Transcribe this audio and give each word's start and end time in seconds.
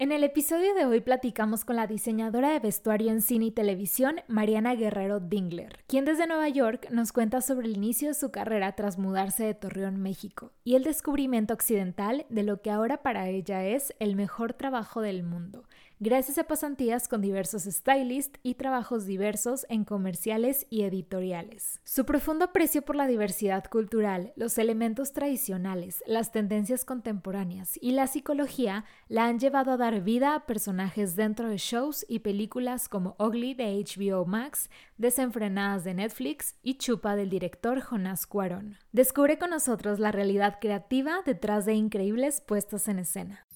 En 0.00 0.12
el 0.12 0.22
episodio 0.22 0.74
de 0.74 0.86
hoy 0.86 1.00
platicamos 1.00 1.64
con 1.64 1.74
la 1.74 1.88
diseñadora 1.88 2.50
de 2.50 2.60
vestuario 2.60 3.10
en 3.10 3.20
cine 3.20 3.46
y 3.46 3.50
televisión, 3.50 4.20
Mariana 4.28 4.76
Guerrero 4.76 5.18
Dingler, 5.18 5.80
quien 5.88 6.04
desde 6.04 6.28
Nueva 6.28 6.48
York 6.48 6.88
nos 6.92 7.10
cuenta 7.10 7.40
sobre 7.40 7.66
el 7.66 7.74
inicio 7.74 8.06
de 8.06 8.14
su 8.14 8.30
carrera 8.30 8.76
tras 8.76 8.96
mudarse 8.96 9.42
de 9.42 9.54
Torreón, 9.54 10.00
México, 10.00 10.52
y 10.62 10.76
el 10.76 10.84
descubrimiento 10.84 11.52
occidental 11.52 12.26
de 12.28 12.44
lo 12.44 12.62
que 12.62 12.70
ahora 12.70 13.02
para 13.02 13.28
ella 13.28 13.64
es 13.64 13.92
el 13.98 14.14
mejor 14.14 14.52
trabajo 14.52 15.00
del 15.00 15.24
mundo, 15.24 15.64
gracias 16.00 16.38
a 16.38 16.44
pasantías 16.44 17.08
con 17.08 17.20
diversos 17.20 17.64
stylists 17.64 18.38
y 18.42 18.54
trabajos 18.54 19.06
diversos 19.06 19.66
en 19.68 19.84
comerciales 19.84 20.66
y 20.70 20.82
editoriales. 20.82 21.80
Su 21.84 22.04
profundo 22.04 22.46
aprecio 22.46 22.82
por 22.82 22.94
la 22.94 23.06
diversidad 23.06 23.64
cultural, 23.68 24.32
los 24.36 24.58
elementos 24.58 25.12
tradicionales, 25.12 26.02
las 26.06 26.30
tendencias 26.30 26.84
contemporáneas 26.84 27.78
y 27.80 27.92
la 27.92 28.06
psicología 28.06 28.84
la 29.08 29.26
han 29.26 29.38
llevado 29.38 29.72
a 29.72 29.76
dar 29.76 30.02
vida 30.02 30.34
a 30.34 30.46
personajes 30.46 31.16
dentro 31.16 31.48
de 31.48 31.56
shows 31.58 32.06
y 32.08 32.20
películas 32.20 32.88
como 32.88 33.16
Ugly 33.18 33.54
de 33.54 33.84
HBO 33.84 34.24
Max, 34.24 34.70
Desenfrenadas 34.96 35.84
de 35.84 35.94
Netflix 35.94 36.54
y 36.62 36.74
Chupa 36.78 37.16
del 37.16 37.30
director 37.30 37.80
Jonas 37.80 38.26
Cuarón. 38.26 38.76
Descubre 38.92 39.38
con 39.38 39.50
nosotros 39.50 39.98
la 39.98 40.12
realidad 40.12 40.58
creativa 40.60 41.22
detrás 41.24 41.66
de 41.66 41.74
increíbles 41.74 42.40
puestas 42.40 42.86
en 42.88 43.00
escena. 43.00 43.47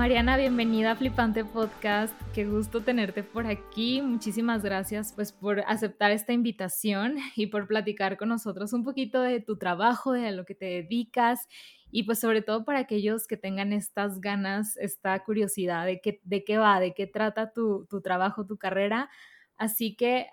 Mariana, 0.00 0.38
bienvenida 0.38 0.92
a 0.92 0.96
Flipante 0.96 1.44
Podcast. 1.44 2.14
Qué 2.32 2.46
gusto 2.46 2.80
tenerte 2.80 3.22
por 3.22 3.46
aquí. 3.46 4.00
Muchísimas 4.00 4.62
gracias 4.62 5.12
pues 5.12 5.30
por 5.30 5.60
aceptar 5.66 6.10
esta 6.10 6.32
invitación 6.32 7.18
y 7.36 7.48
por 7.48 7.66
platicar 7.66 8.16
con 8.16 8.30
nosotros 8.30 8.72
un 8.72 8.82
poquito 8.82 9.20
de 9.20 9.40
tu 9.40 9.58
trabajo, 9.58 10.12
de 10.12 10.32
lo 10.32 10.46
que 10.46 10.54
te 10.54 10.64
dedicas 10.64 11.46
y 11.90 12.04
pues 12.04 12.18
sobre 12.18 12.40
todo 12.40 12.64
para 12.64 12.78
aquellos 12.78 13.26
que 13.26 13.36
tengan 13.36 13.74
estas 13.74 14.22
ganas, 14.22 14.78
esta 14.78 15.22
curiosidad 15.22 15.84
de 15.84 16.00
qué, 16.00 16.22
de 16.24 16.44
qué 16.44 16.56
va, 16.56 16.80
de 16.80 16.94
qué 16.94 17.06
trata 17.06 17.52
tu, 17.52 17.86
tu 17.90 18.00
trabajo, 18.00 18.46
tu 18.46 18.56
carrera. 18.56 19.10
Así 19.58 19.96
que 19.96 20.28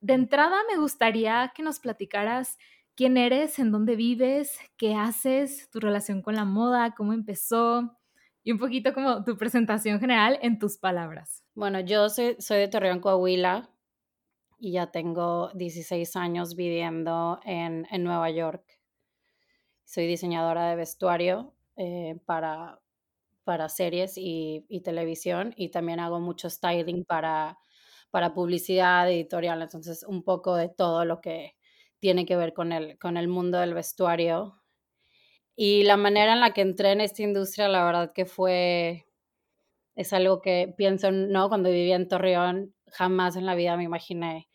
de 0.00 0.14
entrada 0.14 0.56
me 0.72 0.78
gustaría 0.78 1.52
que 1.54 1.62
nos 1.62 1.78
platicaras 1.78 2.56
quién 2.96 3.18
eres, 3.18 3.58
en 3.58 3.70
dónde 3.70 3.96
vives, 3.96 4.58
qué 4.78 4.94
haces, 4.94 5.68
tu 5.68 5.78
relación 5.78 6.22
con 6.22 6.36
la 6.36 6.46
moda, 6.46 6.94
cómo 6.94 7.12
empezó 7.12 7.99
y 8.42 8.52
un 8.52 8.58
poquito 8.58 8.94
como 8.94 9.24
tu 9.24 9.36
presentación 9.36 10.00
general 10.00 10.38
en 10.42 10.58
tus 10.58 10.78
palabras. 10.78 11.42
Bueno, 11.54 11.80
yo 11.80 12.08
soy, 12.08 12.36
de 12.48 12.68
Torreón, 12.68 13.00
Coahuila 13.00 13.70
y 14.58 14.72
ya 14.72 14.90
tengo 14.90 15.50
16 15.54 16.16
años 16.16 16.54
viviendo 16.54 17.40
en, 17.44 17.86
en 17.90 18.04
Nueva 18.04 18.30
York. 18.30 18.64
Soy 19.84 20.06
diseñadora 20.06 20.70
de 20.70 20.76
vestuario 20.76 21.54
eh, 21.76 22.18
para, 22.24 22.80
para 23.44 23.68
series 23.68 24.16
y, 24.16 24.64
y, 24.68 24.82
televisión 24.82 25.52
y 25.56 25.70
también 25.70 26.00
hago 26.00 26.20
mucho 26.20 26.48
styling 26.48 27.04
para, 27.04 27.58
para 28.10 28.34
publicidad 28.34 29.10
editorial, 29.10 29.62
entonces 29.62 30.04
un 30.06 30.22
poco 30.22 30.56
de 30.56 30.68
todo 30.68 31.04
lo 31.04 31.20
que 31.20 31.56
tiene 31.98 32.24
que 32.26 32.36
ver 32.36 32.54
con 32.54 32.72
el, 32.72 32.98
con 32.98 33.16
el 33.16 33.28
mundo 33.28 33.58
del 33.58 33.74
vestuario 33.74 34.59
y 35.62 35.82
la 35.82 35.98
manera 35.98 36.32
en 36.32 36.40
la 36.40 36.54
que 36.54 36.62
entré 36.62 36.92
en 36.92 37.02
esta 37.02 37.22
industria, 37.22 37.68
la 37.68 37.84
verdad 37.84 38.12
que 38.14 38.24
fue, 38.24 39.04
es 39.94 40.14
algo 40.14 40.40
que 40.40 40.72
pienso, 40.74 41.12
¿no? 41.12 41.50
Cuando 41.50 41.68
vivía 41.68 41.96
en 41.96 42.08
Torreón, 42.08 42.74
jamás 42.86 43.36
en 43.36 43.44
la 43.44 43.54
vida 43.54 43.76
me 43.76 43.84
imaginé 43.84 44.48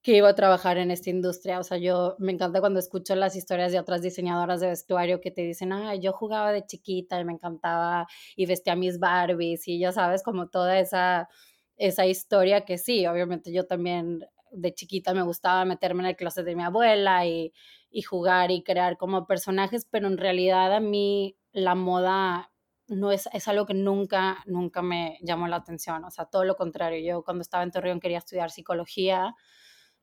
que 0.00 0.16
iba 0.16 0.30
a 0.30 0.34
trabajar 0.34 0.78
en 0.78 0.90
esta 0.90 1.10
industria. 1.10 1.58
O 1.58 1.62
sea, 1.62 1.76
yo 1.76 2.16
me 2.18 2.32
encanta 2.32 2.60
cuando 2.60 2.80
escucho 2.80 3.14
las 3.16 3.36
historias 3.36 3.70
de 3.70 3.80
otras 3.80 4.00
diseñadoras 4.00 4.60
de 4.60 4.68
vestuario 4.68 5.20
que 5.20 5.30
te 5.30 5.42
dicen, 5.42 5.74
ah, 5.74 5.94
yo 5.94 6.14
jugaba 6.14 6.52
de 6.52 6.64
chiquita 6.64 7.20
y 7.20 7.24
me 7.26 7.34
encantaba 7.34 8.06
y 8.34 8.46
vestía 8.46 8.74
mis 8.76 8.98
Barbies 8.98 9.68
y 9.68 9.78
ya 9.78 9.92
sabes, 9.92 10.22
como 10.22 10.48
toda 10.48 10.80
esa, 10.80 11.28
esa 11.76 12.06
historia 12.06 12.64
que 12.64 12.78
sí, 12.78 13.06
obviamente 13.06 13.52
yo 13.52 13.66
también 13.66 14.20
de 14.52 14.72
chiquita 14.72 15.12
me 15.12 15.22
gustaba 15.22 15.66
meterme 15.66 16.02
en 16.02 16.08
el 16.08 16.16
closet 16.16 16.46
de 16.46 16.56
mi 16.56 16.62
abuela 16.62 17.26
y 17.26 17.52
y 17.90 18.02
jugar 18.02 18.50
y 18.50 18.62
crear 18.62 18.96
como 18.96 19.26
personajes, 19.26 19.86
pero 19.90 20.06
en 20.06 20.18
realidad 20.18 20.74
a 20.74 20.80
mí 20.80 21.36
la 21.52 21.74
moda 21.74 22.52
no 22.86 23.12
es, 23.12 23.28
es 23.32 23.48
algo 23.48 23.66
que 23.66 23.74
nunca, 23.74 24.38
nunca 24.46 24.82
me 24.82 25.18
llamó 25.22 25.48
la 25.48 25.56
atención, 25.56 26.04
o 26.04 26.10
sea, 26.10 26.26
todo 26.26 26.44
lo 26.44 26.56
contrario, 26.56 27.00
yo 27.04 27.22
cuando 27.24 27.42
estaba 27.42 27.62
en 27.62 27.70
Torreón 27.70 28.00
quería 28.00 28.18
estudiar 28.18 28.50
psicología, 28.50 29.34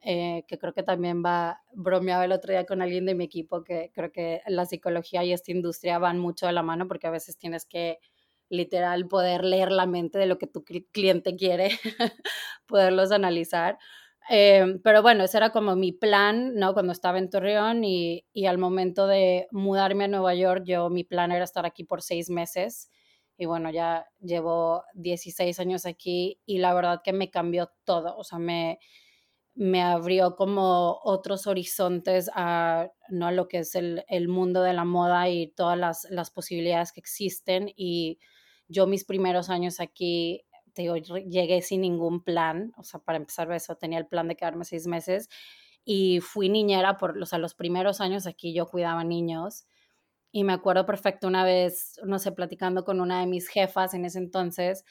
eh, 0.01 0.43
que 0.47 0.57
creo 0.59 0.73
que 0.73 0.83
también 0.83 1.23
va, 1.25 1.61
bromeaba 1.73 2.25
el 2.25 2.31
otro 2.31 2.51
día 2.51 2.65
con 2.65 2.81
alguien 2.81 3.05
de 3.05 3.15
mi 3.15 3.25
equipo, 3.25 3.63
que 3.63 3.91
creo 3.93 4.11
que 4.11 4.41
la 4.47 4.65
psicología 4.65 5.23
y 5.23 5.33
esta 5.33 5.51
industria 5.51 5.97
van 5.99 6.19
mucho 6.19 6.45
de 6.45 6.53
la 6.53 6.63
mano 6.63 6.87
porque 6.87 7.07
a 7.07 7.11
veces 7.11 7.37
tienes 7.37 7.65
que 7.65 7.99
literal 8.49 9.07
poder 9.07 9.43
leer 9.43 9.71
la 9.71 9.85
mente 9.85 10.19
de 10.19 10.27
lo 10.27 10.37
que 10.37 10.47
tu 10.47 10.63
cliente 10.63 11.35
quiere, 11.35 11.71
poderlos 12.67 13.11
analizar. 13.11 13.77
Em, 14.29 14.81
pero 14.81 15.01
bueno, 15.01 15.23
ese 15.23 15.37
era 15.37 15.51
como 15.51 15.75
mi 15.75 15.91
plan, 15.93 16.53
¿no? 16.55 16.73
Cuando 16.73 16.91
estaba 16.91 17.17
en 17.17 17.29
Torreón 17.29 17.83
y, 17.83 18.25
y, 18.33 18.45
al 18.45 18.57
momento 18.57 19.07
de 19.07 19.47
mudarme 19.51 20.05
a 20.05 20.07
Nueva 20.09 20.35
York, 20.35 20.63
yo 20.65 20.89
mi 20.89 21.03
plan 21.03 21.31
era 21.31 21.45
estar 21.45 21.65
aquí 21.65 21.83
por 21.85 22.01
seis 22.01 22.29
meses. 22.29 22.89
Y 23.37 23.45
bueno, 23.45 23.69
ya 23.71 24.05
llevo 24.19 24.83
16 24.95 25.59
años 25.59 25.85
aquí 25.85 26.39
y 26.45 26.57
la 26.57 26.73
verdad 26.73 27.01
que 27.03 27.13
me 27.13 27.29
cambió 27.29 27.71
todo. 27.85 28.17
O 28.17 28.23
sea, 28.23 28.39
me, 28.39 28.79
me 29.57 29.81
abrió 29.81 30.35
como 30.35 30.99
otros 31.03 31.47
horizontes 31.47 32.29
a, 32.35 32.89
¿no? 33.09 33.31
lo 33.31 33.47
que 33.47 33.59
es 33.59 33.75
el, 33.75 34.03
el, 34.07 34.27
mundo 34.27 34.61
de 34.61 34.73
la 34.73 34.85
moda 34.85 35.29
y 35.29 35.47
todas 35.51 35.77
las, 35.77 36.07
las 36.11 36.31
posibilidades 36.31 36.91
que 36.91 36.99
existen. 36.99 37.71
Y 37.75 38.19
yo 38.67 38.87
mis 38.87 39.03
primeros 39.05 39.49
años 39.49 39.79
aquí 39.79 40.45
digo, 40.83 40.95
llegué 40.95 41.61
sin 41.61 41.81
ningún 41.81 42.23
plan, 42.23 42.73
o 42.77 42.83
sea, 42.83 42.99
para 42.99 43.17
empezar 43.17 43.51
eso 43.51 43.75
tenía 43.75 43.99
el 43.99 44.07
plan 44.07 44.27
de 44.27 44.35
quedarme 44.35 44.65
seis 44.65 44.87
meses 44.87 45.29
y 45.85 46.19
fui 46.19 46.49
niñera 46.49 46.97
por, 46.97 47.17
o 47.17 47.25
sea, 47.25 47.39
los 47.39 47.55
primeros 47.55 48.01
años 48.01 48.27
aquí 48.27 48.53
yo 48.53 48.67
cuidaba 48.67 49.03
niños 49.03 49.65
y 50.31 50.43
me 50.43 50.53
acuerdo 50.53 50.85
perfecto 50.85 51.27
una 51.27 51.43
vez, 51.43 51.99
no 52.03 52.19
sé, 52.19 52.31
platicando 52.31 52.83
con 52.83 52.99
una 52.99 53.21
de 53.21 53.27
mis 53.27 53.47
jefas 53.47 53.93
en 53.93 54.05
ese 54.05 54.19
entonces, 54.19 54.85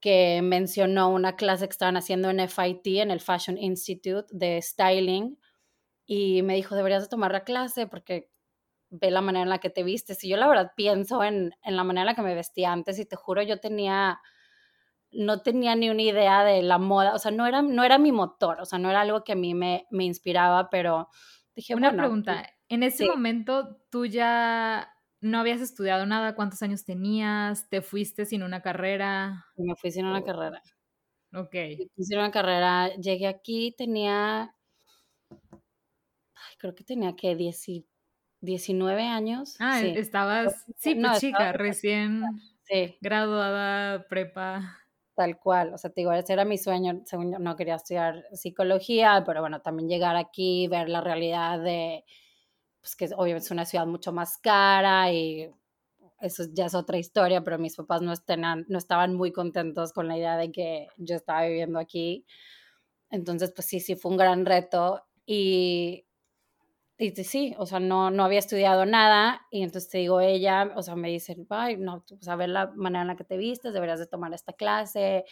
que 0.00 0.40
mencionó 0.42 1.10
una 1.10 1.36
clase 1.36 1.66
que 1.66 1.72
estaban 1.72 1.96
haciendo 1.96 2.30
en 2.30 2.40
FIT, 2.40 3.00
en 3.00 3.10
el 3.10 3.20
Fashion 3.20 3.56
Institute 3.58 4.26
de 4.30 4.60
styling, 4.60 5.38
y 6.06 6.42
me 6.42 6.54
dijo, 6.54 6.74
deberías 6.76 7.04
de 7.04 7.08
tomar 7.08 7.32
la 7.32 7.44
clase 7.44 7.86
porque 7.86 8.30
ve 8.90 9.10
la 9.10 9.20
manera 9.20 9.44
en 9.44 9.48
la 9.50 9.58
que 9.58 9.70
te 9.70 9.82
vistes. 9.82 10.22
Y 10.24 10.28
yo 10.28 10.36
la 10.36 10.48
verdad 10.48 10.72
pienso 10.76 11.24
en, 11.24 11.54
en 11.62 11.76
la 11.76 11.84
manera 11.84 12.02
en 12.02 12.06
la 12.06 12.14
que 12.14 12.22
me 12.22 12.34
vestía 12.34 12.72
antes 12.72 12.98
y 12.98 13.06
te 13.06 13.16
juro, 13.16 13.42
yo 13.42 13.58
tenía 13.60 14.20
no 15.16 15.42
tenía 15.42 15.74
ni 15.76 15.90
una 15.90 16.02
idea 16.02 16.44
de 16.44 16.62
la 16.62 16.78
moda, 16.78 17.14
o 17.14 17.18
sea, 17.18 17.30
no 17.30 17.46
era, 17.46 17.62
no 17.62 17.84
era 17.84 17.98
mi 17.98 18.12
motor, 18.12 18.60
o 18.60 18.64
sea, 18.64 18.78
no 18.78 18.90
era 18.90 19.00
algo 19.00 19.24
que 19.24 19.32
a 19.32 19.36
mí 19.36 19.54
me, 19.54 19.86
me 19.90 20.04
inspiraba, 20.04 20.70
pero 20.70 21.08
dije, 21.54 21.74
una 21.74 21.92
pregunta, 21.92 22.46
en 22.68 22.82
ese 22.82 23.06
momento 23.06 23.78
tú 23.90 24.06
ya 24.06 24.92
no 25.20 25.38
habías 25.38 25.60
estudiado 25.60 26.06
nada, 26.06 26.34
¿cuántos 26.34 26.62
años 26.62 26.84
tenías? 26.84 27.68
¿Te 27.68 27.82
fuiste 27.82 28.26
sin 28.26 28.42
una 28.42 28.60
carrera? 28.60 29.46
Me 29.56 29.74
fui 29.74 29.90
sin 29.90 30.06
una 30.06 30.22
carrera. 30.22 30.62
Ok. 31.32 31.54
Me 31.54 31.88
fui 31.94 32.04
sin 32.04 32.18
una 32.18 32.30
carrera, 32.30 32.94
llegué 32.96 33.26
aquí, 33.26 33.74
tenía, 33.76 34.54
creo 36.58 36.74
que 36.74 36.84
tenía 36.84 37.16
que 37.16 37.34
19 38.40 39.02
años. 39.02 39.56
Ah, 39.58 39.80
estabas, 39.80 40.64
sí, 40.76 40.94
pues 40.94 41.20
chica, 41.20 41.52
recién 41.52 42.22
graduada, 43.00 44.06
prepa. 44.08 44.78
Tal 45.16 45.38
cual, 45.38 45.72
o 45.72 45.78
sea, 45.78 45.88
te 45.90 46.02
digo, 46.02 46.12
ese 46.12 46.34
era 46.34 46.44
mi 46.44 46.58
sueño, 46.58 47.00
según 47.06 47.32
yo 47.32 47.38
no 47.38 47.56
quería 47.56 47.76
estudiar 47.76 48.24
psicología, 48.34 49.22
pero 49.24 49.40
bueno, 49.40 49.62
también 49.62 49.88
llegar 49.88 50.14
aquí, 50.14 50.68
ver 50.68 50.90
la 50.90 51.00
realidad 51.00 51.58
de, 51.58 52.04
pues 52.82 52.96
que 52.96 53.06
obviamente 53.16 53.46
es 53.46 53.50
una 53.52 53.66
ciudad 53.66 53.86
mucho 53.86 54.12
más 54.12 54.38
cara 54.38 55.12
y 55.12 55.50
eso 56.20 56.44
ya 56.52 56.66
es 56.66 56.74
otra 56.74 56.98
historia, 56.98 57.42
pero 57.44 57.58
mis 57.58 57.76
papás 57.76 58.02
no, 58.02 58.12
no 58.68 58.78
estaban 58.78 59.14
muy 59.14 59.32
contentos 59.32 59.92
con 59.92 60.08
la 60.08 60.18
idea 60.18 60.36
de 60.36 60.52
que 60.52 60.88
yo 60.98 61.16
estaba 61.16 61.46
viviendo 61.46 61.78
aquí. 61.78 62.26
Entonces, 63.10 63.52
pues 63.54 63.66
sí, 63.68 63.80
sí, 63.80 63.96
fue 63.96 64.12
un 64.12 64.18
gran 64.18 64.46
reto 64.46 65.04
y 65.26 66.05
y 66.98 67.10
sí, 67.24 67.54
o 67.58 67.66
sea, 67.66 67.78
no, 67.80 68.10
no 68.10 68.24
había 68.24 68.38
estudiado 68.38 68.86
nada 68.86 69.42
y 69.50 69.62
entonces 69.62 69.90
te 69.90 69.98
digo, 69.98 70.20
ella, 70.20 70.72
o 70.76 70.82
sea, 70.82 70.96
me 70.96 71.08
dice, 71.10 71.36
ay, 71.50 71.76
no, 71.76 72.04
pues 72.08 72.26
a 72.28 72.36
ver 72.36 72.48
la 72.48 72.68
manera 72.74 73.02
en 73.02 73.08
la 73.08 73.16
que 73.16 73.24
te 73.24 73.36
vistes, 73.36 73.74
deberías 73.74 73.98
de 73.98 74.06
tomar 74.06 74.32
esta 74.34 74.54
clase. 74.54 75.24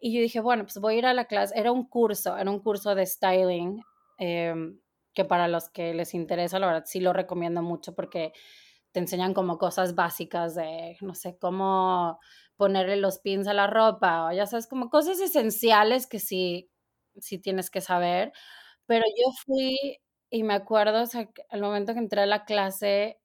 Y 0.00 0.14
yo 0.14 0.20
dije, 0.22 0.40
bueno, 0.40 0.64
pues 0.64 0.78
voy 0.78 0.96
a 0.96 0.98
ir 0.98 1.06
a 1.06 1.14
la 1.14 1.26
clase, 1.26 1.54
era 1.58 1.72
un 1.72 1.86
curso, 1.88 2.36
era 2.38 2.50
un 2.50 2.60
curso 2.60 2.94
de 2.94 3.06
styling, 3.06 3.82
em, 4.18 4.80
que 5.14 5.24
para 5.24 5.48
los 5.48 5.68
que 5.70 5.94
les 5.94 6.14
interesa, 6.14 6.58
la 6.58 6.66
verdad 6.68 6.84
sí 6.86 7.00
lo 7.00 7.12
recomiendo 7.12 7.62
mucho 7.62 7.94
porque 7.94 8.32
te 8.92 9.00
enseñan 9.00 9.34
como 9.34 9.58
cosas 9.58 9.94
básicas 9.94 10.54
de, 10.54 10.96
no 11.02 11.14
sé, 11.14 11.36
cómo 11.38 12.18
ponerle 12.56 12.96
los 12.96 13.18
pins 13.18 13.48
a 13.48 13.54
la 13.54 13.66
ropa, 13.68 14.26
o 14.28 14.32
ya 14.32 14.46
sabes, 14.46 14.66
como 14.68 14.90
cosas 14.90 15.20
esenciales 15.20 16.06
que 16.06 16.20
sí, 16.20 16.70
sí 17.20 17.38
tienes 17.38 17.70
que 17.70 17.80
saber. 17.80 18.32
Pero 18.86 19.04
yo 19.18 19.32
fui 19.46 19.98
y 20.34 20.42
me 20.42 20.54
acuerdo, 20.54 21.02
o 21.02 21.06
sea, 21.06 21.28
al 21.48 21.60
momento 21.60 21.92
que 21.92 22.00
entré 22.00 22.22
a 22.22 22.26
la 22.26 22.44
clase, 22.44 23.20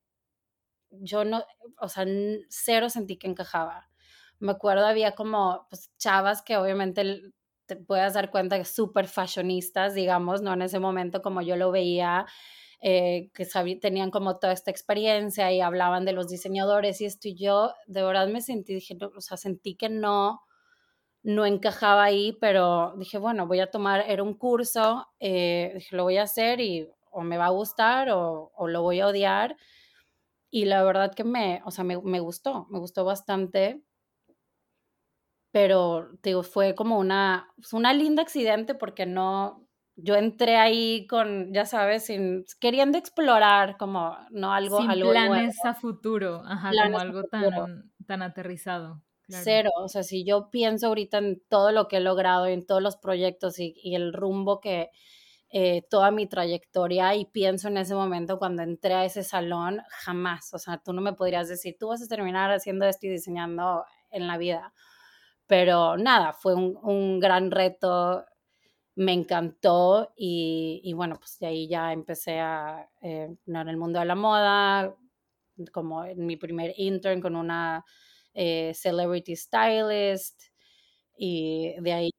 yo 0.91 1.25
no, 1.25 1.43
o 1.81 1.89
sea, 1.89 2.05
cero 2.49 2.87
sentí 2.91 3.17
que 3.17 3.25
encajaba. 3.25 3.89
Me 4.37 4.51
acuerdo 4.51 4.85
había 4.85 5.13
como 5.15 5.65
pues, 5.71 5.91
chavas 5.97 6.43
que 6.43 6.55
obviamente 6.57 7.23
te 7.65 7.77
puedas 7.77 8.13
dar 8.13 8.29
cuenta 8.29 8.59
que 8.59 8.65
súper 8.65 9.07
fashionistas, 9.07 9.95
digamos, 9.95 10.43
¿no? 10.43 10.53
En 10.53 10.61
ese 10.61 10.77
momento 10.79 11.23
como 11.23 11.41
yo 11.41 11.55
lo 11.55 11.71
veía, 11.71 12.27
eh, 12.79 13.31
que 13.33 13.47
tenían 13.81 14.11
como 14.11 14.37
toda 14.37 14.53
esta 14.53 14.69
experiencia 14.69 15.51
y 15.51 15.61
hablaban 15.61 16.05
de 16.05 16.13
los 16.13 16.27
diseñadores 16.27 17.01
y 17.01 17.05
esto 17.05 17.27
y 17.27 17.35
yo 17.35 17.73
de 17.87 18.03
verdad 18.03 18.27
me 18.27 18.41
sentí, 18.41 18.75
dije, 18.75 18.95
o 19.01 19.21
sea, 19.21 19.35
sentí 19.37 19.75
que 19.75 19.89
no, 19.89 20.41
no 21.23 21.47
encajaba 21.47 22.03
ahí, 22.03 22.37
pero 22.39 22.93
dije, 22.97 23.17
bueno, 23.17 23.47
voy 23.47 23.61
a 23.61 23.71
tomar, 23.71 24.05
era 24.07 24.21
un 24.21 24.35
curso, 24.35 25.07
eh, 25.19 25.71
dije, 25.73 25.95
lo 25.95 26.03
voy 26.03 26.17
a 26.17 26.23
hacer 26.23 26.61
y 26.61 26.87
o 27.11 27.21
me 27.21 27.37
va 27.37 27.47
a 27.47 27.51
gustar 27.51 28.09
o, 28.09 28.51
o, 28.55 28.67
lo 28.67 28.81
voy 28.81 28.99
a 28.99 29.07
odiar. 29.07 29.57
Y 30.51 30.65
la 30.65 30.83
verdad 30.83 31.13
que 31.13 31.23
me, 31.23 31.61
o 31.65 31.71
sea, 31.71 31.83
me, 31.83 32.01
me 32.01 32.19
gustó, 32.19 32.67
me 32.69 32.79
gustó 32.79 33.05
bastante 33.05 33.83
pero 35.51 36.09
digo, 36.21 36.43
fue 36.43 36.75
como 36.75 36.99
una, 36.99 37.51
una 37.71 37.93
linda 37.93 38.21
accidente 38.21 38.75
porque 38.75 39.05
no, 39.05 39.67
yo 39.95 40.15
entré 40.15 40.57
ahí 40.57 41.07
con, 41.07 41.53
ya 41.53 41.65
sabes, 41.65 42.05
sin, 42.05 42.45
queriendo 42.59 42.97
explorar 42.97 43.77
como, 43.77 44.15
no 44.29 44.53
algo, 44.53 44.79
sin 44.79 44.91
algo 44.91 45.11
planes 45.11 45.57
a 45.63 45.73
futuro, 45.73 46.43
ajá, 46.45 46.71
como 46.83 46.99
algo 46.99 47.23
tan, 47.23 47.91
tan 48.05 48.21
aterrizado. 48.21 49.01
Cero, 49.31 49.69
o 49.75 49.87
sea, 49.87 50.01
si 50.01 50.25
yo 50.25 50.49
pienso 50.49 50.87
ahorita 50.87 51.19
en 51.19 51.39
todo 51.49 51.71
lo 51.71 51.87
que 51.87 51.97
he 51.97 51.99
logrado, 51.99 52.47
en 52.47 52.65
todos 52.65 52.81
los 52.81 52.97
proyectos 52.97 53.59
y, 53.59 53.75
y 53.75 53.93
el 53.93 54.11
rumbo 54.11 54.59
que 54.59 54.89
eh, 55.51 55.83
toda 55.89 56.11
mi 56.11 56.27
trayectoria 56.27 57.15
y 57.15 57.25
pienso 57.25 57.67
en 57.69 57.77
ese 57.77 57.95
momento 57.95 58.39
cuando 58.39 58.63
entré 58.63 58.93
a 58.95 59.05
ese 59.05 59.23
salón, 59.23 59.81
jamás, 59.89 60.53
o 60.53 60.59
sea, 60.59 60.77
tú 60.77 60.93
no 60.93 61.01
me 61.01 61.13
podrías 61.13 61.47
decir, 61.49 61.75
tú 61.79 61.87
vas 61.89 62.01
a 62.03 62.07
terminar 62.07 62.51
haciendo 62.51 62.85
esto 62.85 63.07
y 63.07 63.09
diseñando 63.11 63.85
en 64.11 64.27
la 64.27 64.37
vida. 64.37 64.73
Pero 65.47 65.97
nada, 65.97 66.33
fue 66.33 66.55
un, 66.55 66.77
un 66.83 67.19
gran 67.19 67.51
reto, 67.51 68.25
me 68.95 69.13
encantó 69.13 70.13
y, 70.17 70.81
y, 70.83 70.93
bueno, 70.93 71.17
pues 71.19 71.39
de 71.39 71.47
ahí 71.47 71.67
ya 71.69 71.93
empecé 71.93 72.39
a, 72.39 72.89
eh, 73.01 73.35
en 73.47 73.55
el 73.69 73.77
mundo 73.77 73.99
de 73.99 74.05
la 74.05 74.15
moda, 74.15 74.95
como 75.73 76.05
en 76.05 76.25
mi 76.25 76.37
primer 76.37 76.73
intern 76.77 77.21
con 77.21 77.35
una 77.35 77.85
eh, 78.33 78.73
celebrity 78.75 79.35
stylist 79.35 80.41
y 81.17 81.75
de 81.81 81.93
ahí... 81.93 82.11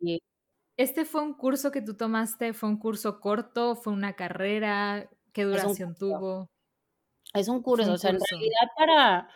¿Este 0.80 1.04
fue 1.04 1.20
un 1.20 1.34
curso 1.34 1.70
que 1.70 1.82
tú 1.82 1.94
tomaste? 1.94 2.54
¿Fue 2.54 2.66
un 2.66 2.78
curso 2.78 3.20
corto? 3.20 3.76
¿Fue 3.76 3.92
una 3.92 4.14
carrera? 4.14 5.10
¿Qué 5.34 5.44
duración 5.44 5.94
tuvo? 5.94 6.48
Es 7.34 7.48
un 7.48 7.60
curso, 7.60 7.92
o 7.92 7.98
sea, 7.98 8.10
en 8.10 8.18
realidad 8.30 8.68
para 8.78 9.28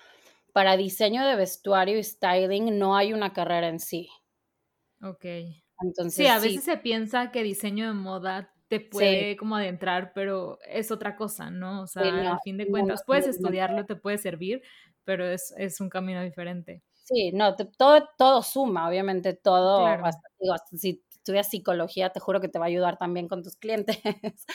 para 0.55 0.79
diseño 0.79 1.27
de 1.27 1.37
vestuario 1.37 1.99
y 1.99 2.03
styling 2.03 2.79
no 2.79 2.97
hay 2.97 3.13
una 3.13 3.35
carrera 3.35 3.69
en 3.69 3.79
sí. 3.79 4.09
Ok. 5.03 5.25
Entonces, 5.83 6.15
sí, 6.15 6.27
a 6.29 6.39
veces 6.39 6.65
se 6.65 6.79
piensa 6.79 7.31
que 7.31 7.43
diseño 7.43 7.89
de 7.89 7.93
moda 7.93 8.51
te 8.69 8.81
puede 8.81 9.37
como 9.37 9.57
adentrar, 9.57 10.13
pero 10.15 10.59
es 10.67 10.91
otra 10.91 11.15
cosa, 11.15 11.51
¿no? 11.51 11.83
O 11.83 11.87
sea, 11.87 12.05
al 12.05 12.39
fin 12.43 12.57
de 12.57 12.69
cuentas, 12.69 13.03
puedes 13.05 13.27
estudiarlo, 13.27 13.85
te 13.85 13.97
puede 13.97 14.17
servir, 14.17 14.63
pero 15.05 15.27
es, 15.27 15.53
un 15.79 15.91
camino 15.91 16.23
diferente. 16.23 16.83
Sí, 17.03 17.33
no, 17.33 17.55
todo, 17.55 18.09
todo 18.17 18.43
suma, 18.43 18.89
obviamente 18.89 19.35
todo, 19.35 19.87
digo, 20.41 20.55
si 20.73 21.05
estudias 21.25 21.49
psicología, 21.49 22.11
te 22.11 22.21
juro 22.21 22.41
que 22.41 22.49
te 22.49 22.59
va 22.59 22.67
a 22.67 22.69
ayudar 22.69 22.99
también 22.99 23.29
con 23.29 23.43
tus 23.43 23.57
clientes. 23.57 23.99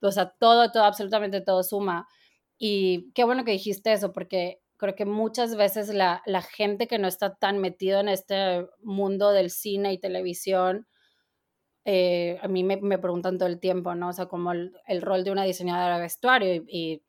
o 0.00 0.10
sea, 0.10 0.30
todo, 0.40 0.72
todo, 0.72 0.84
absolutamente 0.84 1.42
todo 1.42 1.62
suma. 1.62 2.08
Y 2.58 3.12
qué 3.12 3.24
bueno 3.24 3.44
que 3.44 3.52
dijiste 3.52 3.92
eso, 3.92 4.12
porque 4.12 4.62
creo 4.78 4.94
que 4.94 5.04
muchas 5.04 5.54
veces 5.54 5.92
la, 5.92 6.22
gente 6.50 6.86
que 6.86 6.98
no 6.98 7.08
está 7.08 7.34
tan 7.34 7.58
metido 7.58 8.00
en 8.00 8.08
este 8.08 8.66
mundo 8.82 9.32
del 9.32 9.50
cine 9.50 9.92
y 9.92 9.98
televisión, 10.00 10.86
eh, 11.84 12.38
a 12.42 12.48
mí 12.48 12.64
me, 12.64 12.98
preguntan 12.98 13.36
todo 13.36 13.48
el 13.48 13.60
tiempo, 13.60 13.94
¿no? 13.94 14.08
O 14.08 14.12
sea, 14.14 14.26
como 14.26 14.52
el, 14.52 15.02
rol 15.02 15.24
de 15.24 15.30
una 15.30 15.44
diseñadora 15.44 15.96
de 15.96 16.02
vestuario 16.02 16.64
y, 16.66 17.02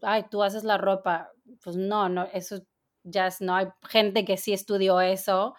ay, 0.00 0.24
tú 0.30 0.42
haces 0.42 0.64
la 0.64 0.78
ropa. 0.78 1.30
Pues 1.62 1.76
no, 1.76 2.08
no, 2.08 2.24
eso 2.32 2.62
ya 3.04 3.26
es, 3.26 3.42
no 3.42 3.54
hay 3.54 3.66
gente 3.88 4.24
que 4.24 4.38
sí 4.38 4.54
estudió 4.54 5.00
eso, 5.02 5.54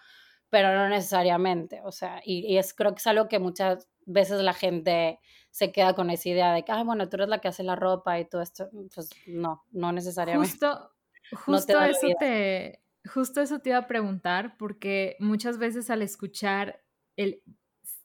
pero 0.49 0.73
no 0.73 0.89
necesariamente, 0.89 1.81
o 1.83 1.91
sea, 1.91 2.21
y, 2.23 2.57
es, 2.57 2.73
creo 2.73 2.93
que 2.93 2.99
es 2.99 3.07
algo 3.07 3.27
que 3.27 3.39
muchas 3.39 3.89
veces 4.05 4.41
la 4.41 4.53
gente 4.53 5.19
se 5.51 5.71
queda 5.71 5.93
con 5.93 6.09
esa 6.09 6.29
idea 6.29 6.53
de 6.53 6.63
que, 6.63 6.71
ay, 6.71 6.83
bueno, 6.83 7.09
tú 7.09 7.17
eres 7.17 7.29
la 7.29 7.39
que 7.39 7.47
hace 7.47 7.63
la 7.63 7.75
ropa 7.75 8.19
y 8.19 8.25
todo 8.25 8.41
esto, 8.41 8.69
pues 8.93 9.09
no, 9.27 9.65
no 9.71 9.91
necesariamente. 9.91 10.51
Justo, 10.51 10.91
Justo 11.31 11.81
eso 11.81 12.07
te, 12.19 12.81
justo 13.05 13.41
eso 13.41 13.59
te 13.59 13.69
iba 13.69 13.79
a 13.79 13.87
preguntar, 13.87 14.55
porque 14.57 15.15
muchas 15.19 15.57
veces 15.57 15.89
al 15.89 16.01
escuchar 16.01 16.81
el 17.15 17.41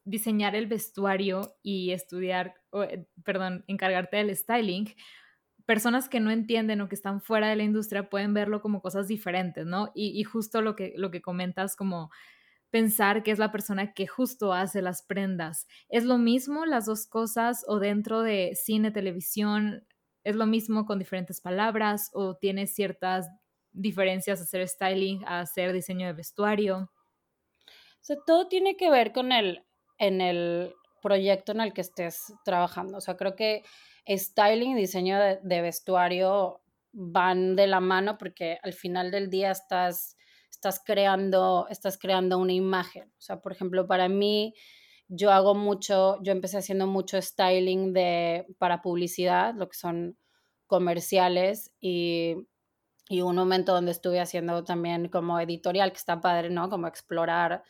diseñar 0.04 0.56
el 0.56 0.66
vestuario 0.66 1.56
y 1.62 1.92
estudiar, 1.92 2.54
eh, 2.72 3.06
perdón, 3.24 3.64
encargarte 3.68 4.16
del 4.16 4.36
styling, 4.36 4.92
personas 5.66 6.08
que 6.08 6.20
no 6.20 6.30
entienden 6.30 6.80
o 6.80 6.88
que 6.88 6.94
están 6.94 7.20
fuera 7.20 7.48
de 7.48 7.56
la 7.56 7.62
industria 7.62 8.08
pueden 8.10 8.34
verlo 8.34 8.60
como 8.60 8.82
cosas 8.82 9.08
diferentes, 9.08 9.66
¿no? 9.66 9.90
Y, 9.94 10.22
justo 10.24 10.62
lo 10.62 10.76
que, 10.76 10.94
lo 10.96 11.10
que 11.10 11.22
comentas 11.22 11.76
como 11.76 12.10
pensar 12.70 13.22
que 13.22 13.30
es 13.30 13.38
la 13.38 13.52
persona 13.52 13.92
que 13.92 14.06
justo 14.06 14.52
hace 14.52 14.82
las 14.82 15.02
prendas. 15.02 15.66
¿Es 15.88 16.04
lo 16.04 16.18
mismo 16.18 16.64
las 16.64 16.86
dos 16.86 17.06
cosas 17.06 17.64
o 17.68 17.78
dentro 17.78 18.22
de 18.22 18.52
cine, 18.54 18.90
televisión, 18.90 19.86
¿Es 20.24 20.36
lo 20.36 20.46
mismo 20.46 20.86
con 20.86 20.98
diferentes 20.98 21.40
palabras 21.40 22.10
o 22.12 22.36
tiene 22.36 22.66
ciertas 22.66 23.28
diferencias 23.72 24.40
hacer 24.40 24.68
styling 24.68 25.24
hacer 25.26 25.72
diseño 25.72 26.06
de 26.06 26.12
vestuario? 26.12 26.90
O 27.66 28.04
sea, 28.04 28.16
todo 28.24 28.48
tiene 28.48 28.76
que 28.76 28.90
ver 28.90 29.12
con 29.12 29.32
el, 29.32 29.64
en 29.98 30.20
el 30.20 30.74
proyecto 31.00 31.52
en 31.52 31.60
el 31.60 31.72
que 31.72 31.80
estés 31.80 32.32
trabajando. 32.44 32.98
O 32.98 33.00
sea, 33.00 33.16
creo 33.16 33.34
que 33.34 33.64
styling 34.08 34.72
y 34.72 34.80
diseño 34.80 35.18
de, 35.18 35.60
vestuario 35.62 36.62
van 36.92 37.56
de 37.56 37.66
la 37.66 37.80
mano 37.80 38.18
porque 38.18 38.58
al 38.62 38.72
final 38.72 39.10
del 39.10 39.30
día 39.30 39.50
estás, 39.50 40.16
estás, 40.50 40.82
creando, 40.84 41.66
estás 41.70 41.98
creando 41.98 42.38
una 42.38 42.52
imagen. 42.52 43.12
O 43.18 43.20
sea, 43.20 43.40
por 43.40 43.52
ejemplo, 43.52 43.86
para 43.86 44.08
mí 44.08 44.54
yo 45.08 45.30
hago 45.30 45.54
mucho, 45.54 46.18
yo 46.22 46.32
empecé 46.32 46.58
haciendo 46.58 46.86
mucho 46.86 47.20
styling 47.20 47.92
de, 47.92 48.46
para 48.58 48.82
publicidad, 48.82 49.54
lo 49.54 49.68
que 49.68 49.76
son 49.76 50.18
comerciales 50.66 51.74
y, 51.80 52.36
y 53.08 53.20
un 53.20 53.36
momento 53.36 53.72
donde 53.72 53.92
estuve 53.92 54.20
haciendo 54.20 54.64
también 54.64 55.08
como 55.08 55.38
editorial, 55.38 55.92
que 55.92 55.98
está 55.98 56.20
padre, 56.20 56.50
¿no? 56.50 56.70
Como 56.70 56.86
explorar, 56.86 57.62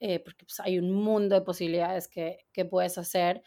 eh, 0.00 0.18
porque 0.18 0.44
pues, 0.44 0.58
hay 0.60 0.78
un 0.78 0.90
mundo 0.90 1.36
de 1.36 1.42
posibilidades 1.42 2.08
que, 2.08 2.38
que 2.52 2.64
puedes 2.64 2.98
hacer. 2.98 3.42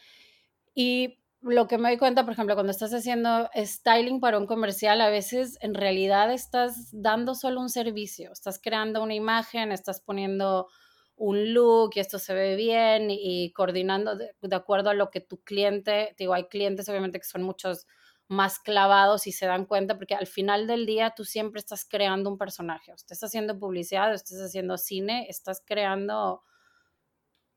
Y 0.73 1.22
lo 1.43 1.67
que 1.67 1.77
me 1.77 1.89
doy 1.89 1.97
cuenta, 1.97 2.23
por 2.23 2.33
ejemplo, 2.33 2.55
cuando 2.55 2.71
estás 2.71 2.93
haciendo 2.93 3.49
styling 3.55 4.19
para 4.19 4.37
un 4.37 4.47
comercial, 4.47 5.01
a 5.01 5.09
veces 5.09 5.57
en 5.61 5.73
realidad 5.73 6.31
estás 6.31 6.89
dando 6.91 7.35
solo 7.35 7.59
un 7.59 7.69
servicio, 7.69 8.31
estás 8.31 8.59
creando 8.61 9.03
una 9.03 9.13
imagen, 9.13 9.71
estás 9.71 9.99
poniendo 9.99 10.67
un 11.15 11.53
look 11.53 11.91
y 11.95 11.99
esto 11.99 12.17
se 12.17 12.33
ve 12.33 12.55
bien 12.55 13.07
y, 13.09 13.51
coordinando 13.53 14.15
de, 14.15 14.55
acuerdo 14.55 14.89
a 14.89 14.93
lo 14.93 15.09
que 15.09 15.21
tu 15.21 15.41
cliente, 15.43 16.15
digo, 16.17 16.33
hay 16.33 16.45
clientes 16.45 16.87
obviamente 16.89 17.19
que 17.19 17.25
son 17.25 17.43
muchos 17.43 17.87
más 18.27 18.59
clavados 18.59 19.27
y 19.27 19.31
se 19.31 19.45
dan 19.45 19.65
cuenta 19.65 19.97
porque 19.97 20.15
al 20.15 20.27
final 20.27 20.65
del 20.65 20.85
día 20.85 21.13
tú 21.15 21.25
siempre 21.25 21.59
estás 21.59 21.85
creando 21.85 22.29
un 22.29 22.37
personaje, 22.37 22.93
estás 22.93 23.21
haciendo 23.21 23.59
publicidad, 23.59 24.13
estás 24.13 24.39
haciendo 24.39 24.77
cine, 24.77 25.27
estás 25.29 25.61
creando 25.65 26.41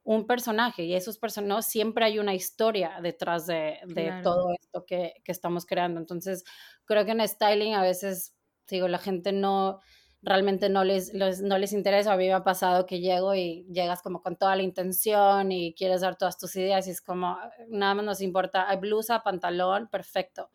un 0.07 0.25
personaje 0.25 0.85
y 0.85 0.95
esos 0.95 1.19
personajes 1.19 1.67
siempre 1.67 2.05
hay 2.05 2.21
una 2.21 2.33
historia 2.33 3.01
detrás 3.03 3.45
de, 3.47 3.81
todo 4.23 4.53
esto 4.53 4.87
que, 4.87 5.15
que, 5.25 5.33
estamos 5.33 5.67
creando. 5.67 5.99
Entonces, 5.99 6.45
creo 6.85 7.05
que 7.05 7.11
en 7.11 7.27
styling 7.27 7.75
a 7.75 7.83
veces, 7.83 8.33
digo, 8.69 8.87
la 8.87 8.99
gente 8.99 9.33
no, 9.33 9.81
realmente 10.23 10.69
no 10.69 10.85
les, 10.85 11.13
no 11.13 11.59
les 11.59 11.73
interesa. 11.73 12.13
A 12.13 12.17
mí 12.17 12.27
me 12.29 12.35
ha 12.35 12.45
pasado 12.45 12.87
que 12.87 13.01
llego 13.01 13.35
y 13.35 13.67
llegas 13.69 14.01
como 14.01 14.23
con 14.23 14.37
toda 14.37 14.55
la 14.55 14.63
intención 14.63 15.51
y 15.51 15.75
quieres 15.75 16.03
dar 16.03 16.17
todas 16.17 16.39
tus 16.39 16.55
ideas 16.55 16.87
y 16.87 16.91
es 16.91 17.01
como, 17.01 17.37
nada 17.69 17.95
más 17.95 18.05
nos 18.05 18.21
importa, 18.21 18.71
hay 18.71 18.79
blusa, 18.79 19.25
pantalón, 19.25 19.89
perfecto. 19.89 20.51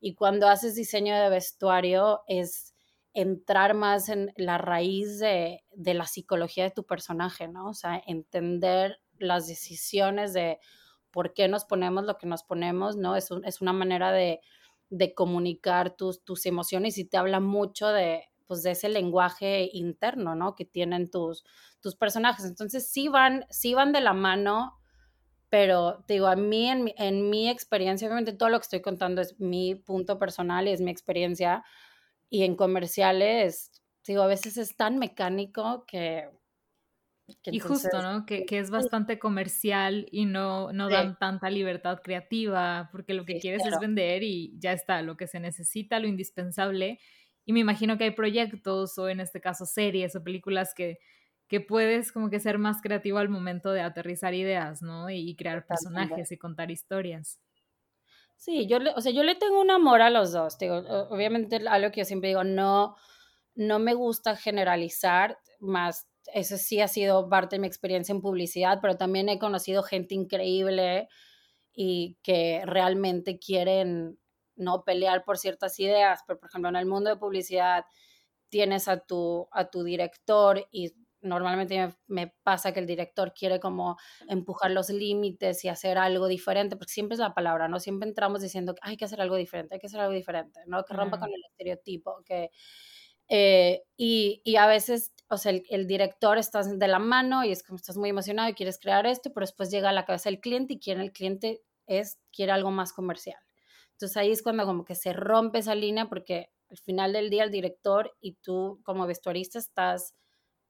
Y 0.00 0.14
cuando 0.14 0.48
haces 0.48 0.74
diseño 0.74 1.14
de 1.14 1.28
vestuario 1.28 2.22
es 2.26 2.73
entrar 3.14 3.74
más 3.74 4.08
en 4.08 4.32
la 4.36 4.58
raíz 4.58 5.18
de, 5.18 5.64
de 5.72 5.94
la 5.94 6.06
psicología 6.06 6.64
de 6.64 6.70
tu 6.70 6.84
personaje, 6.84 7.48
¿no? 7.48 7.68
O 7.68 7.74
sea, 7.74 8.02
entender 8.06 9.00
las 9.18 9.46
decisiones 9.46 10.32
de 10.32 10.58
por 11.10 11.32
qué 11.32 11.48
nos 11.48 11.64
ponemos 11.64 12.04
lo 12.04 12.18
que 12.18 12.26
nos 12.26 12.42
ponemos, 12.42 12.96
¿no? 12.96 13.16
Es, 13.16 13.30
es 13.44 13.60
una 13.60 13.72
manera 13.72 14.12
de 14.12 14.40
de 14.90 15.14
comunicar 15.14 15.96
tus, 15.96 16.22
tus 16.24 16.46
emociones 16.46 16.98
y 16.98 17.04
te 17.04 17.16
habla 17.16 17.40
mucho 17.40 17.88
de, 17.88 18.24
pues, 18.46 18.62
de 18.62 18.72
ese 18.72 18.88
lenguaje 18.88 19.68
interno, 19.72 20.34
¿no? 20.34 20.54
Que 20.54 20.64
tienen 20.64 21.10
tus, 21.10 21.44
tus 21.80 21.96
personajes. 21.96 22.44
Entonces 22.44 22.88
sí 22.88 23.08
van, 23.08 23.44
sí 23.50 23.74
van 23.74 23.92
de 23.92 24.00
la 24.00 24.12
mano, 24.12 24.78
pero 25.48 26.04
digo, 26.08 26.26
a 26.26 26.36
mí, 26.36 26.68
en, 26.68 26.92
en 26.96 27.30
mi 27.30 27.48
experiencia, 27.48 28.06
obviamente 28.06 28.32
todo 28.32 28.48
lo 28.48 28.58
que 28.58 28.64
estoy 28.64 28.82
contando 28.82 29.20
es 29.20 29.38
mi 29.40 29.74
punto 29.74 30.18
personal 30.18 30.68
y 30.68 30.72
es 30.72 30.80
mi 30.80 30.90
experiencia, 30.90 31.64
y 32.34 32.42
en 32.42 32.56
comerciales, 32.56 33.70
digo, 34.04 34.22
a 34.22 34.26
veces 34.26 34.56
es 34.56 34.76
tan 34.76 34.98
mecánico 34.98 35.84
que 35.86 36.28
y 37.44 37.60
justo, 37.60 38.02
¿no? 38.02 38.26
Que, 38.26 38.44
que, 38.44 38.58
es 38.58 38.70
bastante 38.70 39.20
comercial 39.20 40.08
y 40.10 40.26
no, 40.26 40.72
no 40.72 40.88
dan 40.88 41.16
tanta 41.16 41.48
libertad 41.48 42.00
creativa, 42.02 42.88
porque 42.90 43.14
lo 43.14 43.24
que 43.24 43.38
quieres 43.38 43.64
es 43.64 43.78
vender 43.78 44.24
y 44.24 44.52
ya 44.58 44.72
está, 44.72 45.00
lo 45.00 45.16
que 45.16 45.28
se 45.28 45.38
necesita, 45.38 46.00
lo 46.00 46.08
indispensable. 46.08 46.98
Y 47.46 47.52
me 47.52 47.60
imagino 47.60 47.96
que 47.96 48.04
hay 48.04 48.10
proyectos 48.10 48.98
o 48.98 49.08
en 49.08 49.20
este 49.20 49.40
caso 49.40 49.64
series 49.64 50.16
o 50.16 50.24
películas 50.24 50.74
que, 50.74 50.98
que 51.46 51.60
puedes 51.60 52.10
como 52.10 52.30
que 52.30 52.40
ser 52.40 52.58
más 52.58 52.82
creativo 52.82 53.18
al 53.18 53.28
momento 53.28 53.70
de 53.70 53.82
aterrizar 53.82 54.34
ideas, 54.34 54.82
¿no? 54.82 55.08
Y, 55.08 55.36
crear 55.36 55.66
personajes 55.68 56.32
y 56.32 56.36
contar 56.36 56.72
historias. 56.72 57.38
Sí, 58.36 58.66
yo 58.66 58.78
le, 58.78 58.90
o 58.90 59.00
sea, 59.00 59.12
yo 59.12 59.22
le 59.22 59.34
tengo 59.36 59.60
un 59.60 59.70
amor 59.70 60.02
a 60.02 60.10
los 60.10 60.32
dos. 60.32 60.58
Digo, 60.58 60.76
obviamente 61.10 61.56
algo 61.68 61.90
que 61.90 62.00
yo 62.00 62.04
siempre 62.04 62.28
digo, 62.28 62.44
no, 62.44 62.96
no 63.54 63.78
me 63.78 63.94
gusta 63.94 64.36
generalizar, 64.36 65.38
más 65.60 66.08
eso 66.32 66.56
sí 66.56 66.80
ha 66.80 66.88
sido 66.88 67.28
parte 67.28 67.56
de 67.56 67.60
mi 67.60 67.66
experiencia 67.66 68.12
en 68.12 68.22
publicidad, 68.22 68.78
pero 68.82 68.96
también 68.96 69.28
he 69.28 69.38
conocido 69.38 69.82
gente 69.82 70.14
increíble 70.14 71.08
y 71.74 72.16
que 72.22 72.62
realmente 72.66 73.38
quieren 73.38 74.18
no 74.56 74.84
pelear 74.84 75.24
por 75.24 75.38
ciertas 75.38 75.78
ideas, 75.80 76.20
pero 76.26 76.40
por 76.40 76.48
ejemplo 76.48 76.68
en 76.70 76.76
el 76.76 76.86
mundo 76.86 77.10
de 77.10 77.16
publicidad 77.16 77.84
tienes 78.50 78.88
a 78.88 79.00
tu, 79.00 79.48
a 79.52 79.70
tu 79.70 79.84
director 79.84 80.66
y 80.70 80.94
normalmente 81.24 81.94
me, 82.06 82.34
pasa 82.42 82.72
que 82.72 82.80
el 82.80 82.86
director 82.86 83.32
quiere 83.34 83.58
como 83.58 83.96
empujar 84.28 84.70
los 84.70 84.90
límites 84.90 85.64
y 85.64 85.68
hacer 85.68 85.98
algo 85.98 86.28
diferente, 86.28 86.76
porque 86.76 86.92
siempre 86.92 87.14
es 87.14 87.20
la 87.20 87.34
palabra, 87.34 87.68
¿no? 87.68 87.80
Siempre 87.80 88.08
entramos 88.08 88.42
diciendo 88.42 88.74
que 88.74 88.80
hay 88.82 88.96
que 88.96 89.04
hacer 89.06 89.20
algo 89.20 89.36
diferente, 89.36 89.74
hay 89.74 89.80
que 89.80 89.86
hacer 89.86 90.00
algo 90.00 90.14
diferente, 90.14 90.60
¿no? 90.66 90.84
Que 90.84 90.94
rompa 90.94 91.18
con 91.18 91.30
el 91.32 91.42
estereotipo, 91.50 92.22
que... 92.24 92.50
Eh, 93.26 93.82
y, 93.96 94.42
y, 94.44 94.56
a 94.56 94.66
veces 94.66 95.14
o 95.34 95.38
sea, 95.38 95.52
el, 95.52 95.86
director 95.86 96.38
está 96.38 96.62
de 96.62 96.88
la 96.88 96.98
mano 96.98 97.44
y 97.44 97.50
es 97.50 97.62
como 97.62 97.76
estás 97.76 97.96
muy 97.96 98.10
emocionado 98.10 98.48
y 98.48 98.54
quieres 98.54 98.78
crear 98.78 99.06
esto, 99.06 99.32
pero 99.32 99.44
después 99.44 99.70
llega 99.70 99.90
a 99.90 99.92
la 99.92 100.04
cabeza 100.04 100.28
el 100.28 100.40
cliente 100.40 100.74
y 100.74 100.78
quiere 100.78 101.02
el 101.02 101.12
cliente 101.12 101.62
es, 101.86 102.18
quiere 102.32 102.52
algo 102.52 102.70
más 102.70 102.92
comercial. 102.92 103.38
Entonces 103.92 104.16
ahí 104.16 104.30
es 104.30 104.42
cuando 104.42 104.66
como 104.66 104.84
que 104.84 104.94
se 104.94 105.12
rompe 105.12 105.58
esa 105.58 105.74
línea 105.74 106.08
porque 106.08 106.50
al 106.70 106.78
final 106.78 107.12
del 107.12 107.30
día 107.30 107.44
el 107.44 107.50
director 107.50 108.16
y 108.20 108.34
tú 108.34 108.80
como 108.84 109.06
vestuarista 109.06 109.58
estás 109.58 110.14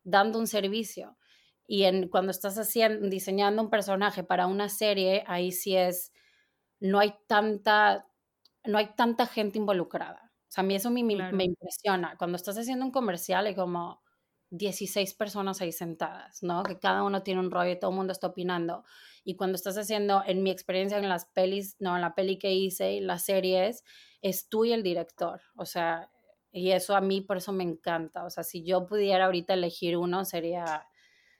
dando 0.04 0.38
un 0.38 0.46
servicio. 0.46 1.18
Y 1.66 1.84
en, 1.84 2.08
cuando 2.08 2.30
estás 2.30 2.58
haciendo, 2.58 3.08
diseñando 3.08 3.62
un 3.62 3.70
personaje 3.70 4.23
para 4.23 4.46
una 4.46 4.68
serie, 4.68 5.25
ahí 5.26 5.50
sí 5.50 5.76
es, 5.76 6.12
no 6.80 7.00
hay 7.00 7.14
tanta, 7.26 8.06
no 8.64 8.78
hay 8.78 8.94
tanta 8.94 9.26
gente 9.26 9.58
involucrada. 9.58 10.32
O 10.49 10.50
sea, 10.54 10.62
a 10.62 10.66
mí 10.66 10.75
eso 10.75 10.90
me, 10.90 11.02
me 11.02 11.44
impresiona. 11.44 12.16
Cuando 12.18 12.37
estás 12.37 12.56
haciendo 12.58 12.84
un 12.84 12.92
comercial 12.92 13.49
y 13.49 13.54
como, 13.54 14.04
16 14.56 15.14
personas 15.14 15.61
ahí 15.61 15.73
sentadas, 15.73 16.42
¿no? 16.42 16.62
Que 16.62 16.78
cada 16.78 17.02
uno 17.02 17.23
tiene 17.23 17.40
un 17.40 17.50
rollo 17.50 17.73
y 17.73 17.78
todo 17.78 17.90
el 17.90 17.96
mundo 17.96 18.12
está 18.12 18.28
opinando. 18.28 18.84
Y 19.25 19.37
cuando 19.37 19.56
estás 19.56 19.76
haciendo, 19.76 20.23
en 20.25 20.42
mi 20.42 20.50
experiencia 20.50 20.99
en 20.99 21.08
las 21.08 21.26
pelis, 21.26 21.76
no, 21.80 21.94
en 21.96 22.02
la 22.02 22.14
peli 22.14 22.38
que 22.38 22.52
hice 22.52 22.92
y 22.92 23.00
las 23.00 23.25
series, 23.25 23.82
es 24.23 24.49
tú 24.49 24.64
y 24.64 24.73
el 24.73 24.82
director. 24.82 25.40
O 25.56 25.66
sea, 25.66 26.11
y 26.54 26.70
eso 26.70 26.94
a 26.94 27.00
mí 27.00 27.20
por 27.20 27.37
eso 27.37 27.52
me 27.52 27.64
encanta. 27.64 28.25
O 28.25 28.30
sea, 28.30 28.44
si 28.44 28.62
yo 28.62 28.87
pudiera 28.87 29.25
ahorita 29.25 29.54
elegir 29.54 29.96
uno, 29.96 30.25
sería 30.25 30.87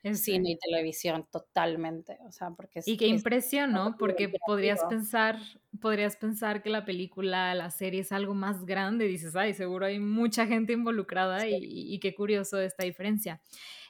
en 0.02 0.16
cine 0.16 0.50
y 0.50 0.59
televisión 0.59 1.26
totalmente, 1.30 2.18
o 2.26 2.33
sea, 2.33 2.50
porque 2.50 2.83
y 2.85 2.99
qué 2.99 3.06
impresión, 3.06 3.73
¿no? 3.73 3.97
Porque 3.97 4.30
podrías 4.47 4.85
pensar, 4.85 5.38
podrías 5.80 6.16
pensar 6.16 6.62
que 6.62 6.68
la 6.68 6.85
película, 6.85 7.54
la 7.54 7.71
serie 7.71 8.02
es 8.02 8.12
algo 8.12 8.35
más 8.35 8.66
grande, 8.66 9.06
dices, 9.06 9.35
ay, 9.35 9.54
seguro 9.54 9.87
hay 9.87 9.99
mucha 9.99 10.47
gente 10.47 10.75
involucrada 10.75 11.49
y, 11.49 11.54
y, 11.62 11.99
qué 12.00 12.14
curioso 12.14 12.61
esta 12.61 12.85
diferencia. 12.85 13.40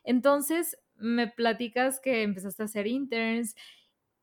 Entonces, 0.04 0.78
me 0.94 1.26
platicas 1.26 1.98
que 1.98 2.22
empezaste 2.22 2.62
a 2.62 2.66
hacer 2.66 2.86
interns 2.86 3.56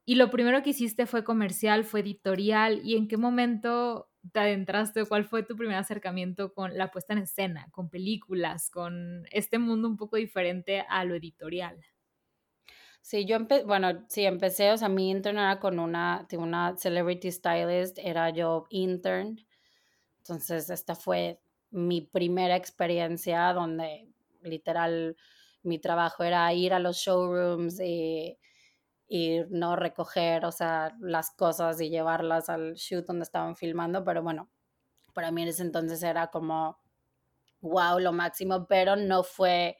y 0.06 0.16
lo 0.16 0.30
primero 0.30 0.64
que 0.64 0.70
hiciste 0.70 1.06
fue 1.08 1.26
comercial, 1.26 1.84
fue 1.84 2.00
editorial, 2.00 2.80
¿y 2.86 2.96
en 2.96 3.10
qué 3.10 3.18
momento 3.18 4.11
te 4.34 4.40
adentraste 4.40 5.06
cuál 5.06 5.26
fue 5.26 5.44
tu 5.44 5.56
primer 5.56 5.78
acercamiento 5.78 6.54
con 6.54 6.78
la 6.78 6.92
puesta 6.92 7.14
en 7.14 7.20
escena, 7.20 7.68
con 7.72 7.90
películas, 7.90 8.70
con 8.70 9.26
este 9.32 9.60
mundo 9.60 9.88
un 9.88 9.98
poco 9.98 10.18
diferente 10.18 10.86
a 10.88 11.04
lo 11.06 11.16
editorial? 11.16 11.84
Sí, 13.02 13.26
yo 13.26 13.36
empecé, 13.36 13.64
bueno, 13.66 14.06
sí, 14.10 14.26
empecé, 14.26 14.72
o 14.72 14.78
sea, 14.78 14.90
mi 14.90 15.10
intern 15.10 15.38
era 15.38 15.60
con 15.60 15.80
una, 15.80 16.28
una 16.38 16.76
celebrity 16.78 17.32
stylist, 17.32 17.98
era 18.00 18.30
yo 18.30 18.66
intern. 18.70 19.38
Entonces, 20.20 20.70
esta 20.70 20.96
fue 20.96 21.42
mi 21.72 22.02
primera 22.02 22.56
experiencia 22.56 23.54
donde 23.54 24.10
literal 24.44 25.18
mi 25.64 25.80
trabajo 25.80 26.24
era 26.24 26.54
ir 26.54 26.74
a 26.74 26.80
los 26.80 26.98
showrooms 26.98 27.80
y 27.82 28.38
y 29.14 29.42
no 29.50 29.76
recoger, 29.76 30.46
o 30.46 30.54
sea, 30.54 30.96
las 31.02 31.32
cosas 31.32 31.82
y 31.82 31.90
llevarlas 31.90 32.48
al 32.48 32.76
shoot 32.76 33.06
donde 33.06 33.24
estaban 33.24 33.58
filmando, 33.58 34.06
pero 34.06 34.24
bueno, 34.24 34.50
para 35.14 35.32
mí 35.32 35.42
en 35.42 35.50
ese 35.50 35.64
entonces 35.64 36.02
era 36.02 36.28
como, 36.28 36.80
wow, 37.60 38.00
lo 38.00 38.14
máximo, 38.14 38.68
pero 38.68 38.96
no 38.96 39.24
fue 39.24 39.78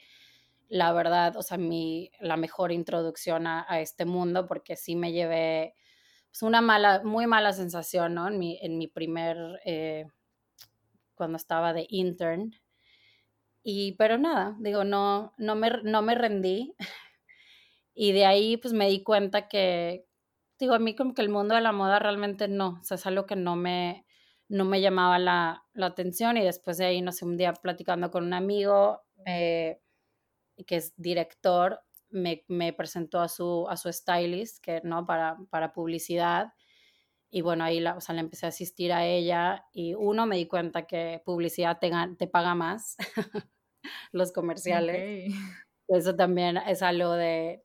la 0.68 0.92
verdad, 0.92 1.38
o 1.38 1.44
sea, 1.44 1.58
mi, 1.58 2.12
la 2.20 2.36
mejor 2.36 2.74
introducción 2.74 3.48
a, 3.48 3.80
este 3.80 4.04
mundo, 4.04 4.48
porque 4.48 4.76
sí 4.76 4.98
me 4.98 5.14
llevé 5.14 5.76
pues, 6.30 6.42
una 6.42 6.60
mala, 6.60 7.02
muy 7.02 7.26
mala 7.26 7.54
sensación, 7.54 8.16
¿no? 8.16 8.28
En 8.28 8.38
mi, 8.38 8.60
en 8.62 8.78
mi 8.78 8.88
primer, 8.88 9.38
eh, 9.64 10.08
cuando 11.16 11.38
estaba 11.38 11.72
de 11.72 11.86
intern. 11.88 12.52
Y, 13.64 13.94
pero 13.94 14.18
nada, 14.18 14.58
digo, 14.60 14.84
no, 14.84 15.34
no, 15.38 15.56
me, 15.56 15.72
no 15.84 16.02
me 16.02 16.16
rendí. 16.16 16.76
Y 17.94 18.14
de 18.14 18.26
ahí 18.26 18.58
pues 18.58 18.74
me 18.74 18.90
di 18.90 19.04
cuenta 19.04 19.48
que, 19.48 20.06
digo, 20.60 20.74
a 20.74 20.80
mí 20.80 20.96
como 20.96 21.14
que 21.14 21.22
el 21.22 21.30
mundo 21.30 21.56
de 21.56 21.62
la 21.62 21.72
moda 21.72 22.00
realmente 22.00 22.48
no, 22.48 22.80
o 22.82 22.84
sea, 22.84 22.96
es 22.96 23.06
algo 23.06 23.26
que 23.26 23.36
no 23.36 23.56
me, 23.56 24.06
no 24.48 24.66
me 24.66 24.82
llamaba 24.82 25.20
la, 25.20 25.66
la 25.74 25.88
atención 25.88 26.38
y 26.38 26.44
después 26.44 26.78
de 26.78 26.86
ahí, 26.86 27.02
no 27.02 27.12
sé, 27.12 27.26
un 27.26 27.38
día 27.38 27.54
platicando 27.54 28.12
con 28.12 28.26
un 28.26 28.34
amigo 28.34 29.02
eh, 29.26 29.80
que 30.66 30.78
es 30.78 30.94
director, 30.98 31.82
me, 32.10 32.44
me, 32.48 32.74
presentó 32.74 33.22
a 33.22 33.30
su, 33.30 33.68
a 33.70 33.78
su 33.78 33.92
stylist, 33.92 34.64
que 34.64 34.82
no, 34.84 35.06
para, 35.06 35.38
para 35.50 35.74
publicidad. 35.74 36.54
Y 37.30 37.42
bueno, 37.42 37.64
ahí 37.64 37.80
la, 37.80 37.96
o 37.96 38.02
sea, 38.02 38.14
le 38.16 38.22
empecé 38.22 38.46
a 38.46 38.50
asistir 38.50 38.92
a 38.92 39.06
ella 39.06 39.66
y 39.72 39.94
uno 39.94 40.26
me 40.26 40.36
di 40.36 40.48
cuenta 40.48 40.86
que 40.86 41.22
publicidad 41.26 41.80
te, 41.80 41.92
te 42.18 42.28
paga 42.28 42.56
más, 42.56 42.98
los 44.12 44.34
comerciales. 44.34 45.34
Eso 45.88 46.16
también 46.16 46.58
es 46.58 46.82
algo 46.82 47.14
de, 47.14 47.64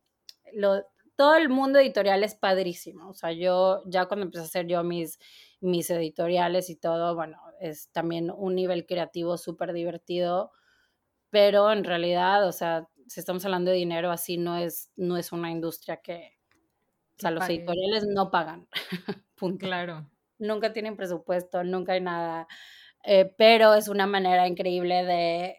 todo 1.16 1.34
el 1.34 1.48
mundo 1.48 1.78
editorial 1.78 2.22
es 2.22 2.34
padrísimo. 2.34 3.08
O 3.08 3.14
sea, 3.14 3.32
yo 3.32 3.82
ya 3.86 4.06
cuando 4.06 4.26
empecé 4.26 4.42
a 4.42 4.46
hacer 4.46 4.66
yo 4.66 4.84
mis, 4.84 5.18
mis 5.60 5.90
editoriales 5.90 6.70
y 6.70 6.76
todo, 6.76 7.14
bueno, 7.14 7.40
es 7.60 7.90
también 7.90 8.30
un 8.30 8.54
nivel 8.54 8.86
creativo 8.86 9.38
súper 9.38 9.72
divertido, 9.72 10.52
pero 11.30 11.72
en 11.72 11.84
realidad, 11.84 12.46
o 12.46 12.52
sea, 12.52 12.88
si 13.08 13.20
estamos 13.20 13.44
hablando 13.44 13.70
de 13.70 13.78
dinero, 13.78 14.10
así 14.10 14.36
no 14.36 14.56
es, 14.56 14.90
no 14.96 15.16
es 15.16 15.32
una 15.32 15.50
industria 15.50 15.98
que, 15.98 16.32
o 17.16 17.20
sea, 17.20 17.30
los 17.30 17.48
editoriales 17.48 18.06
no 18.06 18.30
pagan. 18.30 18.68
Punto. 19.36 19.66
Claro. 19.66 20.10
Nunca 20.38 20.72
tienen 20.72 20.96
presupuesto, 20.96 21.64
nunca 21.64 21.92
hay 21.92 22.00
nada, 22.02 22.46
eh, 23.04 23.34
pero 23.38 23.74
es 23.74 23.88
una 23.88 24.06
manera 24.06 24.46
increíble 24.46 25.04
de 25.04 25.56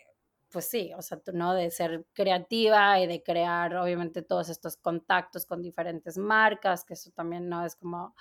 pues 0.49 0.65
sí, 0.65 0.91
o 0.97 1.01
sea, 1.01 1.19
¿no? 1.33 1.53
De 1.53 1.71
ser 1.71 2.05
creativa 2.13 2.99
y 2.99 3.07
de 3.07 3.23
crear, 3.23 3.75
obviamente, 3.75 4.21
todos 4.21 4.49
estos 4.49 4.77
contactos 4.77 5.45
con 5.45 5.61
diferentes 5.61 6.17
marcas, 6.17 6.85
que 6.85 6.93
eso 6.93 7.11
también 7.11 7.49
no 7.49 7.65
es 7.65 7.75
como 7.75 8.15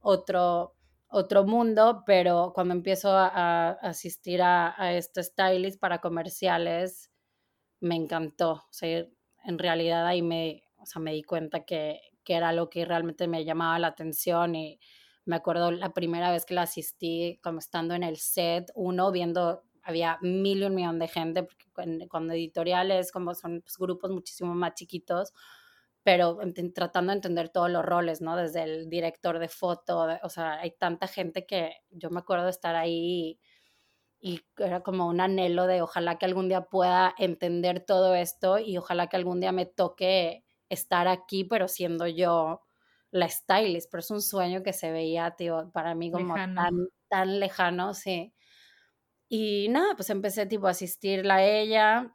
otro, 0.00 0.76
otro 1.08 1.44
mundo, 1.44 2.02
pero 2.06 2.52
cuando 2.54 2.74
empiezo 2.74 3.10
a, 3.12 3.70
asistir 3.70 4.42
a, 4.42 4.74
a 4.80 4.92
este 4.94 5.22
stylist 5.22 5.80
para 5.80 6.00
comerciales, 6.00 7.10
me 7.80 7.96
encantó. 7.96 8.52
O 8.52 8.72
sea, 8.72 9.06
en 9.44 9.58
realidad 9.58 10.06
ahí 10.06 10.22
me, 10.22 10.64
o 10.78 10.86
sea, 10.86 11.00
me 11.00 11.12
di 11.12 11.22
cuenta 11.22 11.64
que, 11.64 12.00
que 12.24 12.34
era 12.34 12.52
lo 12.52 12.70
que 12.70 12.84
realmente 12.84 13.28
me 13.28 13.44
llamaba 13.44 13.78
la 13.78 13.88
atención 13.88 14.54
y 14.54 14.78
me 15.24 15.36
acuerdo 15.36 15.70
la 15.70 15.92
primera 15.92 16.30
vez 16.30 16.44
que 16.44 16.54
la 16.54 16.62
asistí, 16.62 17.38
como 17.42 17.58
estando 17.60 17.94
en 17.94 18.02
el 18.02 18.16
set, 18.16 18.70
uno 18.74 19.12
viendo 19.12 19.62
había 19.82 20.18
mil 20.22 20.62
y 20.62 20.64
un 20.64 20.74
millón 20.74 20.98
de 20.98 21.08
gente, 21.08 21.42
porque 21.42 21.66
cuando 22.08 22.34
editoriales, 22.34 23.12
como 23.12 23.34
son 23.34 23.62
pues, 23.62 23.76
grupos 23.78 24.10
muchísimo 24.10 24.54
más 24.54 24.74
chiquitos, 24.74 25.32
pero 26.02 26.38
tratando 26.74 27.12
de 27.12 27.16
entender 27.16 27.48
todos 27.48 27.70
los 27.70 27.84
roles, 27.84 28.20
¿no? 28.20 28.36
Desde 28.36 28.62
el 28.64 28.88
director 28.88 29.38
de 29.38 29.48
foto, 29.48 30.08
o 30.22 30.28
sea, 30.28 30.54
hay 30.60 30.72
tanta 30.72 31.06
gente 31.06 31.46
que 31.46 31.76
yo 31.90 32.10
me 32.10 32.20
acuerdo 32.20 32.44
de 32.44 32.50
estar 32.50 32.74
ahí 32.74 33.38
y, 34.20 34.34
y, 34.34 34.40
era 34.58 34.82
como 34.82 35.06
un 35.06 35.20
anhelo 35.20 35.66
de 35.66 35.82
ojalá 35.82 36.18
que 36.18 36.26
algún 36.26 36.48
día 36.48 36.62
pueda 36.62 37.14
entender 37.18 37.84
todo 37.84 38.14
esto 38.14 38.58
y 38.58 38.78
ojalá 38.78 39.08
que 39.08 39.16
algún 39.16 39.40
día 39.40 39.52
me 39.52 39.66
toque 39.66 40.44
estar 40.68 41.06
aquí, 41.08 41.44
pero 41.44 41.68
siendo 41.68 42.06
yo 42.06 42.62
la 43.12 43.28
stylist, 43.28 43.90
pero 43.90 44.00
es 44.00 44.10
un 44.10 44.22
sueño 44.22 44.62
que 44.62 44.72
se 44.72 44.90
veía, 44.90 45.32
tío, 45.32 45.70
para 45.72 45.94
mí 45.94 46.10
como 46.10 46.34
tan, 46.34 46.88
tan 47.08 47.40
lejano, 47.40 47.94
sí. 47.94 48.32
Y 49.34 49.68
nada, 49.70 49.94
pues 49.96 50.10
empecé 50.10 50.44
tipo 50.44 50.66
a 50.66 50.72
asistirla 50.72 51.36
a 51.36 51.42
ella, 51.46 52.14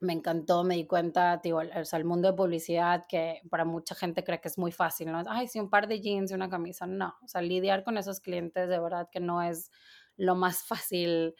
me 0.00 0.12
encantó, 0.12 0.62
me 0.62 0.74
di 0.74 0.86
cuenta, 0.86 1.40
tío, 1.40 1.56
o 1.56 1.84
sea, 1.86 1.98
el 1.98 2.04
mundo 2.04 2.28
de 2.30 2.36
publicidad 2.36 3.06
que 3.08 3.40
para 3.48 3.64
mucha 3.64 3.94
gente 3.94 4.24
cree 4.24 4.42
que 4.42 4.48
es 4.48 4.58
muy 4.58 4.70
fácil, 4.70 5.10
¿no? 5.10 5.22
Ay, 5.26 5.48
sí, 5.48 5.58
un 5.58 5.70
par 5.70 5.88
de 5.88 6.02
jeans 6.02 6.30
y 6.30 6.34
una 6.34 6.50
camisa, 6.50 6.86
no, 6.86 7.14
o 7.24 7.28
sea, 7.28 7.40
lidiar 7.40 7.82
con 7.82 7.96
esos 7.96 8.20
clientes 8.20 8.68
de 8.68 8.78
verdad 8.78 9.08
que 9.10 9.20
no 9.20 9.40
es 9.40 9.70
lo 10.18 10.34
más 10.34 10.64
fácil 10.64 11.34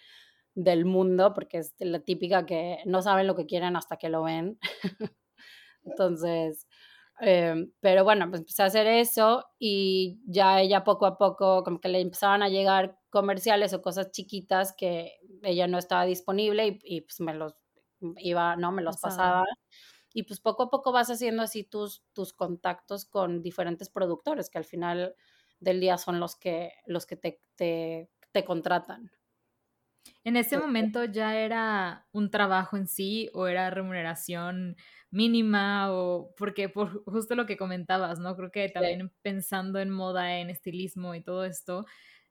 del 0.54 0.86
mundo, 0.86 1.34
porque 1.34 1.58
es 1.58 1.74
la 1.80 2.00
típica 2.00 2.46
que 2.46 2.78
no 2.86 3.02
saben 3.02 3.26
lo 3.26 3.36
que 3.36 3.44
quieren 3.44 3.76
hasta 3.76 3.98
que 3.98 4.08
lo 4.08 4.22
ven. 4.22 4.58
Entonces, 5.84 6.66
Em, 7.20 7.72
pero 7.80 8.02
bueno, 8.04 8.28
pues 8.28 8.40
empecé 8.40 8.62
a 8.62 8.66
hacer 8.66 8.86
eso 8.88 9.44
y 9.58 10.20
ya 10.26 10.60
ella 10.60 10.82
poco 10.84 11.06
a 11.06 11.16
poco 11.16 11.62
como 11.62 11.80
que 11.80 11.88
le 11.88 12.00
empezaban 12.00 12.42
a 12.42 12.48
llegar 12.48 12.98
comerciales 13.10 13.72
o 13.72 13.82
cosas 13.82 14.10
chiquitas 14.10 14.74
que 14.76 15.12
ella 15.42 15.68
no 15.68 15.78
estaba 15.78 16.04
disponible 16.06 16.66
y, 16.66 16.78
y 16.82 17.00
pues 17.02 17.20
me 17.20 17.34
los 17.34 17.54
iba, 18.18 18.56
no, 18.56 18.72
me 18.72 18.82
los 18.82 18.98
pasaba. 18.98 19.44
Y 20.12 20.24
pues 20.24 20.40
poco 20.40 20.64
a 20.64 20.70
poco 20.70 20.92
vas 20.92 21.10
haciendo 21.10 21.42
así 21.42 21.64
tus, 21.64 22.04
tus 22.12 22.32
contactos 22.32 23.04
con 23.06 23.42
diferentes 23.42 23.90
productores 23.90 24.50
que 24.50 24.58
al 24.58 24.64
final 24.64 25.14
del 25.60 25.80
día 25.80 25.98
son 25.98 26.20
los 26.20 26.36
que, 26.36 26.72
los 26.86 27.06
que 27.06 27.16
te, 27.16 27.42
te, 27.56 28.10
te 28.32 28.44
contratan. 28.44 29.10
¿En 30.24 30.36
ese 30.36 30.58
momento 30.58 31.04
ya 31.04 31.36
era 31.36 32.06
un 32.12 32.30
trabajo 32.30 32.76
en 32.76 32.88
sí 32.88 33.30
o 33.34 33.46
era 33.46 33.70
remuneración 33.70 34.76
mínima 35.10 35.92
o 35.92 36.34
porque 36.36 36.68
por 36.68 37.04
justo 37.04 37.34
lo 37.34 37.46
que 37.46 37.56
comentabas, 37.56 38.18
¿no? 38.18 38.34
Creo 38.36 38.50
que 38.50 38.68
también 38.68 39.12
pensando 39.22 39.78
en 39.78 39.90
moda, 39.90 40.38
en 40.38 40.50
estilismo 40.50 41.14
y 41.14 41.22
todo 41.22 41.44
esto, 41.44 41.86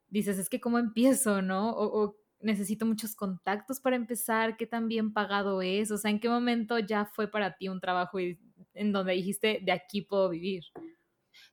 dices, 0.08 0.38
es 0.38 0.50
que 0.50 0.60
cómo 0.60 0.80
empiezo, 0.80 1.42
¿no? 1.42 1.72
O, 1.72 2.18
necesito 2.42 2.86
muchos 2.86 3.16
contactos 3.16 3.80
para 3.80 3.96
empezar, 3.96 4.58
qué 4.58 4.68
tan 4.68 4.90
bien 4.90 5.14
pagado 5.14 5.62
es, 5.62 5.92
o 5.92 5.98
sea, 5.98 6.12
en 6.12 6.20
qué 6.20 6.28
momento 6.28 6.78
ya 6.78 7.06
fue 7.06 7.30
para 7.32 7.56
ti 7.56 7.70
un 7.70 7.80
trabajo 7.80 8.20
en 8.20 8.92
donde 8.92 9.14
dijiste, 9.14 9.62
de 9.64 9.72
aquí 9.72 10.02
puedo 10.02 10.30
vivir. 10.30 10.64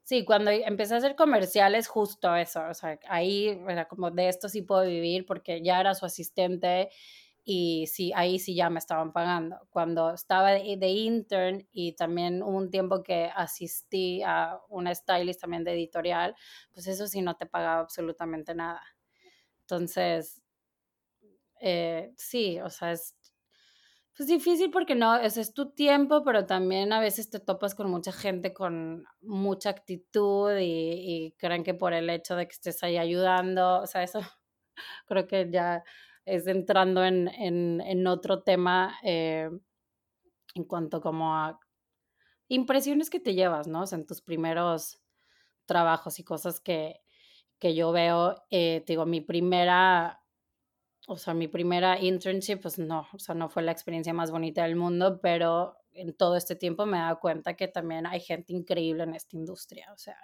Sí, 0.02 0.24
cuando 0.24 0.50
empecé 0.50 0.94
a 0.94 0.98
hacer 0.98 1.16
comerciales, 1.16 1.88
justo 1.88 2.34
eso, 2.34 2.62
o 2.68 2.74
sea, 2.74 2.98
ahí 3.08 3.48
era 3.68 3.86
como 3.86 4.10
de 4.10 4.28
esto 4.28 4.48
sí 4.48 4.62
puedo 4.62 4.82
vivir 4.82 5.26
porque 5.26 5.62
ya 5.62 5.80
era 5.80 5.94
su 5.94 6.06
asistente 6.06 6.90
y 7.44 7.86
sí, 7.86 8.12
ahí 8.14 8.38
sí 8.38 8.54
ya 8.54 8.70
me 8.70 8.78
estaban 8.78 9.12
pagando. 9.12 9.58
Cuando 9.70 10.14
estaba 10.14 10.50
de, 10.52 10.88
intern 10.88 11.66
y 11.72 11.92
también 11.94 12.42
un 12.42 12.70
tiempo 12.70 13.02
que 13.02 13.30
asistí 13.34 14.22
a 14.22 14.58
una 14.68 14.94
stylist 14.94 15.40
también 15.40 15.64
de 15.64 15.72
editorial, 15.72 16.36
pues 16.72 16.86
eso 16.86 17.06
sí 17.06 17.22
no 17.22 17.36
te 17.36 17.46
pagaba 17.46 17.80
absolutamente 17.80 18.54
nada. 18.54 18.82
Entonces, 19.62 20.42
eh, 21.60 22.12
sí, 22.16 22.60
o 22.60 22.70
sea, 22.70 22.92
es 22.92 23.14
pues 24.20 24.28
difícil 24.28 24.70
porque 24.70 24.94
no, 24.94 25.16
ese 25.16 25.40
es 25.40 25.54
tu 25.54 25.70
tiempo, 25.70 26.22
pero 26.22 26.44
también 26.44 26.92
a 26.92 27.00
veces 27.00 27.30
te 27.30 27.40
topas 27.40 27.74
con 27.74 27.90
mucha 27.90 28.12
gente 28.12 28.52
con 28.52 29.06
mucha 29.22 29.70
actitud 29.70 30.50
y, 30.60 31.34
creen 31.38 31.64
que 31.64 31.72
por 31.72 31.94
el 31.94 32.10
hecho 32.10 32.36
de 32.36 32.46
que 32.46 32.52
estés 32.52 32.82
ahí 32.82 32.98
ayudando, 32.98 33.80
o 33.80 33.86
sea, 33.86 34.02
eso 34.02 34.20
creo 35.06 35.26
que 35.26 35.48
ya 35.50 35.84
es 36.26 36.46
entrando 36.46 37.02
en, 37.02 37.28
en, 37.30 38.06
otro 38.06 38.42
tema 38.42 38.94
eh, 39.02 39.48
en 40.54 40.64
cuanto 40.64 41.00
como 41.00 41.34
a 41.34 41.58
impresiones 42.48 43.08
que 43.08 43.20
te 43.20 43.32
llevas, 43.32 43.68
¿no? 43.68 43.84
O 43.84 43.86
sea, 43.86 43.96
en 43.96 44.06
tus 44.06 44.20
primeros 44.20 45.00
trabajos 45.64 46.18
y 46.18 46.24
cosas 46.24 46.60
que, 46.60 47.00
que 47.58 47.74
yo 47.74 47.90
veo, 47.90 48.36
eh, 48.50 48.84
digo, 48.86 49.06
mi 49.06 49.22
primera, 49.22 50.19
o 51.06 51.16
sea, 51.16 51.34
mi 51.34 51.48
primera 51.48 52.00
internship, 52.00 52.60
pues 52.60 52.78
no, 52.78 53.06
o 53.12 53.18
sea, 53.18 53.34
no 53.34 53.48
fue 53.48 53.62
la 53.62 53.72
experiencia 53.72 54.12
más 54.12 54.30
bonita 54.30 54.64
del 54.64 54.76
mundo, 54.76 55.20
pero 55.20 55.76
en 55.92 56.14
todo 56.14 56.36
este 56.36 56.56
tiempo 56.56 56.86
me 56.86 56.98
he 56.98 57.00
dado 57.00 57.20
cuenta 57.20 57.54
que 57.54 57.68
también 57.68 58.06
hay 58.06 58.20
gente 58.20 58.52
increíble 58.52 59.02
en 59.04 59.14
esta 59.14 59.36
industria, 59.36 59.92
o 59.92 59.98
sea. 59.98 60.16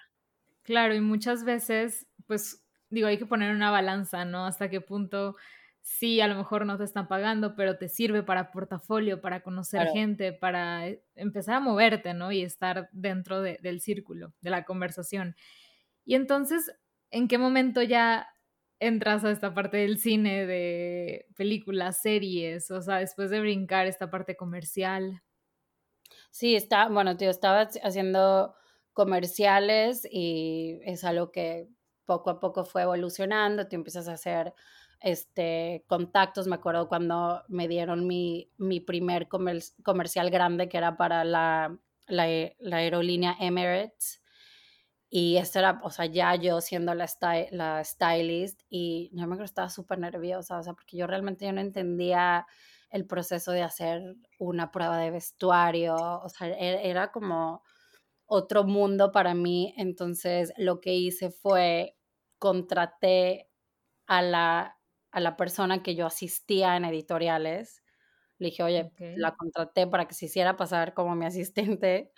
Claro, 0.62 0.94
y 0.94 1.00
muchas 1.00 1.44
veces, 1.44 2.06
pues, 2.26 2.64
digo, 2.90 3.08
hay 3.08 3.18
que 3.18 3.26
poner 3.26 3.54
una 3.54 3.70
balanza, 3.70 4.24
¿no? 4.24 4.46
Hasta 4.46 4.68
qué 4.68 4.80
punto 4.80 5.36
sí, 5.86 6.20
a 6.20 6.26
lo 6.26 6.34
mejor 6.34 6.66
no 6.66 6.76
te 6.76 6.82
están 6.82 7.06
pagando, 7.06 7.54
pero 7.54 7.78
te 7.78 7.88
sirve 7.88 8.24
para 8.24 8.50
portafolio, 8.50 9.20
para 9.20 9.42
conocer 9.42 9.86
gente, 9.92 10.32
para 10.32 10.88
eh, 10.88 11.04
empezar 11.14 11.54
a 11.54 11.60
moverte, 11.60 12.12
¿no? 12.12 12.32
Y 12.32 12.42
estar 12.42 12.88
dentro 12.90 13.40
del 13.40 13.80
círculo, 13.80 14.34
de 14.40 14.50
la 14.50 14.64
conversación. 14.64 15.36
Y 16.04 16.16
entonces, 16.16 16.72
¿en 17.12 17.28
qué 17.28 17.38
momento 17.38 17.82
ya 17.82 18.26
entras 18.78 19.24
a 19.24 19.30
esta 19.30 19.54
parte 19.54 19.78
del 19.78 19.98
cine, 19.98 20.46
de 20.46 21.26
películas, 21.36 22.00
series? 22.00 22.70
O 22.70 22.80
sea, 22.82 22.98
después 22.98 23.30
de 23.30 23.40
brincar 23.40 23.86
esta 23.86 24.10
parte 24.10 24.36
comercial. 24.36 25.22
Sí, 26.30 26.54
está, 26.54 26.88
bueno, 26.88 27.16
tío, 27.16 27.30
estaba 27.30 27.68
haciendo 27.82 28.54
comerciales 28.92 30.06
y 30.10 30.78
es 30.84 31.04
algo 31.04 31.30
que 31.30 31.68
poco 32.04 32.30
a 32.30 32.40
poco 32.40 32.64
fue 32.64 32.82
evolucionando, 32.82 33.68
tú 33.68 33.76
empiezas 33.76 34.08
a 34.08 34.14
hacer 34.14 34.54
este, 35.00 35.84
contactos. 35.86 36.46
Me 36.46 36.56
acuerdo 36.56 36.88
cuando 36.88 37.42
me 37.48 37.68
dieron 37.68 38.06
mi, 38.06 38.50
mi 38.56 38.80
primer 38.80 39.28
comercial 39.28 40.30
grande 40.30 40.68
que 40.68 40.78
era 40.78 40.96
para 40.96 41.24
la, 41.24 41.76
la, 42.06 42.26
la, 42.58 42.76
aerolínea 42.76 43.36
Emirates. 43.38 44.22
Y 45.08 45.36
esto 45.36 45.60
era, 45.60 45.80
o 45.84 45.90
sea, 45.90 46.06
ya 46.06 46.34
yo 46.36 46.60
siendo 46.60 46.94
la, 46.94 47.06
la 47.52 47.84
stylist 47.84 48.62
y 48.68 49.10
yo 49.12 49.18
me 49.26 49.34
acuerdo 49.34 49.44
estaba 49.44 49.68
súper 49.70 49.98
nerviosa, 49.98 50.58
o 50.58 50.62
sea, 50.62 50.74
porque 50.74 50.96
yo 50.96 51.06
realmente 51.06 51.46
yo 51.46 51.52
no 51.52 51.60
entendía 51.60 52.46
el 52.90 53.06
proceso 53.06 53.52
de 53.52 53.62
hacer 53.62 54.02
una 54.38 54.70
prueba 54.72 54.98
de 54.98 55.10
vestuario, 55.12 55.94
o 55.96 56.28
sea, 56.28 56.48
e-, 56.48 56.90
era 56.90 57.12
como 57.12 57.62
otro 58.26 58.64
mundo 58.64 59.12
para 59.12 59.34
mí. 59.34 59.74
Entonces, 59.76 60.52
lo 60.56 60.80
que 60.80 60.94
hice 60.94 61.30
fue 61.30 61.96
contraté 62.38 63.48
a 64.06 64.22
la 64.22 64.72
a 65.12 65.20
la 65.20 65.36
persona 65.36 65.82
que 65.82 65.94
yo 65.94 66.06
asistía 66.06 66.76
en 66.76 66.84
editoriales. 66.84 67.82
Le 68.38 68.48
dije, 68.48 68.62
oye, 68.62 68.92
la 69.14 69.34
contraté 69.36 69.86
para 69.86 70.06
que 70.08 70.14
se 70.14 70.26
hiciera 70.26 70.56
pasar 70.56 70.94
como 70.94 71.14
mi 71.16 71.26
asistente. 71.26 72.12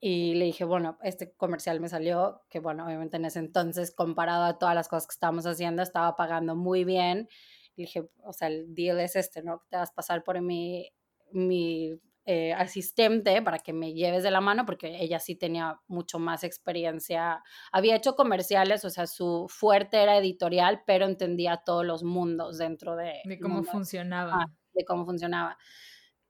Y 0.00 0.34
le 0.34 0.46
dije, 0.46 0.64
bueno, 0.64 0.98
este 1.02 1.32
comercial 1.34 1.80
me 1.80 1.88
salió, 1.88 2.42
que 2.50 2.60
bueno, 2.60 2.84
obviamente 2.84 3.16
en 3.16 3.24
ese 3.24 3.38
entonces, 3.38 3.90
comparado 3.90 4.44
a 4.44 4.58
todas 4.58 4.74
las 4.74 4.88
cosas 4.88 5.06
que 5.06 5.14
estábamos 5.14 5.46
haciendo, 5.46 5.82
estaba 5.82 6.14
pagando 6.16 6.56
muy 6.56 6.84
bien. 6.84 7.28
Le 7.76 7.84
dije, 7.84 8.08
o 8.22 8.32
sea, 8.32 8.48
el 8.48 8.74
deal 8.74 9.00
es 9.00 9.16
este, 9.16 9.42
¿no? 9.42 9.62
Te 9.70 9.76
vas 9.76 9.90
a 9.90 9.94
pasar 9.94 10.22
por 10.22 10.40
mi, 10.40 10.90
mi 11.32 11.98
eh, 12.26 12.54
asistente 12.54 13.42
para 13.42 13.58
que 13.58 13.74
me 13.74 13.92
lleves 13.92 14.22
de 14.22 14.30
la 14.30 14.40
mano, 14.40 14.64
porque 14.64 15.02
ella 15.02 15.18
sí 15.20 15.36
tenía 15.36 15.78
mucho 15.88 16.18
más 16.18 16.42
experiencia. 16.42 17.42
Había 17.70 17.96
hecho 17.96 18.16
comerciales, 18.16 18.84
o 18.86 18.90
sea, 18.90 19.06
su 19.06 19.46
fuerte 19.50 20.02
era 20.02 20.16
editorial, 20.16 20.82
pero 20.86 21.04
entendía 21.04 21.62
todos 21.66 21.84
los 21.84 22.02
mundos 22.02 22.56
dentro 22.56 22.96
de... 22.96 23.20
De 23.24 23.38
cómo 23.38 23.62
funcionaba. 23.62 24.46
de 24.72 24.84
cómo 24.86 25.04
funcionaba. 25.04 25.58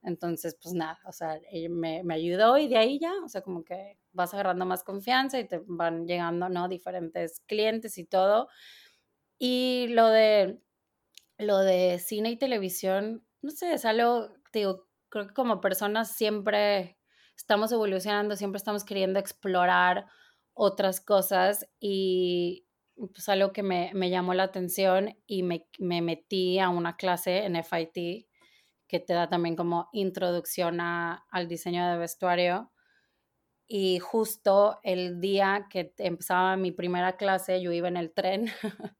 Entonces, 0.05 0.57
pues 0.61 0.75
nada, 0.75 0.99
o 1.05 1.11
sea, 1.11 1.39
me, 1.69 2.03
me, 2.03 2.13
ayudó 2.13 2.57
y 2.57 2.67
de 2.67 2.77
ahí 2.77 2.99
ya, 2.99 3.11
o 3.23 3.27
sea, 3.27 3.41
como 3.41 3.63
que 3.63 3.97
vas 4.13 4.33
agarrando 4.33 4.65
más 4.65 4.83
confianza 4.83 5.39
y 5.39 5.47
te 5.47 5.61
van 5.65 6.05
llegando, 6.05 6.47
¿no? 6.47 6.67
Diferentes 6.67 7.41
clientes 7.47 7.97
y 7.97 8.05
todo. 8.05 8.47
Y 9.39 9.87
lo 9.89 10.07
de, 10.09 10.59
lo 11.37 11.59
de 11.59 11.99
cine 11.99 12.31
y 12.31 12.37
televisión, 12.37 13.25
no 13.41 13.51
sé, 13.51 13.73
es 13.73 13.85
algo, 13.85 14.29
digo, 14.53 14.87
creo 15.09 15.27
que 15.27 15.33
como 15.33 15.59
personas 15.59 16.11
siempre 16.11 16.97
estamos 17.35 17.71
evolucionando, 17.71 18.35
siempre 18.35 18.57
estamos 18.57 18.83
queriendo 18.83 19.19
explorar 19.19 20.05
otras 20.53 21.01
cosas 21.01 21.67
y 21.79 22.65
pues 22.95 23.27
algo 23.27 23.51
que 23.51 23.63
me, 23.63 23.91
llamó 24.09 24.33
la 24.33 24.43
atención 24.43 25.17
y 25.27 25.43
me, 25.43 25.67
metí 25.79 26.59
a 26.59 26.69
una 26.69 26.95
clase 26.95 27.45
en 27.45 27.61
FIT 27.61 28.27
que 28.99 29.05
te 29.05 29.13
da 29.13 29.29
también 29.29 29.55
como 29.55 29.89
introducción 29.91 30.79
al 30.79 31.47
diseño 31.47 31.87
de 31.89 31.97
vestuario. 31.97 32.71
Y 33.67 33.99
justo 33.99 34.79
el 34.83 35.19
día 35.19 35.67
que 35.69 35.93
empezaba 35.97 36.55
mi 36.55 36.71
primera 36.71 37.17
clase, 37.17 37.61
yo 37.61 37.71
iba 37.71 37.87
en 37.87 37.97
el 37.97 38.13
tren 38.13 38.45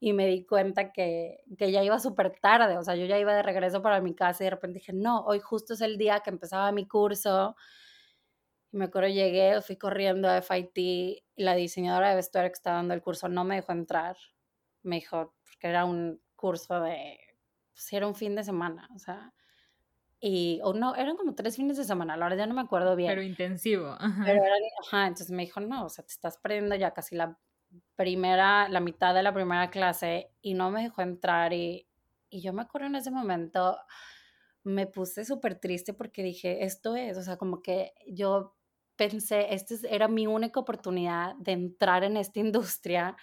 y 0.00 0.12
me 0.12 0.26
di 0.26 0.44
cuenta 0.46 0.92
que, 0.92 1.38
que 1.58 1.72
ya 1.72 1.82
iba 1.82 1.98
súper 1.98 2.38
tarde, 2.38 2.76
o 2.78 2.84
sea, 2.84 2.96
yo 2.96 3.06
ya 3.06 3.18
iba 3.18 3.34
de 3.34 3.42
regreso 3.42 3.82
para 3.82 4.00
mi 4.02 4.14
casa 4.14 4.44
y 4.44 4.46
de 4.46 4.50
repente 4.50 4.80
dije, 4.80 4.92
no, 4.92 5.24
hoy 5.24 5.40
justo 5.40 5.72
es 5.74 5.80
el 5.80 5.96
día 5.96 6.20
que 6.20 6.30
empezaba 6.30 6.70
mi 6.72 6.86
curso 6.86 7.56
Y 8.72 8.76
me 8.76 8.86
acuerdo, 8.86 9.08
llegué, 9.08 9.60
fui 9.62 9.76
corriendo 9.76 10.28
a 10.28 10.42
FIT 10.42 10.78
y 10.78 11.24
la 11.36 11.54
diseñadora 11.54 12.10
de 12.10 12.16
vestuario 12.16 12.50
que 12.50 12.54
estaba 12.54 12.76
dando 12.76 12.94
el 12.94 13.02
curso 13.02 13.28
no 13.28 13.44
me 13.44 13.56
dejó 13.56 13.72
entrar. 13.72 14.16
Me 14.82 14.96
dijo, 14.96 15.34
porque 15.44 15.68
era 15.68 15.84
un 15.84 16.20
curso 16.36 16.80
de, 16.80 17.18
pues 17.74 17.92
era 17.92 18.06
un 18.06 18.14
fin 18.14 18.34
de 18.34 18.44
semana, 18.44 18.88
o 18.94 18.98
sea, 18.98 19.34
y, 20.20 20.60
o 20.62 20.72
no, 20.72 20.94
eran 20.94 21.16
como 21.16 21.34
tres 21.34 21.56
fines 21.56 21.76
de 21.76 21.84
semana, 21.84 22.16
la 22.16 22.24
verdad 22.24 22.38
ya 22.38 22.46
no 22.46 22.54
me 22.54 22.62
acuerdo 22.62 22.96
bien. 22.96 23.10
Pero 23.10 23.22
intensivo. 23.22 23.94
Ajá. 23.98 24.22
Pero 24.24 24.42
era, 24.42 24.54
ajá, 24.82 25.06
entonces 25.08 25.30
me 25.30 25.42
dijo, 25.42 25.60
no, 25.60 25.84
o 25.84 25.88
sea, 25.90 26.04
te 26.04 26.12
estás 26.12 26.38
perdiendo 26.38 26.74
ya 26.76 26.92
casi 26.92 27.14
la 27.14 27.38
primera, 27.96 28.68
la 28.68 28.80
mitad 28.80 29.14
de 29.14 29.22
la 29.22 29.34
primera 29.34 29.68
clase 29.70 30.30
y 30.40 30.54
no 30.54 30.70
me 30.70 30.84
dejó 30.84 31.02
entrar 31.02 31.52
y, 31.52 31.86
y 32.30 32.40
yo 32.40 32.52
me 32.52 32.62
acuerdo 32.62 32.86
en 32.86 32.96
ese 32.96 33.10
momento, 33.10 33.76
me 34.62 34.86
puse 34.86 35.24
súper 35.24 35.56
triste 35.56 35.92
porque 35.92 36.22
dije, 36.22 36.64
esto 36.64 36.96
es, 36.96 37.18
o 37.18 37.22
sea, 37.22 37.36
como 37.36 37.60
que 37.60 37.92
yo 38.06 38.56
pensé, 38.96 39.52
esta 39.52 39.74
era 39.88 40.08
mi 40.08 40.26
única 40.26 40.60
oportunidad 40.60 41.34
de 41.36 41.52
entrar 41.52 42.04
en 42.04 42.16
esta 42.16 42.40
industria 42.40 43.16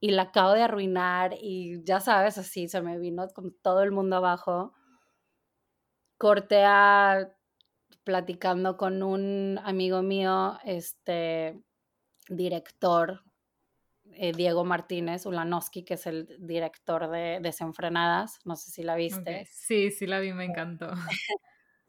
y 0.00 0.10
la 0.12 0.22
acabo 0.22 0.52
de 0.52 0.62
arruinar 0.62 1.34
y 1.40 1.82
ya 1.84 2.00
sabes, 2.00 2.38
así 2.38 2.68
se 2.68 2.80
me 2.82 2.98
vino 2.98 3.28
con 3.28 3.54
todo 3.62 3.82
el 3.82 3.92
mundo 3.92 4.16
abajo 4.16 4.74
corté 6.18 6.64
a 6.64 7.32
platicando 8.04 8.76
con 8.76 9.02
un 9.02 9.58
amigo 9.62 10.02
mío, 10.02 10.58
este 10.64 11.62
director, 12.28 13.22
eh, 14.12 14.32
Diego 14.32 14.64
Martínez 14.64 15.26
Ulanowski, 15.26 15.84
que 15.84 15.94
es 15.94 16.06
el 16.06 16.36
director 16.40 17.08
de 17.10 17.38
Desenfrenadas. 17.40 18.38
No 18.44 18.56
sé 18.56 18.70
si 18.70 18.82
la 18.82 18.96
viste. 18.96 19.46
Sí, 19.50 19.90
sí 19.90 20.06
la 20.06 20.20
vi, 20.20 20.32
me 20.32 20.44
encantó. 20.44 20.90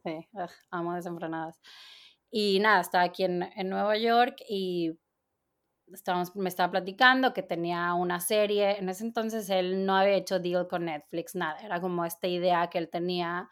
sí, 0.03 0.29
amo 0.69 0.93
Desenfrenadas. 0.93 1.59
Y 2.29 2.59
nada, 2.59 2.81
estaba 2.81 3.05
aquí 3.05 3.23
en, 3.23 3.43
en 3.43 3.69
Nueva 3.69 3.97
York 3.97 4.35
y 4.47 4.99
estábamos, 5.93 6.35
me 6.35 6.49
estaba 6.49 6.71
platicando 6.71 7.33
que 7.33 7.43
tenía 7.43 7.93
una 7.93 8.19
serie. 8.19 8.77
En 8.77 8.89
ese 8.89 9.03
entonces 9.03 9.49
él 9.49 9.85
no 9.85 9.95
había 9.95 10.15
hecho 10.15 10.39
deal 10.39 10.67
con 10.67 10.85
Netflix, 10.85 11.35
nada. 11.35 11.59
Era 11.59 11.81
como 11.81 12.05
esta 12.05 12.27
idea 12.27 12.69
que 12.69 12.77
él 12.77 12.89
tenía 12.89 13.49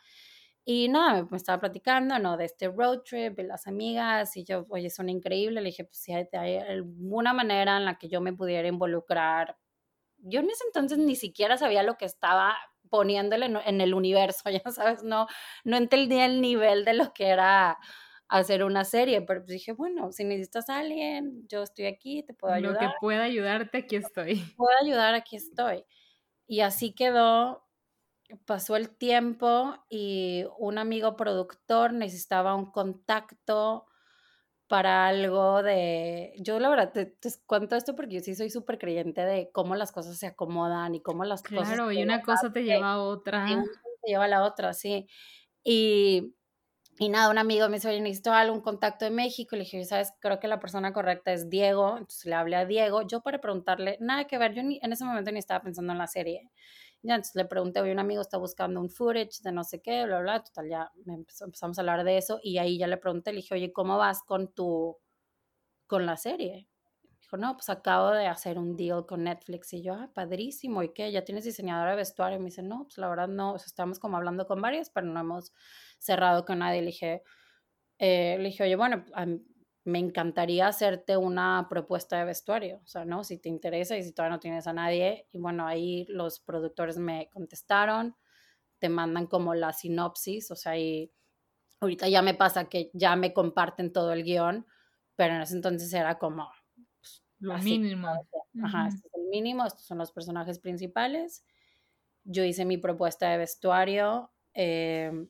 y 0.69 0.89
nada, 0.89 1.25
me 1.31 1.37
estaba 1.37 1.61
platicando, 1.61 2.19
¿no? 2.19 2.35
De 2.35 2.43
este 2.43 2.67
road 2.67 2.99
trip 3.03 3.39
y 3.39 3.43
las 3.43 3.67
amigas, 3.67 4.35
y 4.35 4.43
yo, 4.43 4.65
oye, 4.67 4.89
son 4.89 5.07
increíbles. 5.07 5.63
Le 5.63 5.69
dije, 5.69 5.85
pues 5.85 5.97
si 5.97 6.11
hay, 6.11 6.57
alguna 6.57 7.31
manera 7.31 7.77
en 7.77 7.85
la 7.85 7.97
que 7.97 8.09
yo 8.09 8.19
me 8.19 8.33
pudiera 8.33 8.67
involucrar. 8.67 9.57
Yo 10.17 10.41
en 10.41 10.49
ese 10.49 10.65
entonces 10.65 10.97
ni 10.97 11.15
siquiera 11.15 11.57
sabía 11.57 11.83
lo 11.83 11.97
que 11.97 12.03
estaba 12.03 12.57
poniéndole 12.89 13.45
en, 13.45 13.79
el 13.79 13.93
universo, 13.93 14.49
ya 14.51 14.69
sabes, 14.69 15.03
no, 15.03 15.27
no 15.63 15.77
entendía 15.77 16.25
el 16.25 16.41
nivel 16.41 16.83
de 16.83 16.95
lo 16.95 17.13
que 17.13 17.27
era 17.27 17.77
hacer 18.29 18.63
una 18.63 18.83
serie, 18.83 19.21
pero 19.21 19.41
pues 19.41 19.53
dije, 19.53 19.71
bueno, 19.71 20.11
si 20.11 20.23
necesitas 20.23 20.69
a 20.69 20.79
alguien, 20.79 21.47
yo 21.47 21.63
estoy 21.63 21.85
aquí, 21.85 22.23
te 22.23 22.33
puedo 22.33 22.53
ayudar. 22.53 22.73
Lo 22.73 22.79
que 22.79 22.95
pueda 22.99 23.23
ayudarte, 23.23 23.77
aquí 23.79 23.95
estoy. 23.95 24.43
Puedo 24.57 24.71
ayudar, 24.81 25.13
aquí 25.15 25.35
estoy. 25.35 25.85
Y 26.45 26.61
así 26.61 26.93
quedó 26.93 27.67
pasó 28.45 28.75
el 28.75 28.89
tiempo 28.89 29.75
y 29.89 30.45
un 30.57 30.77
amigo 30.77 31.15
productor 31.15 31.93
necesitaba 31.93 32.55
un 32.55 32.71
contacto 32.71 33.85
para 34.67 35.07
algo 35.07 35.63
de... 35.63 36.33
Yo 36.39 36.59
la 36.59 36.69
verdad 36.69 36.91
te, 36.91 37.15
cuento 37.45 37.75
esto 37.75 37.95
porque 37.95 38.15
yo 38.15 38.19
sí 38.19 38.35
soy 38.35 38.49
súper 38.49 38.77
creyente 38.77 39.21
de 39.21 39.49
cómo 39.53 39.75
las 39.75 39.93
cosas 39.93 40.17
se 40.17 40.27
acomodan 40.27 40.93
y 40.93 41.01
cómo 41.01 41.23
las 41.23 41.41
cosas... 41.41 41.69
Claro, 41.69 41.91
y 41.91 42.03
una 42.03 42.21
cosa 42.21 42.51
te 42.51 42.63
lleva 42.63 42.93
a 42.93 42.99
otra. 42.99 43.49
Y 43.49 43.53
una 43.53 43.63
te 43.63 44.11
lleva 44.11 44.25
a 44.25 44.27
la 44.27 44.43
otra, 44.43 44.73
sí. 44.73 45.07
Y, 45.63 46.35
y 46.99 47.09
nada, 47.09 47.29
un 47.29 47.37
amigo 47.37 47.67
me 47.69 47.77
dice, 47.77 47.89
oye, 47.89 48.01
necesito 48.01 48.33
algún 48.33 48.61
contacto 48.61 49.05
de 49.05 49.11
México. 49.11 49.55
Le 49.55 49.63
dije, 49.63 49.83
¿sabes? 49.85 50.13
Creo 50.19 50.39
que 50.39 50.47
la 50.47 50.59
persona 50.59 50.93
correcta 50.93 51.31
es 51.31 51.49
Diego. 51.49 51.97
Entonces 51.97 52.25
le 52.25 52.35
hablé 52.35 52.55
a 52.55 52.65
Diego. 52.65 53.03
Yo 53.07 53.21
para 53.21 53.39
preguntarle, 53.39 53.97
nada 53.99 54.25
que 54.25 54.37
ver, 54.37 54.53
yo 54.53 54.63
ni, 54.63 54.79
en 54.81 54.93
ese 54.93 55.05
momento 55.05 55.31
ni 55.31 55.39
estaba 55.39 55.61
pensando 55.61 55.91
en 55.93 55.99
la 55.99 56.07
serie. 56.07 56.49
Ya, 57.03 57.15
entonces 57.15 57.35
le 57.35 57.45
pregunté, 57.45 57.79
hoy 57.81 57.91
un 57.91 57.99
amigo 57.99 58.21
está 58.21 58.37
buscando 58.37 58.81
un 58.81 58.89
footage 58.89 59.41
de 59.43 59.51
no 59.51 59.63
sé 59.63 59.81
qué, 59.81 60.05
bla, 60.05 60.19
bla, 60.19 60.43
total, 60.43 60.67
ya 60.69 60.91
empezamos 61.05 61.77
a 61.77 61.81
hablar 61.81 62.03
de 62.03 62.17
eso 62.17 62.39
y 62.41 62.57
ahí 62.57 62.79
ya 62.79 62.87
le 62.87 62.97
pregunté, 62.97 63.31
le 63.31 63.37
dije, 63.37 63.53
oye, 63.53 63.71
¿cómo 63.71 63.97
vas 63.97 64.23
con 64.23 64.51
tu, 64.53 64.97
con 65.87 66.05
la 66.05 66.17
serie? 66.17 66.67
Dijo, 67.27 67.35
no, 67.35 67.55
pues 67.57 67.69
acabo 67.69 68.11
de 68.11 68.25
hacer 68.27 68.57
un 68.57 68.77
deal 68.77 69.05
con 69.05 69.25
Netflix 69.25 69.73
y 69.73 69.83
yo, 69.83 69.93
ah, 69.95 70.09
padrísimo, 70.13 70.81
¿y 70.81 70.93
qué? 70.93 71.11
¿Ya 71.11 71.25
tienes 71.25 71.43
diseñadora 71.43 71.91
de 71.91 71.97
vestuario? 71.97 72.37
Y 72.37 72.39
me 72.39 72.45
dice, 72.45 72.63
no, 72.63 72.85
pues 72.85 72.97
la 72.99 73.09
verdad 73.09 73.27
no, 73.27 73.51
o 73.51 73.59
sea, 73.59 73.65
estamos 73.65 73.99
como 73.99 74.15
hablando 74.15 74.47
con 74.47 74.61
varias, 74.61 74.89
pero 74.89 75.07
no 75.07 75.19
hemos 75.19 75.51
cerrado 75.99 76.45
con 76.45 76.59
nadie. 76.59 76.79
Le 76.79 76.87
dije, 76.87 77.23
eh, 77.99 78.37
le 78.39 78.45
dije, 78.45 78.63
oye, 78.63 78.77
bueno, 78.77 79.03
me 79.83 79.99
encantaría 79.99 80.67
hacerte 80.67 81.17
una 81.17 81.67
propuesta 81.69 82.17
de 82.17 82.23
vestuario, 82.23 82.79
o 82.85 82.87
sea, 82.87 83.03
¿no? 83.03 83.25
Si 83.25 83.37
te 83.39 83.49
interesa 83.49 83.97
y 83.97 84.03
si 84.03 84.13
todavía 84.13 84.37
no 84.37 84.39
tienes 84.39 84.65
a 84.67 84.71
nadie. 84.71 85.27
Y 85.33 85.39
bueno, 85.39 85.67
ahí 85.67 86.05
los 86.07 86.39
productores 86.39 86.97
me 86.97 87.29
contestaron, 87.33 88.15
te 88.79 88.87
mandan 88.87 89.27
como 89.27 89.53
la 89.53 89.73
sinopsis, 89.73 90.49
o 90.51 90.55
sea, 90.55 90.77
y 90.77 91.11
ahorita 91.81 92.07
ya 92.07 92.21
me 92.21 92.35
pasa 92.35 92.69
que 92.69 92.89
ya 92.93 93.17
me 93.17 93.33
comparten 93.33 93.91
todo 93.91 94.13
el 94.13 94.23
guion, 94.23 94.65
pero 95.17 95.35
en 95.35 95.41
ese 95.41 95.55
entonces 95.55 95.91
era 95.93 96.17
como... 96.19 96.49
Lo 97.39 97.57
mínimo. 97.59 98.07
Ajá, 98.63 98.87
este 98.87 99.07
es 99.07 99.13
el 99.13 99.27
mínimo, 99.29 99.65
estos 99.65 99.85
son 99.85 99.97
los 99.97 100.11
personajes 100.11 100.59
principales. 100.59 101.45
Yo 102.23 102.43
hice 102.43 102.65
mi 102.65 102.77
propuesta 102.77 103.29
de 103.29 103.37
vestuario. 103.37 104.31
Eh, 104.53 105.27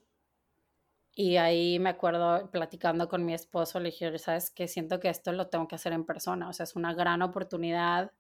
y 1.20 1.38
ahí 1.38 1.80
me 1.80 1.90
acuerdo 1.90 2.52
platicando 2.52 3.10
con 3.10 3.26
mi 3.26 3.34
esposo, 3.34 3.80
le 3.80 3.90
dije, 3.90 4.20
¿sabes 4.20 4.52
qué? 4.52 4.68
Siento 4.68 5.00
que 5.00 5.10
esto 5.10 5.32
lo 5.32 5.48
tengo 5.48 5.68
que 5.68 5.74
hacer 5.74 5.92
en 5.92 6.06
persona, 6.06 6.48
o 6.48 6.54
sea, 6.54 6.66
es 6.66 6.76
una 6.76 6.94
gran 6.94 7.24
oportunidad. 7.24 8.12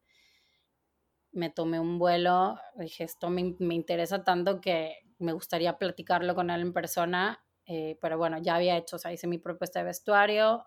Me 1.31 1.51
tomé 1.51 1.79
un 1.79 1.99
vuelo, 1.99 2.57
dije, 2.75 3.03
esto 3.03 3.29
me, 3.29 3.55
me 3.59 3.75
interesa 3.75 4.23
tanto 4.23 4.59
que 4.61 4.95
me 5.19 5.31
gustaría 5.31 5.77
platicarlo 5.77 6.33
con 6.33 6.49
él 6.49 6.61
en 6.61 6.73
persona, 6.73 7.45
eh, 7.67 7.99
pero 8.01 8.17
bueno, 8.17 8.39
ya 8.41 8.55
había 8.55 8.75
hecho, 8.77 8.95
o 8.95 8.99
sea, 8.99 9.13
hice 9.13 9.27
mi 9.27 9.37
propuesta 9.37 9.77
de 9.77 9.85
vestuario, 9.85 10.65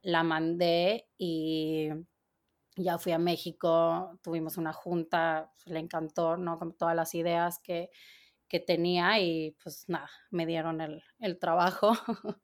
la 0.00 0.22
mandé 0.22 1.06
y 1.18 1.90
ya 2.78 2.98
fui 2.98 3.12
a 3.12 3.18
México, 3.18 4.18
tuvimos 4.22 4.56
una 4.56 4.72
junta, 4.72 5.52
le 5.66 5.80
encantó, 5.80 6.36
¿no? 6.36 6.58
Con 6.58 6.76
todas 6.76 6.96
las 6.96 7.14
ideas 7.14 7.58
que, 7.62 7.90
que 8.48 8.60
tenía 8.60 9.20
y 9.20 9.56
pues 9.62 9.84
nada, 9.88 10.10
me 10.30 10.46
dieron 10.46 10.80
el, 10.80 11.02
el 11.18 11.38
trabajo. 11.38 11.92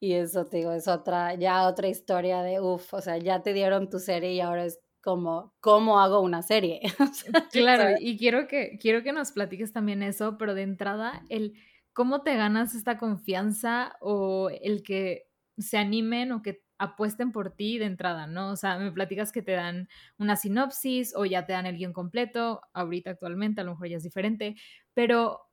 y 0.00 0.14
eso, 0.14 0.44
te 0.46 0.58
digo, 0.58 0.72
es 0.72 0.88
otra, 0.88 1.34
ya 1.34 1.66
otra 1.66 1.88
historia 1.88 2.42
de, 2.42 2.60
uff, 2.60 2.92
o 2.94 3.00
sea, 3.00 3.16
ya 3.18 3.42
te 3.42 3.52
dieron 3.52 3.88
tu 3.88 3.98
serie 3.98 4.32
y 4.32 4.40
ahora 4.40 4.66
es 4.66 4.80
como, 5.00 5.54
¿cómo 5.60 6.00
hago 6.00 6.20
una 6.20 6.42
serie? 6.42 6.80
claro, 7.52 7.96
y 8.00 8.16
quiero 8.18 8.48
que, 8.48 8.78
quiero 8.80 9.02
que 9.02 9.12
nos 9.12 9.32
platiques 9.32 9.72
también 9.72 10.02
eso, 10.02 10.38
pero 10.38 10.54
de 10.54 10.62
entrada, 10.62 11.22
el 11.28 11.54
cómo 11.92 12.22
te 12.22 12.36
ganas 12.36 12.74
esta 12.74 12.98
confianza 12.98 13.96
o 14.00 14.50
el 14.50 14.82
que 14.82 15.28
se 15.58 15.78
animen 15.78 16.32
o 16.32 16.42
que 16.42 16.63
apuesten 16.78 17.32
por 17.32 17.50
ti 17.50 17.78
de 17.78 17.86
entrada, 17.86 18.26
¿no? 18.26 18.50
O 18.50 18.56
sea, 18.56 18.78
me 18.78 18.92
platicas 18.92 19.32
que 19.32 19.42
te 19.42 19.52
dan 19.52 19.88
una 20.18 20.36
sinopsis 20.36 21.14
o 21.16 21.24
ya 21.24 21.46
te 21.46 21.52
dan 21.52 21.66
el 21.66 21.76
guion 21.76 21.92
completo, 21.92 22.62
ahorita 22.72 23.10
actualmente 23.10 23.60
a 23.60 23.64
lo 23.64 23.72
mejor 23.72 23.88
ya 23.88 23.96
es 23.96 24.02
diferente, 24.02 24.56
pero 24.92 25.48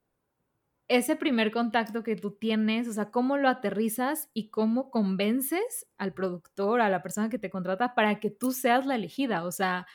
ese 0.88 1.16
primer 1.16 1.52
contacto 1.52 2.04
que 2.04 2.18
tú 2.18 2.32
tienes, 2.32 2.88
o 2.88 2.94
sea, 2.94 3.12
cómo 3.12 3.38
lo 3.38 3.48
aterrizas 3.48 4.30
y 4.34 4.50
cómo 4.50 4.92
convences 4.92 5.88
al 5.98 6.14
productor, 6.14 6.82
a 6.82 6.90
la 6.90 7.02
persona 7.02 7.30
que 7.30 7.40
te 7.40 7.50
contrata 7.50 7.96
para 7.96 8.20
que 8.20 8.30
tú 8.30 8.52
seas 8.52 8.86
la 8.86 8.96
elegida, 8.96 9.46
o 9.46 9.52
sea, 9.52 9.88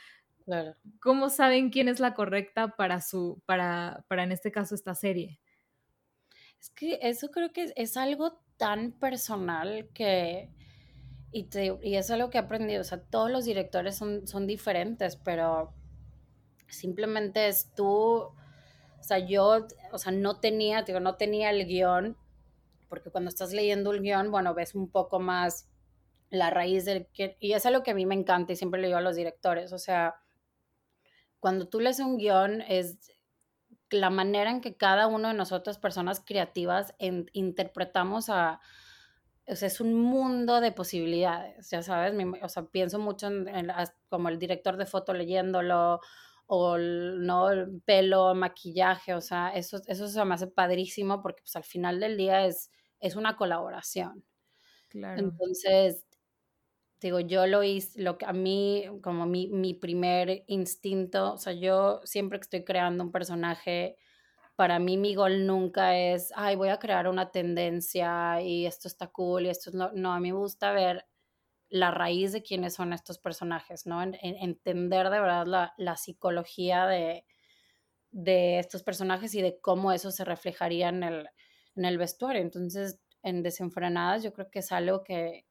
¿cómo 1.01 1.29
saben 1.29 1.71
quién 1.71 1.89
es 1.89 2.01
la 2.01 2.15
correcta 2.15 2.77
para 2.77 3.03
su, 3.03 3.43
para, 3.45 4.05
para 4.09 4.23
en 4.23 4.33
este 4.33 4.51
caso 4.51 4.75
esta 4.75 4.95
serie? 4.95 5.39
Es 6.61 6.71
que 6.71 6.99
eso 7.03 7.31
creo 7.31 7.53
que 7.53 7.73
es 7.77 7.97
algo 7.97 8.41
tan 8.57 8.93
personal 8.93 9.91
que, 9.93 10.49
y, 11.37 11.49
y 11.83 11.96
eso 11.96 12.14
es 12.14 12.18
lo 12.18 12.31
que 12.31 12.38
he 12.38 12.40
aprendido, 12.40 12.81
o 12.81 12.85
sea, 12.85 12.99
todos 12.99 13.31
los 13.31 13.44
directores 13.44 13.96
son, 13.96 14.27
son 14.27 14.46
diferentes, 14.46 15.16
pero 15.16 15.75
simplemente 16.68 17.49
es 17.49 17.75
tú, 17.75 17.90
o 17.90 19.03
sea, 19.03 19.18
yo, 19.18 19.66
o 19.92 19.99
sea, 19.99 20.12
no 20.12 20.40
tenía, 20.40 20.83
digo, 20.83 20.99
no 20.99 21.16
tenía 21.16 21.51
el 21.51 21.66
guion, 21.66 22.16
porque 22.88 23.11
cuando 23.11 23.29
estás 23.29 23.53
leyendo 23.53 23.92
el 23.92 24.01
guion, 24.01 24.31
bueno, 24.31 24.55
ves 24.55 24.75
un 24.75 24.88
poco 24.88 25.20
más 25.20 25.68
la 26.31 26.49
raíz 26.49 26.87
del 26.87 27.07
que, 27.09 27.37
y 27.38 27.53
es 27.53 27.70
lo 27.70 27.83
que 27.83 27.90
a 27.90 27.94
mí 27.94 28.07
me 28.07 28.14
encanta 28.14 28.55
y 28.55 28.57
siempre 28.57 28.81
le 28.81 28.87
digo 28.87 28.99
a 28.99 29.03
los 29.03 29.16
directores, 29.16 29.75
o 29.75 29.79
sea, 29.79 30.14
cuando 31.38 31.68
tú 31.68 31.81
lees 31.81 32.01
un 32.01 32.16
guion 32.16 32.62
es 32.62 33.12
la 33.90 34.09
manera 34.09 34.51
en 34.51 34.62
que 34.62 34.75
cada 34.75 35.07
uno 35.07 35.29
de 35.29 35.35
nosotros, 35.35 35.77
personas 35.77 36.22
creativas, 36.25 36.94
interpretamos 36.99 38.31
a, 38.31 38.61
o 39.49 39.55
sea, 39.55 39.69
es 39.69 39.81
un 39.81 39.95
mundo 39.95 40.61
de 40.61 40.73
posibilidades, 40.73 41.71
ya 41.71 41.83
sabes, 41.83 42.15
o 42.43 42.49
sea, 42.49 42.65
pienso 42.65 42.99
mucho 42.99 43.29
en, 43.29 43.69
como 44.09 44.29
el 44.29 44.39
director 44.39 44.77
de 44.77 44.87
foto 44.87 45.15
leyéndolo, 45.15 46.01
o 46.47 46.77
el, 46.77 47.27
no 47.27 47.51
el 47.51 47.81
pelo, 47.83 48.35
maquillaje, 48.35 49.15
o 49.15 49.21
sea, 49.21 49.51
eso, 49.51 49.81
eso 49.87 50.09
se 50.09 50.25
me 50.25 50.35
hace 50.35 50.47
padrísimo 50.47 51.23
porque 51.23 51.43
pues 51.43 51.57
al 51.57 51.65
final 51.65 52.01
del 52.01 52.17
día 52.17 52.47
es, 52.47 52.71
es 53.01 53.17
una 53.17 53.37
colaboración. 53.37 54.25
Claro. 54.89 55.21
Entonces, 55.21 56.05
digo, 57.01 57.21
yo 57.21 57.47
lo 57.47 57.63
hice, 57.63 58.03
lo 58.03 58.19
que 58.19 58.27
a 58.27 58.33
mí, 58.33 58.85
como 59.03 59.27
mi, 59.27 59.49
mi 59.49 59.75
primer 59.75 60.45
instinto, 60.47 61.35
o 61.35 61.39
sea, 61.39 61.53
yo 61.53 62.01
siempre 62.05 62.39
que 62.39 62.45
estoy 62.45 62.65
creando 62.65 63.05
un 63.05 63.13
personaje, 63.13 63.97
para 64.57 64.79
mí 64.79 64.97
mi 64.97 65.14
gol 65.14 65.47
nunca 65.47 65.97
es, 65.97 66.33
ay, 66.35 66.57
voy 66.57 66.71
a 66.71 66.79
crear 66.79 67.09
una 67.09 67.31
tendencia 67.31 68.40
y 68.40 68.66
esto 68.66 68.88
está 68.88 69.09
cool 69.09 69.47
y 69.47 69.51
esto 69.51 69.71
es 69.71 69.77
no, 69.77 69.92
no, 69.92 70.12
a 70.12 70.21
mí 70.21 70.33
me 70.33 70.38
gusta 70.38 70.73
ver 70.73 71.07
la 71.69 71.90
raíz 71.90 72.33
de 72.33 72.42
quiénes 72.42 72.75
son 72.75 72.92
estos 72.92 73.19
personajes, 73.19 73.87
¿no? 73.87 74.03
entender 74.03 75.11
de 75.11 75.21
verdad 75.21 75.47
la, 75.47 75.75
la 75.77 75.97
psicología 75.97 76.87
de, 76.87 77.27
de, 78.11 78.59
estos 78.59 78.83
personajes 78.83 79.35
y 79.35 79.42
de 79.42 79.61
cómo 79.61 79.92
eso 79.92 80.11
se 80.11 80.25
reflejaría 80.25 80.88
en 80.88 81.03
el, 81.03 81.29
en 81.75 81.85
el 81.85 81.99
vestuario. 81.99 82.40
Entonces, 82.40 83.01
en 83.23 83.42
Desenfrenadas 83.42 84.23
yo 84.23 84.33
creo 84.33 84.51
que 84.51 84.61
es 84.61 84.73
algo 84.73 85.03
que 85.03 85.47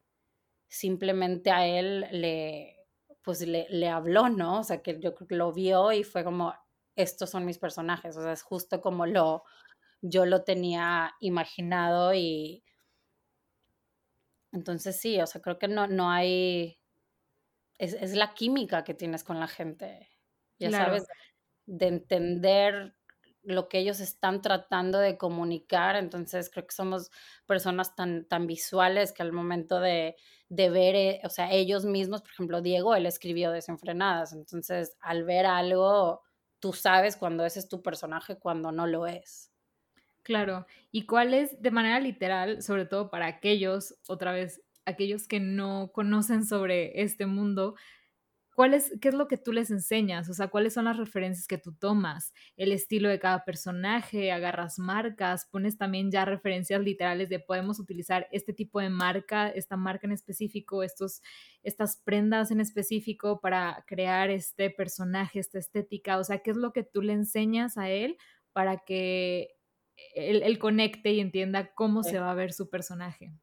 simplemente 0.68 1.52
a 1.52 1.68
él 1.68 2.08
le, 2.12 2.78
pues 3.22 3.42
le, 3.46 3.68
le 3.70 3.90
habló, 3.90 4.30
¿no? 4.30 4.60
O 4.62 4.64
sea, 4.64 4.82
que 4.82 5.00
yo 5.00 5.14
creo 5.14 5.28
que 5.28 5.36
lo 5.36 5.52
vio 5.52 5.92
y 5.92 6.04
fue 6.04 6.24
como, 6.24 6.54
estos 6.96 7.30
son 7.30 7.46
mis 7.46 7.58
personajes, 7.58 8.16
o 8.18 8.22
sea, 8.22 8.34
es 8.34 8.44
justo 8.44 8.82
como 8.82 9.06
lo, 9.06 9.44
yo 10.02 10.26
lo 10.26 10.44
tenía 10.44 11.16
imaginado 11.20 12.14
y 12.14 12.64
entonces 14.52 15.00
sí, 15.00 15.20
o 15.20 15.28
sea, 15.28 15.42
creo 15.42 15.60
que 15.60 15.68
no, 15.68 15.88
no 15.88 16.10
hay, 16.10 16.80
es, 17.78 17.94
es 17.94 18.16
la 18.16 18.34
química 18.34 18.84
que 18.84 18.94
tienes 18.94 19.24
con 19.24 19.40
la 19.40 19.48
gente, 19.48 20.10
ya 20.60 20.72
sabes, 20.72 21.06
de 21.66 21.88
entender 21.88 22.96
lo 23.44 23.70
que 23.70 23.80
ellos 23.80 24.00
están 24.00 24.42
tratando 24.42 24.98
de 24.98 25.18
comunicar, 25.18 25.96
entonces 25.96 26.50
creo 26.50 26.66
que 26.66 26.74
somos 26.74 27.12
personas 27.46 27.96
tan, 27.96 28.26
tan 28.26 28.48
visuales 28.48 29.12
que 29.12 29.22
al 29.22 29.34
momento 29.34 29.80
de, 29.80 30.16
de 30.50 30.70
ver, 30.70 30.96
eh, 30.96 31.22
o 31.24 31.30
sea, 31.30 31.52
ellos 31.52 31.86
mismos, 31.86 32.22
por 32.22 32.32
ejemplo, 32.32 32.62
Diego, 32.62 32.96
él 32.96 33.06
escribió 33.06 33.52
Desenfrenadas, 33.52 34.34
entonces 34.34 34.98
al 35.00 35.26
ver 35.26 35.46
algo 35.46 36.25
tú 36.66 36.74
sabes 36.74 37.16
cuando 37.16 37.46
ese 37.46 37.60
es 37.60 37.70
tu 37.70 37.84
personaje, 37.84 38.40
cuando 38.40 38.72
no 38.72 38.88
lo 38.88 39.06
es. 39.06 39.52
Claro, 40.24 40.66
y 40.92 41.06
cuál 41.06 41.36
es 41.36 41.62
de 41.62 41.70
manera 41.70 42.00
literal, 42.00 42.64
sobre 42.64 42.88
todo 42.88 43.12
para 43.12 43.28
aquellos, 43.28 44.00
otra 44.08 44.32
vez, 44.32 44.64
aquellos 44.84 45.28
que 45.28 45.40
no 45.40 45.92
conocen 45.94 46.44
sobre 46.44 47.04
este 47.04 47.28
mundo, 47.28 47.76
¿Cuál 48.56 48.74
es, 48.74 48.98
¿Qué 49.02 49.10
es 49.10 49.14
lo 49.14 49.28
que 49.28 49.38
tú 49.38 49.52
les 49.52 49.70
enseñas? 49.70 50.30
O 50.30 50.34
sea, 50.34 50.48
¿cuáles 50.48 50.74
son 50.74 50.86
las 50.86 50.96
referencias 50.96 51.46
que 51.46 51.58
tú 51.58 51.74
tomas? 51.74 52.34
El 52.56 52.72
estilo 52.72 53.10
de 53.10 53.20
cada 53.20 53.44
personaje, 53.44 54.32
agarras 54.32 54.80
marcas, 54.80 55.46
pones 55.52 55.78
también 55.78 56.10
ya 56.10 56.24
referencias 56.24 56.80
literales 56.80 57.28
de 57.28 57.42
podemos 57.42 57.82
utilizar 57.82 58.30
este 58.32 58.54
tipo 58.54 58.80
de 58.80 58.90
marca, 58.90 59.50
esta 59.50 59.76
marca 59.76 60.08
en 60.08 60.14
específico, 60.14 60.84
estos, 60.84 61.22
estas 61.64 61.98
prendas 61.98 62.50
en 62.50 62.62
específico 62.62 63.42
para 63.42 63.84
crear 63.86 64.30
este 64.30 64.70
personaje, 64.70 65.40
esta 65.40 65.60
estética. 65.60 66.18
O 66.18 66.24
sea, 66.24 66.40
¿qué 66.40 66.52
es 66.52 66.58
lo 66.58 66.72
que 66.72 66.84
tú 66.84 67.02
le 67.02 67.12
enseñas 67.12 67.78
a 67.78 67.90
él 67.90 68.18
para 68.54 68.78
que 68.86 69.58
él, 70.14 70.58
conecte 70.60 71.12
y 71.12 71.20
entienda 71.20 71.74
cómo 71.74 72.04
se 72.04 72.22
va 72.22 72.32
a 72.32 72.36
ver 72.36 72.54
su 72.54 72.70
personaje? 72.70 73.34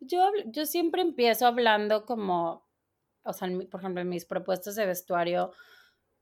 Yo, 0.00 0.32
yo 0.46 0.66
siempre 0.66 1.02
empiezo 1.02 1.46
hablando 1.46 2.04
como 2.06 2.65
o 3.26 3.32
sea, 3.32 3.48
por 3.70 3.80
ejemplo, 3.80 4.00
en 4.00 4.08
mis 4.08 4.24
propuestas 4.24 4.76
de 4.76 4.86
vestuario, 4.86 5.52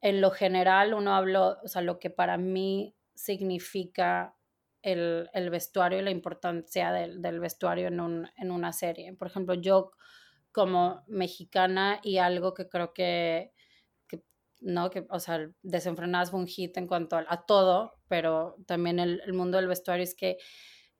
en 0.00 0.20
lo 0.20 0.30
general 0.30 0.94
uno 0.94 1.14
habla, 1.14 1.58
o 1.62 1.68
sea, 1.68 1.82
lo 1.82 1.98
que 1.98 2.10
para 2.10 2.36
mí 2.36 2.96
significa 3.14 4.36
el, 4.82 5.30
el 5.32 5.50
vestuario 5.50 5.98
y 5.98 6.02
la 6.02 6.10
importancia 6.10 6.92
del, 6.92 7.22
del 7.22 7.40
vestuario 7.40 7.88
en, 7.88 8.00
un, 8.00 8.28
en, 8.36 8.50
una 8.50 8.72
serie. 8.72 9.14
Por 9.14 9.28
ejemplo, 9.28 9.54
yo 9.54 9.92
como 10.52 11.04
mexicana 11.08 12.00
y 12.02 12.18
algo 12.18 12.52
que 12.52 12.68
creo 12.68 12.92
que, 12.92 13.52
que 14.08 14.22
no, 14.60 14.90
que, 14.90 15.06
o 15.08 15.20
sea, 15.20 15.50
Desenfrenadas 15.62 16.30
fue 16.30 16.40
un 16.40 16.46
hit 16.46 16.76
en 16.76 16.86
cuanto 16.86 17.16
a, 17.16 17.24
a 17.28 17.46
todo, 17.46 17.94
pero 18.08 18.56
también 18.66 18.98
el 18.98 19.32
mundo 19.32 19.56
del 19.56 19.68
vestuario 19.68 20.04
es 20.04 20.14
que 20.14 20.36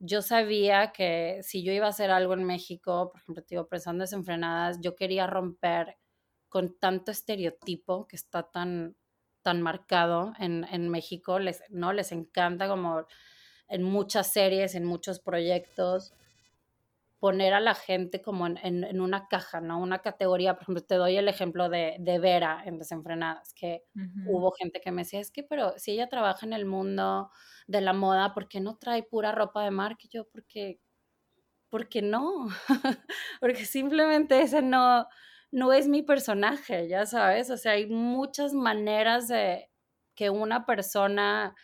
yo 0.07 0.21
sabía 0.23 0.93
que 0.93 1.41
si 1.43 1.63
yo 1.65 1.73
iba 1.73 1.87
a 1.87 1.91
hacer 1.91 2.11
algo 2.11 2.35
en 2.35 2.45
México, 2.45 3.11
por 3.11 3.21
ejemplo, 3.21 3.43
te 3.43 3.55
digo, 3.55 3.69
pensando 3.69 4.03
desenfrenadas, 4.03 4.79
yo 4.81 4.95
quería 4.95 5.27
romper 5.27 5.97
con 6.49 6.79
tanto 6.79 7.11
estereotipo 7.11 8.07
que 8.07 8.17
está 8.17 8.43
tan, 8.51 8.97
tan 9.43 9.63
marcado 9.63 10.35
en, 10.39 10.65
en 10.71 10.91
México, 10.91 11.39
les, 11.39 11.63
¿no? 11.71 11.93
Les 11.93 12.13
encanta 12.13 12.69
como 12.69 13.07
en 13.69 13.83
muchas 13.83 14.31
series, 14.31 14.75
en 14.75 14.85
muchos 14.85 15.21
proyectos, 15.21 16.13
poner 17.25 17.55
a 17.55 17.61
la 17.61 17.75
gente 17.75 18.21
como 18.21 18.47
en, 18.47 18.59
en, 18.63 19.01
una 19.01 19.29
caja, 19.29 19.63
¿no? 19.63 19.81
Una 19.81 20.01
categoría, 20.01 20.57
por 20.57 20.65
ejemplo, 20.65 20.85
te 20.85 20.97
doy 20.97 21.17
el 21.17 21.27
ejemplo 21.27 21.71
de, 21.71 21.97
de 21.99 22.19
Vera 22.19 22.63
en 22.67 22.79
Desenfrenadas, 22.79 23.55
que 23.55 23.83
hubo 24.27 24.53
gente 24.53 24.83
que 24.83 24.93
me 24.93 25.05
decía, 25.05 25.21
es 25.21 25.31
que, 25.31 25.43
pero 25.43 25.73
si 25.79 25.93
ella 25.93 26.11
trabaja 26.11 26.45
en 26.45 26.53
el 26.53 26.67
mundo 26.67 27.31
de 27.67 27.81
la 27.81 27.95
moda, 27.95 28.35
¿por 28.35 28.47
qué 28.47 28.61
no 28.61 28.77
trae 28.77 29.05
pura 29.05 29.33
ropa 29.33 29.65
de 29.65 29.71
marca? 29.71 30.03
Y 30.03 30.11
yo, 30.11 30.29
porque, 30.29 30.81
porque 31.71 32.03
no, 32.03 32.49
porque 33.41 33.65
simplemente 33.65 34.43
ese 34.43 34.61
no, 34.61 35.07
no 35.51 35.73
es 35.73 35.89
mi 35.89 36.03
personaje, 36.03 36.89
ya 36.89 37.07
sabes, 37.07 37.49
o 37.49 37.57
sea, 37.57 37.73
hay 37.73 37.87
muchas 37.87 38.53
maneras 38.53 39.29
de 39.29 39.71
que 40.15 40.29
una 40.29 40.67
persona 40.67 41.55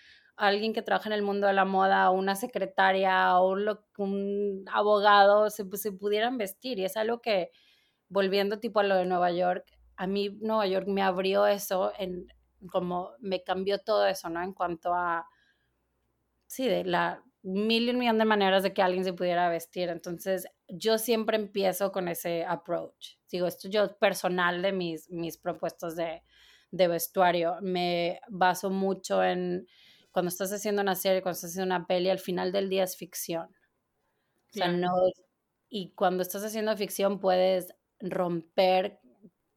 alguien 0.48 0.72
que 0.72 0.82
trabaja 0.82 1.08
en 1.08 1.12
el 1.12 1.22
mundo 1.22 1.46
de 1.46 1.52
la 1.52 1.64
moda, 1.64 2.10
una 2.10 2.34
secretaria 2.34 3.38
o 3.38 3.52
un, 3.98 4.64
abogado 4.72 5.50
se, 5.50 5.64
se, 5.76 5.92
pudieran 5.92 6.38
vestir. 6.38 6.78
Y 6.78 6.84
es 6.84 6.96
algo 6.96 7.20
que, 7.20 7.50
volviendo 8.08 8.58
tipo 8.58 8.80
a 8.80 8.84
lo 8.84 8.96
de 8.96 9.06
Nueva 9.06 9.30
York, 9.32 9.66
a 9.96 10.06
mí 10.06 10.30
Nueva 10.40 10.66
York 10.66 10.86
me 10.88 11.02
abrió 11.02 11.46
eso, 11.46 11.92
en, 11.98 12.26
como 12.70 13.12
me 13.20 13.42
cambió 13.42 13.78
todo 13.80 14.06
eso, 14.06 14.30
¿no? 14.30 14.42
En 14.42 14.54
cuanto 14.54 14.94
a, 14.94 15.28
sí, 16.46 16.66
de 16.68 16.84
la 16.84 17.22
mil 17.42 17.88
y 17.88 17.90
un 17.90 17.98
millón 17.98 18.18
de 18.18 18.24
maneras 18.24 18.62
de 18.62 18.72
que 18.72 18.82
alguien 18.82 19.04
se 19.04 19.12
pudiera 19.12 19.48
vestir. 19.48 19.88
Entonces, 19.88 20.46
yo 20.68 20.98
siempre 20.98 21.36
empiezo 21.36 21.92
con 21.92 22.08
ese 22.08 22.44
approach. 22.44 23.16
Digo, 23.30 23.46
esto 23.46 23.68
yo 23.68 23.96
personal 23.98 24.62
de 24.62 24.72
mis, 24.72 25.10
mis 25.10 25.38
propuestas 25.38 25.96
de, 25.96 26.22
de 26.70 26.88
vestuario. 26.88 27.56
Me 27.62 28.20
baso 28.28 28.70
mucho 28.70 29.22
en 29.22 29.66
cuando 30.12 30.28
estás 30.28 30.52
haciendo 30.52 30.82
una 30.82 30.94
serie, 30.94 31.22
cuando 31.22 31.36
estás 31.36 31.50
haciendo 31.50 31.74
una 31.76 31.86
peli, 31.86 32.10
al 32.10 32.18
final 32.18 32.52
del 32.52 32.68
día 32.68 32.84
es 32.84 32.96
ficción. 32.96 33.48
O 34.50 34.52
sea, 34.52 34.68
no. 34.68 34.92
Y 35.68 35.92
cuando 35.92 36.22
estás 36.22 36.44
haciendo 36.44 36.76
ficción 36.76 37.20
puedes 37.20 37.74
romper, 38.00 38.98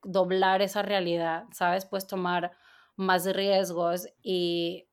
doblar 0.04 0.62
esa 0.62 0.84
realidad, 0.84 1.46
¿sabes? 1.52 1.86
Puedes 1.86 2.06
tomar 2.06 2.52
más 2.96 3.26
riesgos 3.26 4.08
y, 4.22 4.88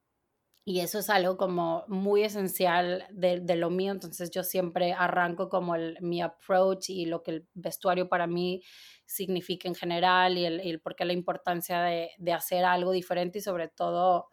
y 0.64 0.81
eso 0.81 0.99
es 0.99 1.11
algo 1.11 1.37
como 1.37 1.85
muy 1.88 2.23
esencial 2.23 3.07
de, 3.11 3.40
de, 3.40 3.57
lo 3.57 3.68
mío. 3.68 3.92
Entonces 3.92 4.31
yo 4.31 4.42
siempre 4.42 4.94
arranco 4.94 5.51
como 5.51 5.75
el, 5.75 5.99
mi 6.01 6.23
approach 6.23 6.88
y 6.88 7.05
lo 7.05 7.23
que 7.23 7.33
el 7.33 7.49
vestuario 7.53 8.09
para 8.09 8.27
mí 8.27 8.62
significa 9.05 9.68
en 9.68 9.75
general 9.75 10.38
y 10.38 10.46
el, 10.46 10.61
el 10.61 10.81
por 10.81 10.94
qué 10.94 11.05
la 11.05 11.12
importancia 11.12 11.83
de, 11.83 12.12
de 12.16 12.33
hacer 12.33 12.64
algo 12.64 12.92
diferente 12.92 13.40
y 13.40 13.42
sobre 13.42 13.68
todo 13.68 14.31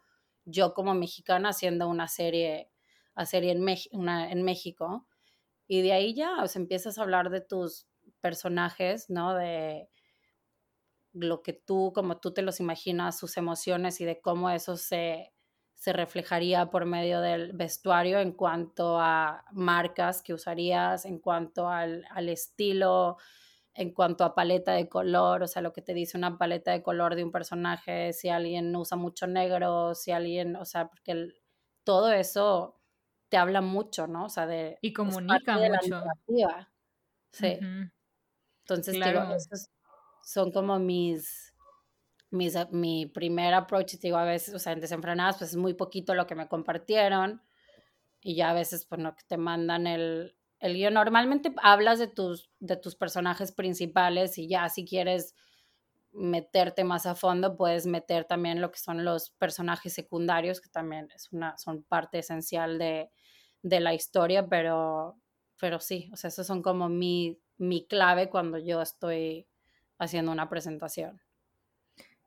yo 0.47 0.73
como 0.73 0.93
mexicana 0.93 1.49
haciendo 1.49 1.87
una 1.87 2.07
serie, 2.07 2.71
a 3.15 3.25
serie 3.25 3.51
en, 3.51 4.09
en 4.09 4.43
México. 4.43 5.05
Y 5.67 5.81
de 5.81 5.91
ahí 5.91 6.13
ya, 6.13 6.37
empiezas 6.55 6.97
a 6.97 7.03
hablar 7.03 7.29
de 7.29 7.41
tus 7.41 7.87
personajes, 8.21 9.09
¿no? 9.09 9.35
De 9.35 9.89
lo 11.11 11.43
que 11.43 11.53
tú, 11.53 11.91
como 11.93 12.19
tú 12.19 12.33
te 12.33 12.41
los 12.41 12.59
imaginas, 12.59 13.19
sus 13.19 13.37
emociones 13.37 13.99
y 13.99 14.05
de 14.05 14.21
cómo 14.21 14.49
eso 14.49 14.77
se, 14.77 15.33
se 15.75 15.91
reflejaría 15.91 16.69
por 16.69 16.85
medio 16.85 17.19
del 17.19 17.51
vestuario 17.53 18.19
en 18.19 18.31
cuanto 18.31 18.99
a 18.99 19.43
marcas 19.51 20.21
que 20.21 20.33
usarías, 20.33 21.05
en 21.05 21.19
cuanto 21.19 21.69
al, 21.69 22.05
al 22.11 22.29
estilo, 22.29 23.17
en 23.77 23.91
cuanto 23.91 24.23
a 24.23 24.33
paleta 24.33 24.71
de 24.71 24.89
color, 24.89 25.43
o 25.43 25.47
sea, 25.47 25.61
lo 25.61 25.71
que 25.71 25.83
te 25.83 25.93
dice 25.93 26.17
una 26.17 26.35
paleta 26.39 26.71
de 26.71 26.81
color 26.81 27.15
de 27.15 27.23
un 27.23 27.31
personaje, 27.31 28.11
si 28.11 28.27
alguien 28.27 28.75
usa 28.75 28.97
mucho 28.97 29.27
negro, 29.27 29.93
si 29.93 30.11
alguien, 30.11 30.55
o 30.55 30.65
sea, 30.65 30.87
porque 30.87 31.27
todo 31.83 32.11
eso 32.11 32.81
te 33.29 33.37
habla 33.37 33.61
mucho, 33.61 34.07
¿no? 34.07 34.25
O 34.25 34.29
sea, 34.29 34.47
de... 34.47 34.79
Y 34.81 34.93
comunica 34.93 35.59
mucho. 35.59 36.03
sí. 37.31 37.59
Entonces, 38.61 38.95
digo, 38.95 39.35
esos 39.35 39.69
son 40.23 40.51
como 40.51 40.79
mis, 40.79 41.53
mis, 42.31 42.55
mi 42.71 43.05
primer 43.05 43.53
approach, 43.53 43.93
digo, 43.99 44.17
a 44.17 44.25
veces, 44.25 44.55
o 44.55 44.59
sea, 44.59 44.73
en 44.73 44.81
desenfrenadas, 44.81 45.37
pues 45.37 45.51
es 45.51 45.55
muy 45.55 45.75
poquito 45.75 46.15
lo 46.15 46.25
que 46.25 46.33
me 46.33 46.47
compartieron 46.47 47.43
y 48.21 48.35
ya 48.35 48.49
a 48.49 48.53
veces, 48.53 48.87
pues, 48.87 48.99
no, 48.99 49.15
que 49.15 49.23
te 49.27 49.37
mandan 49.37 49.85
el, 49.85 50.35
el 50.59 50.73
guion 50.73 50.93
normalmente 50.93 51.53
hablas 51.61 51.99
de 51.99 52.07
tus, 52.07 52.49
de 52.59 52.77
tus 52.77 52.95
personajes 52.95 53.51
principales 53.51 54.37
y 54.37 54.47
ya 54.47 54.69
si 54.69 54.85
quieres 54.85 55.35
meterte 56.11 56.83
más 56.83 57.05
a 57.05 57.15
fondo, 57.15 57.55
puedes 57.55 57.85
meter 57.85 58.25
también 58.25 58.59
lo 58.59 58.71
que 58.71 58.79
son 58.79 59.05
los 59.05 59.31
personajes 59.31 59.93
secundarios, 59.93 60.61
que 60.61 60.69
también 60.69 61.09
es 61.15 61.31
una, 61.31 61.57
son 61.57 61.83
parte 61.83 62.19
esencial 62.19 62.79
de, 62.79 63.11
de 63.61 63.79
la 63.79 63.93
historia, 63.93 64.47
pero, 64.47 65.15
pero 65.59 65.79
sí, 65.79 66.09
o 66.11 66.15
sea, 66.15 66.29
esos 66.29 66.47
son 66.47 66.63
como 66.63 66.89
mi, 66.89 67.39
mi 67.57 67.85
clave 67.85 68.29
cuando 68.29 68.57
yo 68.57 68.81
estoy 68.81 69.47
haciendo 69.99 70.31
una 70.31 70.49
presentación. 70.49 71.21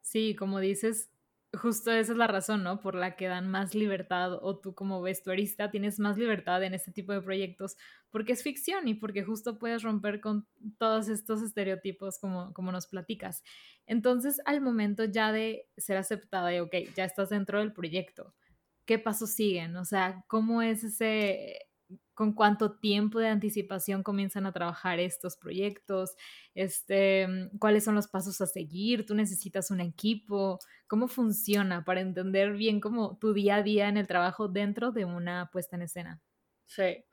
Sí, 0.02 0.34
como 0.34 0.60
dices, 0.60 1.10
justo 1.52 1.90
esa 1.90 2.12
es 2.12 2.18
la 2.18 2.26
razón, 2.26 2.62
¿no? 2.62 2.80
Por 2.80 2.94
la 2.94 3.16
que 3.16 3.26
dan 3.26 3.50
más 3.50 3.74
libertad 3.74 4.32
o 4.32 4.58
tú 4.58 4.74
como 4.74 5.02
vestuarista 5.02 5.70
tienes 5.70 5.98
más 5.98 6.16
libertad 6.16 6.62
en 6.62 6.74
este 6.74 6.92
tipo 6.92 7.12
de 7.12 7.20
proyectos 7.20 7.76
porque 8.10 8.32
es 8.32 8.42
ficción 8.42 8.86
y 8.88 8.94
porque 8.94 9.24
justo 9.24 9.58
puedes 9.58 9.82
romper 9.82 10.20
con 10.20 10.46
todos 10.78 11.08
estos 11.08 11.42
estereotipos 11.42 12.18
como, 12.18 12.52
como 12.52 12.72
nos 12.72 12.86
platicas. 12.86 13.42
Entonces, 13.86 14.40
al 14.44 14.60
momento 14.60 15.04
ya 15.04 15.32
de 15.32 15.68
ser 15.76 15.96
aceptada 15.96 16.54
y, 16.54 16.60
ok, 16.60 16.74
ya 16.94 17.04
estás 17.04 17.30
dentro 17.30 17.58
del 17.58 17.72
proyecto, 17.72 18.34
¿qué 18.84 18.98
pasos 18.98 19.30
siguen? 19.30 19.76
O 19.76 19.84
sea, 19.84 20.24
¿cómo 20.28 20.62
es 20.62 20.84
ese, 20.84 21.69
con 22.14 22.35
cuánto 22.35 22.79
tiempo 22.79 23.18
de 23.18 23.29
anticipación 23.29 24.03
comienzan 24.03 24.46
a 24.46 24.53
trabajar 24.53 25.00
estos 25.00 25.37
proyectos, 25.37 26.16
este, 26.55 27.26
mm, 27.26 27.59
cuáles 27.59 27.85
son 27.85 27.94
los 27.94 28.09
pasos 28.09 28.40
a 28.40 28.46
seguir, 28.46 29.07
tú 29.07 29.14
necesitas 29.14 29.70
un 29.70 29.81
equipo, 29.81 30.59
cómo 30.87 31.09
funciona 31.09 31.85
para 31.85 32.00
entender 32.00 32.53
bien 32.53 32.81
cómo 32.81 33.16
tu 33.18 33.33
día 33.33 33.57
a 33.57 33.62
día 33.62 33.88
en 33.88 33.96
el 33.96 34.07
trabajo 34.07 34.48
dentro 34.48 34.92
de 34.92 35.05
una 35.05 35.50
puesta 35.53 35.76
en 35.76 35.83
escena. 35.83 36.20
Sí, 36.66 37.05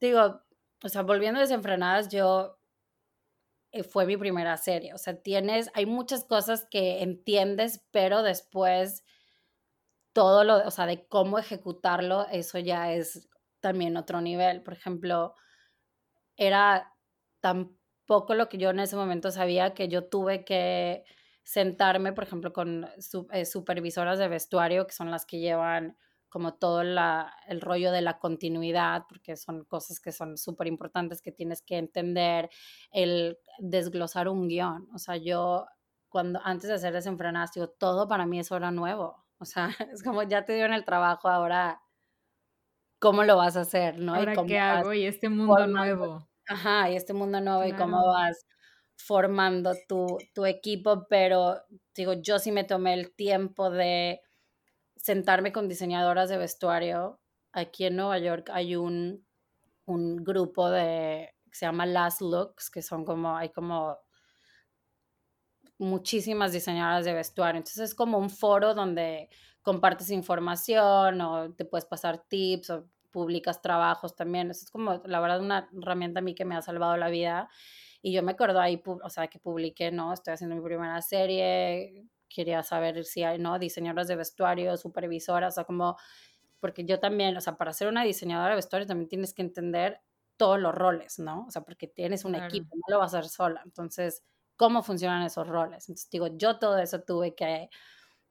digo, 0.00 0.42
o 0.82 0.88
sea, 0.88 1.02
volviendo 1.02 1.40
desenfrenadas, 1.40 2.08
yo 2.08 2.58
eh, 3.72 3.82
fue 3.82 4.06
mi 4.06 4.16
primera 4.16 4.56
serie, 4.56 4.94
o 4.94 4.98
sea, 4.98 5.20
tienes, 5.22 5.70
hay 5.74 5.86
muchas 5.86 6.24
cosas 6.24 6.66
que 6.70 7.02
entiendes, 7.02 7.82
pero 7.90 8.22
después 8.22 9.04
todo 10.12 10.44
lo, 10.44 10.66
o 10.66 10.70
sea, 10.70 10.86
de 10.86 11.06
cómo 11.08 11.38
ejecutarlo, 11.38 12.26
eso 12.28 12.58
ya 12.58 12.92
es 12.92 13.28
también 13.62 13.96
otro 13.96 14.20
nivel. 14.20 14.62
Por 14.62 14.74
ejemplo, 14.74 15.34
era 16.36 16.92
tan 17.40 17.78
poco 18.06 18.34
lo 18.34 18.50
que 18.50 18.58
yo 18.58 18.70
en 18.70 18.80
ese 18.80 18.96
momento 18.96 19.30
sabía 19.30 19.72
que 19.72 19.88
yo 19.88 20.08
tuve 20.08 20.44
que 20.44 21.04
sentarme, 21.44 22.12
por 22.12 22.24
ejemplo, 22.24 22.52
con 22.52 22.86
eh, 23.32 23.46
supervisoras 23.46 24.18
de 24.18 24.28
vestuario, 24.28 24.86
que 24.86 24.92
son 24.92 25.10
las 25.10 25.24
que 25.24 25.40
llevan 25.40 25.96
como 26.28 26.54
todo 26.54 26.80
el 26.80 27.60
rollo 27.60 27.92
de 27.92 28.00
la 28.00 28.18
continuidad, 28.18 29.04
porque 29.06 29.36
son 29.36 29.64
cosas 29.64 30.00
que 30.00 30.12
son 30.12 30.38
súper 30.38 30.66
importantes 30.66 31.20
que 31.20 31.30
tienes 31.30 31.60
que 31.60 31.76
entender, 31.76 32.48
el 32.90 33.38
desglosar 33.58 34.28
un 34.28 34.48
guion. 34.48 34.88
O 34.94 34.98
sea, 34.98 35.16
yo 35.18 35.66
cuando 36.08 36.40
antes 36.42 36.68
de 36.68 36.74
hacer 36.76 36.94
desenfrenadas, 36.94 37.52
digo, 37.52 37.68
todo 37.68 38.08
para 38.08 38.24
mí 38.24 38.40
eso 38.40 38.56
era 38.56 38.70
nuevo. 38.70 39.26
O 39.38 39.44
sea, 39.44 39.68
es 39.92 40.02
como 40.02 40.22
ya 40.22 40.44
te 40.46 40.54
dieron 40.54 40.72
el 40.72 40.86
trabajo, 40.86 41.28
ahora 41.28 41.82
cómo 43.02 43.24
lo 43.24 43.36
vas 43.36 43.56
a 43.56 43.62
hacer, 43.62 43.98
¿no? 43.98 44.14
Ahora, 44.14 44.32
y 44.32 44.46
¿qué 44.46 44.58
hago? 44.60 44.92
Y 44.92 45.06
este 45.06 45.28
mundo 45.28 45.66
nuevo. 45.66 46.28
Ajá, 46.46 46.88
y 46.88 46.94
este 46.94 47.12
mundo 47.12 47.40
nuevo 47.40 47.64
y 47.64 47.72
cómo 47.72 48.06
vas 48.06 48.46
formando 48.94 49.72
tu, 49.88 50.06
tu 50.32 50.46
equipo, 50.46 51.08
pero 51.08 51.56
digo, 51.96 52.12
yo 52.12 52.38
sí 52.38 52.52
me 52.52 52.62
tomé 52.62 52.94
el 52.94 53.12
tiempo 53.12 53.70
de 53.70 54.20
sentarme 54.94 55.50
con 55.52 55.68
diseñadoras 55.68 56.28
de 56.28 56.38
vestuario. 56.38 57.20
Aquí 57.52 57.86
en 57.86 57.96
Nueva 57.96 58.18
York 58.18 58.50
hay 58.52 58.76
un, 58.76 59.26
un 59.84 60.16
grupo 60.22 60.70
de, 60.70 61.34
que 61.50 61.56
se 61.56 61.66
llama 61.66 61.86
Last 61.86 62.20
Looks, 62.20 62.70
que 62.70 62.82
son 62.82 63.04
como, 63.04 63.36
hay 63.36 63.48
como 63.50 63.98
muchísimas 65.82 66.52
diseñadoras 66.52 67.04
de 67.04 67.12
vestuario. 67.12 67.58
Entonces 67.58 67.90
es 67.90 67.94
como 67.94 68.18
un 68.18 68.30
foro 68.30 68.74
donde 68.74 69.28
compartes 69.62 70.10
información 70.10 71.20
o 71.20 71.52
te 71.54 71.64
puedes 71.64 71.84
pasar 71.84 72.24
tips 72.28 72.70
o 72.70 72.88
publicas 73.10 73.60
trabajos 73.60 74.14
también. 74.14 74.50
Eso 74.50 74.64
es 74.64 74.70
como, 74.70 75.02
la 75.04 75.20
verdad, 75.20 75.40
una 75.40 75.68
herramienta 75.76 76.20
a 76.20 76.22
mí 76.22 76.34
que 76.34 76.44
me 76.44 76.56
ha 76.56 76.62
salvado 76.62 76.96
la 76.96 77.08
vida. 77.08 77.48
Y 78.00 78.12
yo 78.12 78.22
me 78.22 78.32
acuerdo 78.32 78.60
ahí, 78.60 78.82
o 78.84 79.10
sea, 79.10 79.28
que 79.28 79.38
publiqué, 79.38 79.92
¿no? 79.92 80.12
Estoy 80.12 80.34
haciendo 80.34 80.56
mi 80.56 80.62
primera 80.62 81.00
serie, 81.02 82.06
quería 82.28 82.62
saber 82.62 83.04
si 83.04 83.22
hay, 83.22 83.38
¿no? 83.38 83.58
Diseñadoras 83.58 84.08
de 84.08 84.16
vestuario, 84.16 84.76
supervisoras, 84.76 85.54
o 85.54 85.56
sea, 85.56 85.64
como, 85.64 85.96
porque 86.60 86.84
yo 86.84 86.98
también, 87.00 87.36
o 87.36 87.40
sea, 87.40 87.56
para 87.56 87.72
ser 87.72 87.88
una 87.88 88.02
diseñadora 88.04 88.50
de 88.50 88.56
vestuario 88.56 88.86
también 88.86 89.08
tienes 89.08 89.34
que 89.34 89.42
entender 89.42 90.00
todos 90.36 90.58
los 90.58 90.74
roles, 90.74 91.18
¿no? 91.18 91.46
O 91.46 91.50
sea, 91.50 91.62
porque 91.62 91.86
tienes 91.86 92.24
un 92.24 92.34
equipo, 92.34 92.74
no 92.74 92.82
lo 92.88 92.98
vas 92.98 93.14
a 93.14 93.18
hacer 93.18 93.30
sola. 93.30 93.62
Entonces, 93.64 94.24
¿cómo 94.62 94.84
funcionan 94.84 95.24
esos 95.24 95.48
roles? 95.48 95.88
Entonces, 95.88 96.08
digo, 96.08 96.28
yo 96.36 96.60
todo 96.60 96.78
eso 96.78 97.00
tuve 97.00 97.34
que 97.34 97.68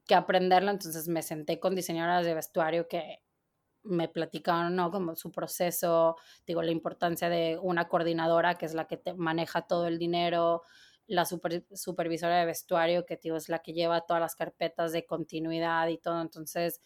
que 0.08 0.16
aprenderlo, 0.16 0.72
entonces 0.72 1.08
me 1.08 1.22
senté 1.22 1.60
con 1.60 1.76
diseñadoras 1.76 2.26
de 2.26 2.34
vestuario 2.34 2.88
que 2.88 3.20
me 3.84 4.08
platicaron, 4.08 4.76
¿no? 4.76 4.92
Como 4.92 5.16
su 5.16 5.32
proceso, 5.32 6.16
digo, 6.46 6.62
la 6.62 6.72
importancia 6.72 7.30
de 7.30 7.58
una 7.62 7.88
coordinadora 7.88 8.56
que 8.56 8.66
es 8.66 8.74
la 8.74 8.88
que 8.88 9.00
maneja 9.16 9.64
todo 9.64 9.88
el 9.88 9.98
dinero, 9.98 10.64
la 11.08 11.26
supervisora 11.26 12.40
de 12.40 12.46
vestuario 12.46 13.06
que, 13.06 13.18
digo, 13.18 13.38
es 13.38 13.50
la 13.50 13.60
que 13.60 13.74
lleva 13.74 14.02
todas 14.02 14.22
las 14.22 14.36
carpetas 14.36 14.92
de 14.92 15.06
continuidad 15.06 15.88
y 15.88 15.98
todo. 15.98 16.22
Entonces, 16.22 16.82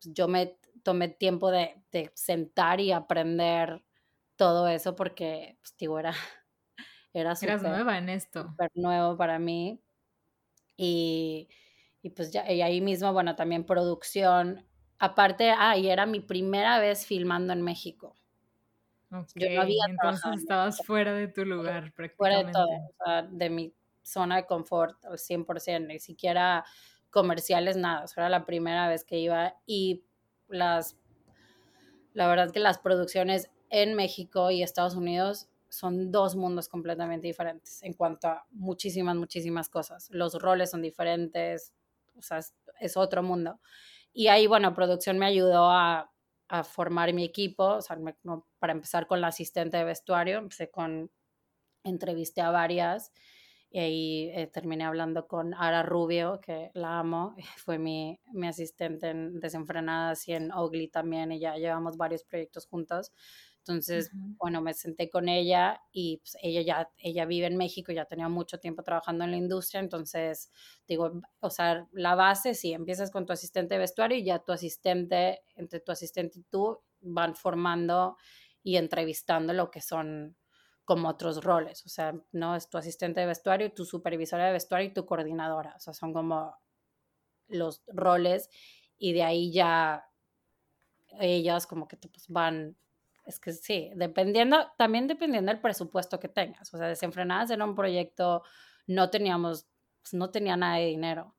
pues, 0.00 0.14
yo 0.14 0.28
me 0.28 0.58
tomé 0.82 1.08
tiempo 1.08 1.50
de, 1.50 1.82
de, 1.92 2.10
sentar 2.14 2.80
y 2.80 2.92
aprender 2.92 3.82
todo 4.36 4.68
eso 4.68 4.96
porque, 4.96 5.58
pues, 5.62 5.76
digo, 5.78 5.98
era, 5.98 6.14
era 7.20 7.34
súper 7.34 7.62
nueva 7.62 7.98
en 7.98 8.08
esto. 8.08 8.54
nuevo 8.74 9.16
para 9.16 9.38
mí. 9.38 9.80
Y 10.76 11.48
y 12.06 12.10
pues 12.10 12.30
ya, 12.30 12.48
y 12.48 12.62
ahí 12.62 12.80
mismo, 12.80 13.12
bueno, 13.12 13.34
también 13.34 13.64
producción. 13.64 14.64
Aparte, 15.00 15.50
ah, 15.50 15.76
y 15.76 15.88
era 15.88 16.06
mi 16.06 16.20
primera 16.20 16.78
vez 16.78 17.04
filmando 17.04 17.52
en 17.52 17.62
México. 17.62 18.14
Yo 19.34 19.50
no 19.50 19.62
había 19.62 19.82
Entonces 19.88 20.42
estabas 20.42 20.78
fuera 20.86 21.12
de 21.14 21.26
tu 21.26 21.44
lugar, 21.44 21.92
prácticamente. 21.94 22.16
Fuera 22.16 22.44
de 22.44 22.52
todo, 22.52 22.68
o 22.68 23.04
sea, 23.04 23.22
de 23.22 23.50
mi 23.50 23.74
zona 24.02 24.36
de 24.36 24.46
confort 24.46 25.04
al 25.04 25.18
100%, 25.18 25.88
ni 25.88 25.98
siquiera 25.98 26.64
comerciales, 27.10 27.76
nada. 27.76 28.04
O 28.04 28.06
sea, 28.06 28.22
era 28.22 28.28
la 28.30 28.46
primera 28.46 28.86
vez 28.86 29.02
que 29.04 29.18
iba 29.18 29.56
y 29.66 30.04
las, 30.46 30.96
la 32.12 32.28
verdad 32.28 32.52
que 32.52 32.60
las 32.60 32.78
producciones 32.78 33.50
en 33.68 33.94
México 33.94 34.52
y 34.52 34.62
Estados 34.62 34.94
Unidos 34.94 35.48
son 35.76 36.10
dos 36.10 36.36
mundos 36.36 36.68
completamente 36.68 37.26
diferentes 37.26 37.82
en 37.82 37.92
cuanto 37.94 38.28
a 38.28 38.46
muchísimas, 38.50 39.16
muchísimas 39.16 39.68
cosas. 39.68 40.08
Los 40.10 40.34
roles 40.40 40.70
son 40.70 40.82
diferentes, 40.82 41.72
o 42.14 42.22
sea, 42.22 42.40
es, 42.80 42.96
otro 42.96 43.22
mundo. 43.22 43.60
Y 44.12 44.28
ahí, 44.28 44.46
bueno, 44.46 44.74
producción 44.74 45.18
me 45.18 45.26
ayudó 45.26 45.70
a, 45.70 46.10
a 46.48 46.64
formar 46.64 47.12
mi 47.12 47.24
equipo, 47.24 47.64
o 47.64 47.82
sea, 47.82 47.98
para 48.58 48.72
empezar 48.72 49.06
con 49.06 49.20
la 49.20 49.28
asistente 49.28 49.76
de 49.76 49.84
vestuario, 49.84 50.38
empecé 50.38 50.70
con, 50.70 51.10
entrevisté 51.84 52.40
a 52.40 52.50
varias 52.50 53.12
y 53.70 53.78
ahí 53.78 54.30
eh, 54.32 54.46
terminé 54.46 54.84
hablando 54.84 55.26
con 55.26 55.54
Ara 55.54 55.82
Rubio, 55.82 56.40
que 56.40 56.70
la 56.74 56.98
amo, 56.98 57.34
fue 57.58 57.78
mi, 57.78 58.20
mi 58.32 58.46
asistente 58.46 59.08
en 59.10 59.40
Desenfrenadas 59.40 60.26
y 60.28 60.32
en 60.32 60.52
Ugly 60.52 60.88
también, 60.88 61.32
y 61.32 61.40
ya 61.40 61.56
llevamos 61.56 61.96
varios 61.96 62.24
proyectos 62.24 62.66
juntos. 62.66 63.12
Entonces, 63.66 64.12
bueno, 64.38 64.62
me 64.62 64.74
senté 64.74 65.10
con 65.10 65.28
ella 65.28 65.82
y 65.90 66.18
pues, 66.18 66.36
ella 66.40 66.62
ya, 66.62 66.90
ella 66.98 67.24
vive 67.26 67.46
en 67.46 67.56
México, 67.56 67.90
ya 67.90 68.04
tenía 68.04 68.28
mucho 68.28 68.60
tiempo 68.60 68.84
trabajando 68.84 69.24
en 69.24 69.32
la 69.32 69.36
industria, 69.38 69.80
entonces 69.80 70.52
digo, 70.86 71.20
o 71.40 71.50
sea, 71.50 71.88
la 71.90 72.14
base, 72.14 72.54
sí, 72.54 72.72
empiezas 72.72 73.10
con 73.10 73.26
tu 73.26 73.32
asistente 73.32 73.74
de 73.74 73.80
vestuario 73.80 74.18
y 74.18 74.24
ya 74.24 74.38
tu 74.38 74.52
asistente, 74.52 75.42
entre 75.56 75.80
tu 75.80 75.90
asistente 75.90 76.38
y 76.38 76.42
tú, 76.44 76.80
van 77.00 77.34
formando 77.34 78.16
y 78.62 78.76
entrevistando 78.76 79.52
lo 79.52 79.70
que 79.72 79.80
son 79.80 80.36
como 80.84 81.08
otros 81.08 81.42
roles, 81.42 81.84
o 81.84 81.88
sea, 81.88 82.14
no 82.30 82.54
es 82.54 82.68
tu 82.70 82.78
asistente 82.78 83.18
de 83.20 83.26
vestuario, 83.26 83.72
tu 83.72 83.84
supervisora 83.84 84.46
de 84.46 84.52
vestuario 84.52 84.88
y 84.90 84.94
tu 84.94 85.06
coordinadora, 85.06 85.74
o 85.76 85.80
sea, 85.80 85.92
son 85.92 86.12
como 86.12 86.54
los 87.48 87.82
roles 87.88 88.48
y 88.98 89.12
de 89.12 89.24
ahí 89.24 89.52
ya 89.52 90.04
ellas 91.18 91.66
como 91.66 91.88
que 91.88 91.96
te, 91.96 92.08
pues, 92.08 92.28
van 92.28 92.76
es 93.26 93.40
que 93.40 93.52
sí, 93.52 93.90
dependiendo, 93.96 94.68
también 94.78 95.08
dependiendo 95.08 95.50
del 95.50 95.60
presupuesto 95.60 96.20
que 96.20 96.28
tengas. 96.28 96.72
O 96.72 96.78
sea, 96.78 96.86
desenfrenadas 96.86 97.50
era 97.50 97.64
un 97.64 97.74
proyecto, 97.74 98.42
no 98.86 99.10
teníamos, 99.10 99.66
pues, 100.00 100.14
no 100.14 100.30
tenía 100.30 100.56
nada 100.56 100.76
de 100.76 100.86
dinero. 100.86 101.36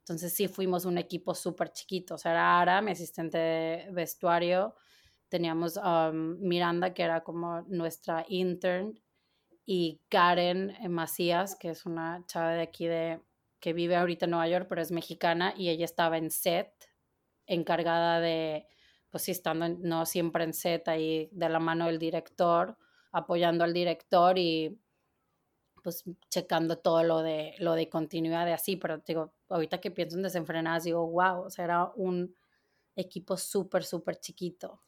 Entonces 0.00 0.34
sí 0.34 0.48
fuimos 0.48 0.86
un 0.86 0.98
equipo 0.98 1.34
súper 1.34 1.72
chiquito. 1.72 2.14
O 2.14 2.18
sea, 2.18 2.32
era 2.32 2.60
Ara, 2.60 2.80
mi 2.80 2.92
asistente 2.92 3.36
de 3.36 3.88
vestuario. 3.92 4.74
Teníamos 5.28 5.76
um, 5.76 6.38
Miranda, 6.40 6.94
que 6.94 7.02
era 7.02 7.22
como 7.22 7.62
nuestra 7.62 8.24
intern, 8.28 8.98
y 9.66 10.00
Karen 10.08 10.76
Macías, 10.88 11.56
que 11.56 11.70
es 11.70 11.84
una 11.84 12.24
chava 12.26 12.52
de 12.52 12.62
aquí 12.62 12.86
de, 12.86 13.20
que 13.58 13.72
vive 13.72 13.96
ahorita 13.96 14.26
en 14.26 14.30
Nueva 14.30 14.48
York, 14.48 14.66
pero 14.68 14.80
es 14.80 14.92
mexicana, 14.92 15.52
y 15.56 15.68
ella 15.68 15.84
estaba 15.84 16.18
en 16.18 16.30
set, 16.30 16.72
encargada 17.46 18.20
de 18.20 18.68
pues 19.16 19.22
sí, 19.22 19.30
estando 19.30 19.66
no 19.66 20.04
siempre 20.04 20.44
en 20.44 20.52
set 20.52 20.86
ahí 20.88 21.30
de 21.32 21.48
la 21.48 21.58
mano 21.58 21.86
del 21.86 21.98
director, 21.98 22.76
apoyando 23.12 23.64
al 23.64 23.72
director 23.72 24.36
y 24.36 24.78
pues 25.82 26.04
checando 26.28 26.76
todo 26.76 27.02
lo 27.02 27.22
de, 27.22 27.54
lo 27.58 27.72
de 27.72 27.88
continuidad 27.88 28.44
de 28.44 28.52
así, 28.52 28.76
pero 28.76 28.98
digo, 28.98 29.32
ahorita 29.48 29.80
que 29.80 29.90
pienso 29.90 30.18
en 30.18 30.22
desenfrenadas, 30.22 30.84
digo, 30.84 31.06
wow, 31.06 31.46
o 31.46 31.50
sea, 31.50 31.64
era 31.64 31.90
un 31.96 32.36
equipo 32.94 33.38
súper, 33.38 33.84
súper 33.84 34.16
chiquito. 34.20 34.82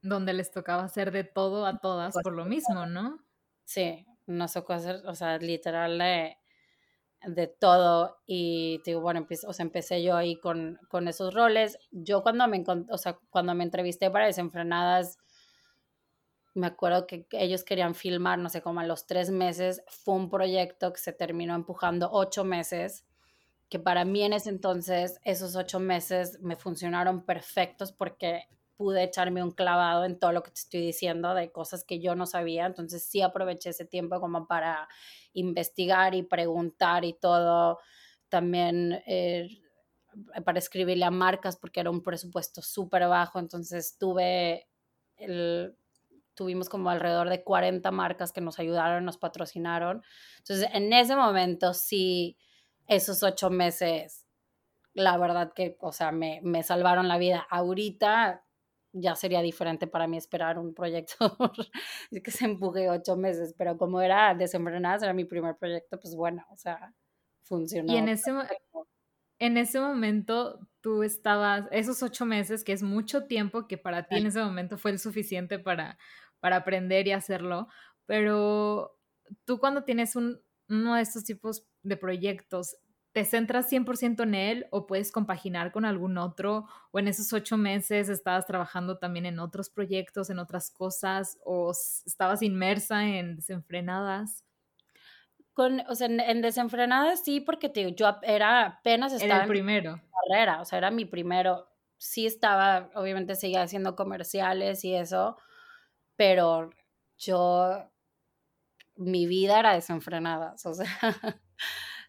donde 0.00 0.32
les 0.32 0.50
tocaba 0.50 0.82
hacer 0.82 1.10
de 1.10 1.24
todo 1.24 1.66
a 1.66 1.78
todas 1.78 2.14
Pues, 2.14 2.22
por 2.22 2.32
lo 2.32 2.46
mismo, 2.46 2.86
¿no? 2.86 3.18
Sí, 3.66 4.06
nos 4.24 4.54
tocó 4.54 4.72
hacer, 4.72 5.02
o 5.04 5.14
sea, 5.14 5.36
literal 5.36 5.98
de, 5.98 6.38
de 7.26 7.48
todo 7.48 8.18
y 8.26 8.80
digo, 8.84 9.00
bueno, 9.00 9.18
empecé, 9.18 9.46
o 9.46 9.52
sea, 9.52 9.64
empecé 9.64 10.02
yo 10.02 10.16
ahí 10.16 10.38
con, 10.38 10.78
con 10.88 11.08
esos 11.08 11.34
roles. 11.34 11.78
Yo 11.90 12.22
cuando 12.22 12.46
me, 12.46 12.64
o 12.90 12.98
sea, 12.98 13.18
cuando 13.30 13.54
me 13.54 13.64
entrevisté 13.64 14.10
para 14.10 14.26
Desenfrenadas, 14.26 15.18
me 16.54 16.68
acuerdo 16.68 17.06
que 17.06 17.26
ellos 17.32 17.64
querían 17.64 17.94
filmar, 17.94 18.38
no 18.38 18.48
sé, 18.48 18.62
como 18.62 18.80
a 18.80 18.86
los 18.86 19.06
tres 19.06 19.30
meses, 19.30 19.82
fue 19.88 20.14
un 20.14 20.30
proyecto 20.30 20.92
que 20.92 21.00
se 21.00 21.12
terminó 21.12 21.54
empujando 21.54 22.08
ocho 22.12 22.44
meses, 22.44 23.04
que 23.68 23.78
para 23.78 24.04
mí 24.04 24.22
en 24.22 24.32
ese 24.32 24.48
entonces 24.48 25.20
esos 25.24 25.56
ocho 25.56 25.80
meses 25.80 26.40
me 26.40 26.56
funcionaron 26.56 27.26
perfectos 27.26 27.92
porque 27.92 28.48
pude 28.76 29.02
echarme 29.02 29.42
un 29.42 29.50
clavado 29.50 30.04
en 30.04 30.18
todo 30.18 30.32
lo 30.32 30.42
que 30.42 30.50
te 30.50 30.60
estoy 30.60 30.80
diciendo 30.80 31.34
de 31.34 31.50
cosas 31.50 31.84
que 31.84 32.00
yo 32.00 32.14
no 32.14 32.26
sabía, 32.26 32.66
entonces 32.66 33.04
sí 33.04 33.22
aproveché 33.22 33.70
ese 33.70 33.84
tiempo 33.84 34.20
como 34.20 34.46
para 34.46 34.88
investigar 35.32 36.14
y 36.14 36.22
preguntar 36.22 37.04
y 37.04 37.14
todo, 37.14 37.78
también 38.28 39.02
eh, 39.06 39.48
para 40.44 40.58
escribirle 40.58 41.04
a 41.04 41.10
marcas 41.10 41.56
porque 41.56 41.80
era 41.80 41.90
un 41.90 42.02
presupuesto 42.02 42.62
súper 42.62 43.06
bajo, 43.08 43.38
entonces 43.38 43.96
tuve 43.98 44.68
el, 45.16 45.76
tuvimos 46.36 46.68
como 46.68 46.90
alrededor 46.90 47.28
de 47.28 47.42
40 47.42 47.90
marcas 47.90 48.30
que 48.30 48.40
nos 48.40 48.60
ayudaron, 48.60 49.04
nos 49.04 49.18
patrocinaron. 49.18 50.02
Entonces, 50.38 50.68
en 50.72 50.92
ese 50.92 51.16
momento 51.16 51.74
sí, 51.74 52.36
esos 52.86 53.22
ocho 53.22 53.50
meses, 53.50 54.26
la 54.94 55.16
verdad 55.16 55.52
que, 55.52 55.76
o 55.80 55.92
sea, 55.92 56.12
me, 56.12 56.40
me 56.44 56.62
salvaron 56.62 57.08
la 57.08 57.18
vida. 57.18 57.46
Ahorita 57.50 58.45
ya 58.98 59.14
sería 59.14 59.42
diferente 59.42 59.86
para 59.86 60.06
mí 60.06 60.16
esperar 60.16 60.58
un 60.58 60.74
proyecto 60.74 61.36
que 62.24 62.30
se 62.30 62.46
empuje 62.46 62.88
ocho 62.88 63.16
meses, 63.16 63.54
pero 63.56 63.76
como 63.76 64.00
era 64.00 64.34
Desenfrenadas, 64.34 65.02
era 65.02 65.12
mi 65.12 65.24
primer 65.24 65.56
proyecto, 65.56 65.98
pues 66.00 66.14
bueno, 66.14 66.44
o 66.50 66.56
sea, 66.56 66.94
funcionó. 67.42 67.92
Y 67.92 67.96
en 67.96 68.08
ese, 68.08 68.32
en 69.38 69.56
ese 69.58 69.80
momento 69.80 70.60
tú 70.80 71.02
estabas, 71.02 71.66
esos 71.70 72.02
ocho 72.02 72.24
meses, 72.24 72.64
que 72.64 72.72
es 72.72 72.82
mucho 72.82 73.26
tiempo, 73.26 73.66
que 73.66 73.78
para 73.78 74.08
ti 74.08 74.16
en 74.16 74.26
ese 74.26 74.42
momento 74.42 74.78
fue 74.78 74.92
el 74.92 74.98
suficiente 74.98 75.58
para, 75.58 75.98
para 76.40 76.56
aprender 76.56 77.06
y 77.06 77.12
hacerlo, 77.12 77.68
pero 78.06 78.98
tú 79.44 79.58
cuando 79.58 79.84
tienes 79.84 80.16
un, 80.16 80.40
uno 80.68 80.94
de 80.94 81.02
estos 81.02 81.24
tipos 81.24 81.66
de 81.82 81.96
proyectos, 81.96 82.76
¿te 83.16 83.24
centras 83.24 83.72
100% 83.72 84.24
en 84.24 84.34
él 84.34 84.66
o 84.70 84.86
puedes 84.86 85.10
compaginar 85.10 85.72
con 85.72 85.86
algún 85.86 86.18
otro? 86.18 86.66
¿O 86.90 86.98
en 86.98 87.08
esos 87.08 87.32
ocho 87.32 87.56
meses 87.56 88.10
estabas 88.10 88.44
trabajando 88.44 88.98
también 88.98 89.24
en 89.24 89.38
otros 89.38 89.70
proyectos, 89.70 90.28
en 90.28 90.38
otras 90.38 90.70
cosas? 90.70 91.38
¿O 91.42 91.72
estabas 92.04 92.42
inmersa 92.42 93.06
en 93.06 93.36
desenfrenadas? 93.36 94.44
Con, 95.54 95.80
o 95.88 95.94
sea, 95.94 96.08
en, 96.08 96.20
en 96.20 96.42
desenfrenadas 96.42 97.24
sí, 97.24 97.40
porque 97.40 97.70
te, 97.70 97.94
yo 97.94 98.06
era 98.20 98.66
apenas 98.66 99.14
estaba 99.14 99.36
era 99.36 99.44
el 99.44 99.48
primero. 99.48 99.92
en 99.92 100.02
mi 100.02 100.10
carrera, 100.28 100.60
o 100.60 100.66
sea, 100.66 100.76
era 100.76 100.90
mi 100.90 101.06
primero. 101.06 101.70
Sí 101.96 102.26
estaba, 102.26 102.90
obviamente 102.96 103.34
seguía 103.34 103.62
haciendo 103.62 103.96
comerciales 103.96 104.84
y 104.84 104.94
eso, 104.94 105.38
pero 106.16 106.68
yo, 107.16 107.90
mi 108.96 109.26
vida 109.26 109.58
era 109.58 109.72
desenfrenadas, 109.72 110.66
o 110.66 110.74
sea, 110.74 110.86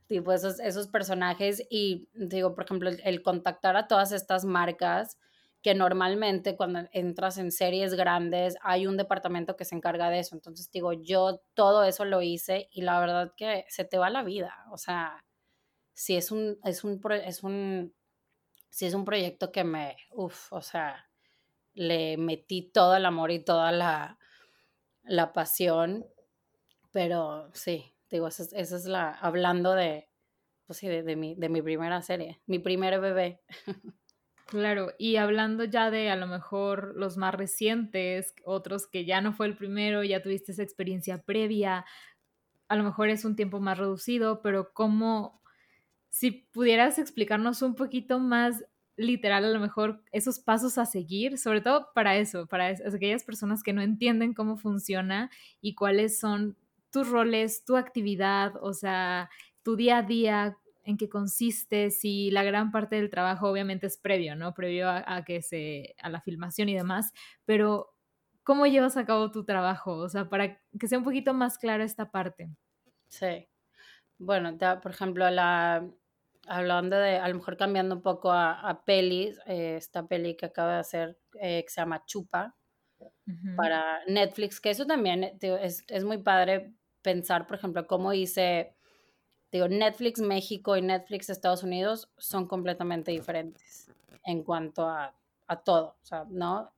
tipo 0.08 0.32
esos, 0.32 0.60
esos 0.60 0.88
personajes 0.88 1.64
y 1.70 2.10
digo, 2.14 2.56
por 2.56 2.66
ejemplo, 2.66 2.90
el, 2.90 3.02
el, 3.04 3.22
contactar 3.22 3.76
a 3.78 3.88
todas 3.88 4.12
estas 4.12 4.46
marcas 4.46 5.18
que 5.62 5.76
normalmente 5.76 6.56
cuando 6.56 6.88
entras 6.94 7.38
en 7.38 7.52
series 7.52 7.94
grandes 7.94 8.56
hay 8.62 8.88
un 8.88 8.96
departamento 8.96 9.56
que 9.56 9.66
se 9.66 9.76
encarga 9.76 10.10
de 10.10 10.20
eso, 10.20 10.36
entonces 10.36 10.72
digo, 10.72 10.94
yo 10.94 11.42
todo 11.54 11.84
eso 11.84 12.06
lo 12.06 12.22
hice 12.22 12.70
y 12.72 12.82
la 12.82 13.00
verdad 13.00 13.34
que 13.36 13.66
se 13.68 13.84
te 13.84 13.98
va 13.98 14.10
la 14.10 14.24
vida, 14.24 14.54
o 14.72 14.78
sea, 14.78 15.26
si 15.94 16.16
es 16.16 16.32
un, 16.32 16.60
es 16.64 16.84
un, 16.84 17.02
es 17.26 17.44
un, 17.44 17.94
si 18.70 18.86
es 18.86 18.94
un 18.94 19.04
proyecto 19.04 19.52
que 19.52 19.64
me, 19.64 19.98
uff, 20.12 20.54
o 20.54 20.62
sea, 20.62 21.10
le 21.74 22.18
metí 22.18 22.72
todo 22.72 22.96
el 22.96 23.06
amor 23.06 23.32
y 23.32 23.44
toda 23.44 23.72
la, 23.72 24.20
la 25.04 25.34
pasión, 25.34 26.06
pero 26.92 27.50
sí, 27.54 27.97
digo, 28.10 28.28
esa 28.28 28.44
es, 28.56 28.86
la, 28.86 29.12
hablando 29.12 29.74
de, 29.74 30.10
pues 30.66 30.80
sí, 30.80 30.88
de, 30.88 31.04
de, 31.04 31.16
mi, 31.16 31.36
de 31.36 31.50
mi 31.50 31.62
primera 31.62 32.02
serie, 32.02 32.42
mi 32.46 32.60
primer 32.60 33.00
bebé. 33.00 33.42
Claro, 34.48 34.94
y 34.98 35.18
hablando 35.18 35.66
ya 35.66 35.92
de 35.92 36.10
a 36.10 36.16
lo 36.16 36.26
mejor 36.26 36.94
los 36.96 37.18
más 37.18 37.36
recientes, 37.36 38.34
otros 38.46 38.88
que 38.88 39.04
ya 39.04 39.20
no 39.20 39.34
fue 39.34 39.46
el 39.46 39.58
primero, 39.58 40.06
ya 40.06 40.22
tuviste 40.22 40.54
esa 40.54 40.64
experiencia 40.64 41.22
previa, 41.22 41.84
a 42.70 42.76
lo 42.78 42.86
mejor 42.86 43.10
es 43.10 43.26
un 43.26 43.36
tiempo 43.36 43.60
más 43.60 43.78
reducido, 43.78 44.42
pero 44.42 44.72
¿cómo, 44.74 45.42
si 46.10 46.32
pudieras 46.32 46.98
explicarnos 46.98 47.62
un 47.62 47.76
poquito 47.76 48.20
más 48.20 48.64
literal 48.96 49.44
a 49.44 49.50
lo 49.50 49.60
mejor 49.60 50.02
esos 50.14 50.40
pasos 50.40 50.78
a 50.78 50.86
seguir, 50.86 51.38
sobre 51.38 51.60
todo 51.60 51.90
para 51.94 52.16
eso, 52.18 52.48
para 52.48 52.68
aquellas 52.68 53.26
personas 53.26 53.64
que 53.64 53.74
no 53.74 53.82
entienden 53.82 54.34
cómo 54.34 54.56
funciona 54.56 55.30
y 55.60 55.76
cuáles 55.76 56.20
son 56.20 56.58
tus 56.92 57.10
roles, 57.10 57.64
tu 57.66 57.76
actividad, 57.76 58.54
o 58.62 58.74
sea, 58.74 59.30
tu 59.64 59.76
día 59.76 59.98
a 59.98 60.04
día, 60.04 60.58
en 60.84 60.98
qué 60.98 61.10
consiste, 61.10 61.92
si 61.92 62.32
la 62.32 62.44
gran 62.44 62.72
parte 62.72 62.96
del 62.96 63.10
trabajo 63.10 63.50
obviamente 63.50 63.88
es 63.88 63.98
previo, 63.98 64.36
¿no? 64.36 64.54
Previo 64.54 64.90
a, 64.90 65.24
que 65.26 65.42
se, 65.42 65.96
a 66.02 66.10
la 66.10 66.22
filmación 66.22 66.70
y 66.70 66.76
demás, 66.76 67.12
pero 67.46 67.94
¿cómo 68.44 68.66
llevas 68.68 68.96
a 68.96 69.06
cabo 69.06 69.30
tu 69.30 69.44
trabajo? 69.44 69.98
O 69.98 70.08
sea, 70.08 70.30
para 70.30 70.62
que 70.80 70.88
sea 70.88 70.98
un 70.98 71.04
poquito 71.04 71.34
más 71.34 71.58
clara 71.58 71.84
esta 71.84 72.10
parte. 72.10 72.50
Sí. 73.10 73.50
Bueno, 74.18 74.58
ya, 74.58 74.80
por 74.80 74.92
ejemplo, 74.92 75.30
la, 75.30 75.86
hablando 76.48 76.96
de, 76.96 77.18
a 77.18 77.28
lo 77.28 77.36
mejor 77.36 77.58
cambiando 77.58 77.96
un 77.96 78.02
poco 78.02 78.32
a, 78.32 78.54
a 78.54 78.86
pelis, 78.86 79.38
eh, 79.46 79.76
esta 79.76 80.08
peli 80.08 80.38
que 80.38 80.46
acaba 80.46 80.76
de 80.76 80.80
hacer, 80.80 81.20
eh, 81.42 81.64
que 81.64 81.70
se 81.70 81.82
llama 81.82 82.06
Chupa, 82.06 82.56
para 83.56 84.00
Netflix, 84.08 84.60
que 84.60 84.70
eso 84.70 84.86
también 84.86 85.38
es, 85.42 85.84
es 85.88 86.04
muy 86.04 86.18
padre 86.18 86.74
pensar, 87.02 87.46
por 87.48 87.58
ejemplo, 87.58 87.86
cómo 87.88 88.14
hice 88.14 88.78
digo, 89.52 89.68
Netflix 89.68 90.20
México 90.20 90.76
y 90.76 90.82
Netflix 90.82 91.30
Estados 91.30 91.64
Unidos 91.64 92.10
son 92.18 92.48
completamente 92.48 93.12
diferentes 93.12 93.92
en 94.26 94.44
cuanto 94.44 94.88
a, 94.88 95.16
a 95.48 95.64
todo, 95.64 95.98
o 96.02 96.06
sea, 96.06 96.26
¿no? 96.30 96.74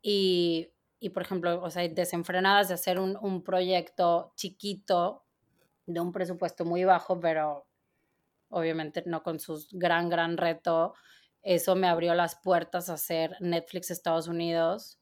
Y, 0.00 0.70
y, 1.00 1.10
por 1.10 1.22
ejemplo, 1.22 1.60
o 1.62 1.70
sea, 1.70 1.88
desenfrenadas 1.88 2.68
de 2.68 2.74
hacer 2.74 3.00
un, 3.00 3.16
un, 3.20 3.42
proyecto 3.42 4.32
chiquito 4.36 5.24
de 5.86 6.00
un 6.00 6.12
presupuesto 6.12 6.64
muy 6.64 6.84
bajo, 6.84 7.18
pero 7.18 7.66
obviamente 8.50 9.02
no 9.06 9.22
con 9.22 9.40
su 9.40 9.66
gran, 9.72 10.08
gran 10.08 10.36
reto, 10.36 10.94
eso 11.42 11.74
me 11.74 11.88
abrió 11.88 12.14
las 12.14 12.36
puertas 12.36 12.88
a 12.90 12.94
hacer 12.94 13.36
Netflix 13.40 13.90
Estados 13.90 14.28
Unidos, 14.28 15.00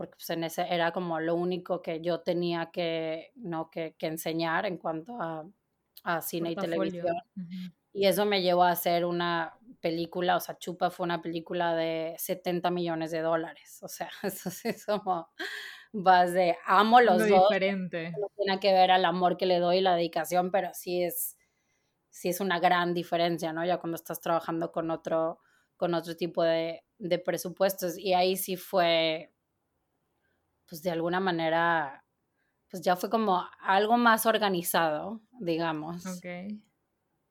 porque 0.00 0.16
pues, 0.16 0.30
en 0.30 0.44
ese 0.44 0.66
era 0.72 0.92
como 0.92 1.20
lo 1.20 1.34
único 1.34 1.82
que 1.82 2.00
yo 2.00 2.20
tenía 2.20 2.70
que, 2.72 3.32
¿no? 3.34 3.70
que, 3.70 3.94
que 3.98 4.06
enseñar 4.06 4.64
en 4.64 4.78
cuanto 4.78 5.20
a 5.20 5.44
a 6.04 6.22
cine 6.22 6.52
y 6.52 6.56
televisión. 6.56 7.16
Uh 7.36 7.40
-huh. 7.40 7.74
Y 7.92 8.06
eso 8.06 8.24
me 8.24 8.42
llevó 8.42 8.64
a 8.64 8.70
hacer 8.70 9.04
una 9.04 9.54
película, 9.80 10.36
o 10.36 10.40
sea, 10.40 10.58
Chupa 10.58 10.90
fue 10.90 11.04
una 11.04 11.20
película 11.22 11.74
de 11.74 12.14
70 12.18 12.70
millones 12.70 13.10
de 13.10 13.20
dólares. 13.20 13.78
O 13.82 13.88
sea, 13.88 14.10
eso 14.22 14.50
es 14.64 14.86
como 14.86 15.28
vas 15.92 16.32
de 16.32 16.56
amo 16.66 17.00
los 17.00 17.18
Muy 17.20 17.30
dos. 17.30 17.48
diferente. 17.48 18.12
No 18.12 18.28
tiene 18.36 18.60
que 18.60 18.72
ver 18.72 18.90
al 18.90 19.04
amor 19.04 19.36
que 19.36 19.46
le 19.46 19.58
doy 19.58 19.78
y 19.78 19.80
la 19.80 19.96
dedicación, 19.96 20.50
pero 20.50 20.70
sí 20.72 21.02
es, 21.02 21.36
sí 22.10 22.28
es 22.28 22.40
una 22.40 22.60
gran 22.60 22.94
diferencia, 22.94 23.52
¿no? 23.52 23.64
Ya 23.64 23.78
cuando 23.78 23.96
estás 23.96 24.20
trabajando 24.20 24.70
con 24.70 24.90
otro, 24.90 25.40
con 25.76 25.94
otro 25.94 26.16
tipo 26.16 26.44
de, 26.44 26.84
de 26.98 27.18
presupuestos. 27.18 27.98
Y 27.98 28.14
ahí 28.14 28.36
sí 28.36 28.56
fue, 28.56 29.32
pues 30.70 30.82
de 30.82 30.92
alguna 30.92 31.20
manera 31.20 32.06
pues 32.70 32.82
ya 32.82 32.94
fue 32.94 33.10
como 33.10 33.44
algo 33.60 33.98
más 33.98 34.26
organizado, 34.26 35.20
digamos. 35.40 36.04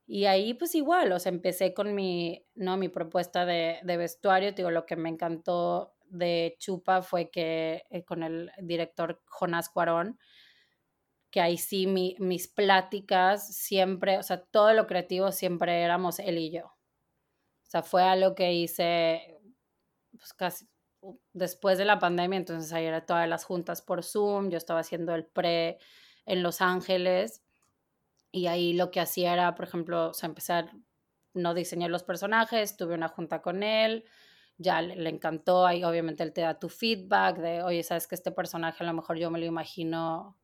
Y 0.05 0.25
ahí 0.25 0.53
pues 0.53 0.75
igual, 0.75 1.11
o 1.13 1.19
sea, 1.19 1.31
empecé 1.31 1.73
con 1.73 1.95
mi, 1.95 2.45
¿no? 2.55 2.75
mi 2.75 2.89
propuesta 2.89 3.45
de, 3.45 3.79
de 3.83 3.97
vestuario, 3.97 4.51
digo, 4.51 4.69
lo 4.69 4.85
que 4.85 4.97
me 4.97 5.07
encantó 5.07 5.95
de 6.09 6.55
Chupa 6.59 7.01
fue 7.01 7.29
que 7.29 7.83
eh, 7.89 8.03
con 8.03 8.23
el 8.23 8.51
director 8.61 9.21
Jonás 9.27 9.69
Cuarón, 9.69 10.19
que 11.31 11.41
ahí 11.41 11.57
sí 11.57 11.87
mi, 11.87 12.15
mis 12.19 12.47
pláticas 12.47 13.55
siempre, 13.55 14.17
o 14.17 14.23
sea, 14.23 14.41
todo 14.41 14.73
lo 14.73 14.87
creativo 14.87 15.31
siempre 15.31 15.81
éramos 15.83 16.19
él 16.19 16.37
y 16.39 16.51
yo. 16.51 16.65
O 16.65 17.71
sea, 17.71 17.83
fue 17.83 18.03
algo 18.03 18.35
que 18.35 18.51
hice 18.51 19.39
pues 20.17 20.33
casi 20.33 20.67
después 21.33 21.77
de 21.77 21.85
la 21.85 21.99
pandemia, 21.99 22.37
entonces 22.37 22.71
ahí 22.73 22.85
era 22.85 23.05
todas 23.05 23.27
las 23.27 23.43
juntas 23.45 23.81
por 23.81 24.03
Zoom, 24.03 24.49
yo 24.49 24.57
estaba 24.57 24.81
haciendo 24.81 25.15
el 25.15 25.25
pre 25.25 25.77
en 26.25 26.43
Los 26.43 26.61
Ángeles 26.61 27.43
y 28.31 28.47
ahí 28.47 28.73
lo 28.73 28.91
que 28.91 28.99
hacía 28.99 29.33
era, 29.33 29.55
por 29.55 29.65
ejemplo, 29.65 30.11
o 30.11 30.25
empezar, 30.25 30.71
no 31.33 31.53
diseñar 31.53 31.89
los 31.89 32.03
personajes, 32.03 32.77
tuve 32.77 32.93
una 32.93 33.07
junta 33.07 33.41
con 33.41 33.63
él, 33.63 34.05
ya 34.57 34.81
le, 34.81 35.09
encantó, 35.09 35.65
ahí 35.65 35.83
obviamente 35.83 36.23
él 36.23 36.33
te 36.33 36.41
da 36.41 36.59
tu 36.59 36.69
feedback 36.69 37.37
de, 37.37 37.63
oye, 37.63 37.81
sabes 37.83 38.07
que 38.07 38.15
este 38.15 38.31
personaje 38.31 38.83
a 38.83 38.87
lo 38.87 38.93
mejor 38.93 39.17
yo 39.17 39.31
me 39.31 39.39
lo 39.39 39.45
imagino, 39.45 40.37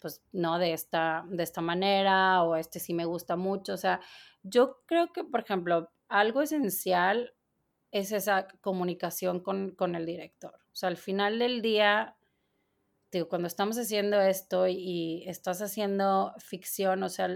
pues 0.00 0.22
no 0.32 0.58
de 0.58 0.72
esta, 0.72 1.24
de 1.28 1.42
esta 1.42 1.60
manera, 1.60 2.42
o 2.42 2.56
este 2.56 2.80
sí 2.80 2.94
me 2.94 3.04
gusta 3.04 3.36
mucho, 3.36 3.74
o 3.74 3.76
sea, 3.76 4.00
yo 4.42 4.80
creo 4.86 5.12
que, 5.12 5.24
por 5.24 5.40
ejemplo, 5.40 5.92
algo 6.08 6.40
esencial 6.40 7.34
es 7.90 8.12
esa 8.12 8.48
comunicación 8.60 9.40
con, 9.40 9.70
con 9.70 9.94
el 9.94 10.06
director. 10.06 10.54
O 10.54 10.76
sea, 10.76 10.88
al 10.88 10.96
final 10.96 11.38
del 11.38 11.62
día, 11.62 12.16
digo, 13.10 13.28
cuando 13.28 13.48
estamos 13.48 13.78
haciendo 13.78 14.20
esto 14.20 14.66
y 14.66 15.24
estás 15.26 15.62
haciendo 15.62 16.34
ficción, 16.38 17.02
o 17.02 17.08
sea, 17.08 17.28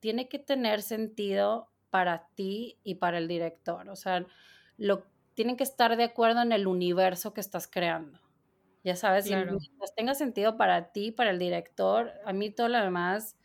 tiene 0.00 0.28
que 0.28 0.38
tener 0.38 0.82
sentido 0.82 1.70
para 1.90 2.28
ti 2.34 2.78
y 2.82 2.96
para 2.96 3.18
el 3.18 3.28
director. 3.28 3.88
O 3.88 3.96
sea, 3.96 4.26
lo, 4.76 5.04
tienen 5.34 5.56
que 5.56 5.64
estar 5.64 5.96
de 5.96 6.04
acuerdo 6.04 6.42
en 6.42 6.52
el 6.52 6.66
universo 6.66 7.32
que 7.34 7.40
estás 7.40 7.68
creando. 7.68 8.18
Ya 8.82 8.96
sabes, 8.96 9.26
si 9.26 9.34
tenga 9.94 10.14
sentido 10.14 10.56
para 10.56 10.90
ti, 10.92 11.10
para 11.10 11.30
el 11.30 11.38
director, 11.38 12.12
a 12.24 12.32
mí 12.32 12.50
todo 12.50 12.68
lo 12.68 12.78
demás 12.78 13.36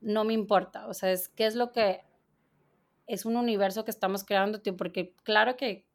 no 0.00 0.24
me 0.24 0.34
importa. 0.34 0.86
O 0.88 0.94
sea, 0.94 1.10
es 1.10 1.28
qué 1.28 1.46
es 1.46 1.54
lo 1.54 1.72
que 1.72 2.04
es 3.06 3.24
un 3.24 3.36
universo 3.36 3.84
que 3.84 3.90
estamos 3.90 4.24
creando, 4.24 4.60
tío, 4.60 4.76
porque 4.76 5.14
claro 5.22 5.56
que 5.56 5.87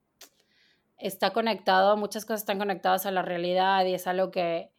está 0.97 1.31
conectado, 1.33 1.97
muchas 1.97 2.25
cosas 2.25 2.41
están 2.41 2.59
conectadas 2.59 3.05
a 3.05 3.11
la 3.11 3.21
realidad 3.21 3.85
y 3.85 3.93
es 3.93 4.07
algo 4.07 4.31
que, 4.31 4.71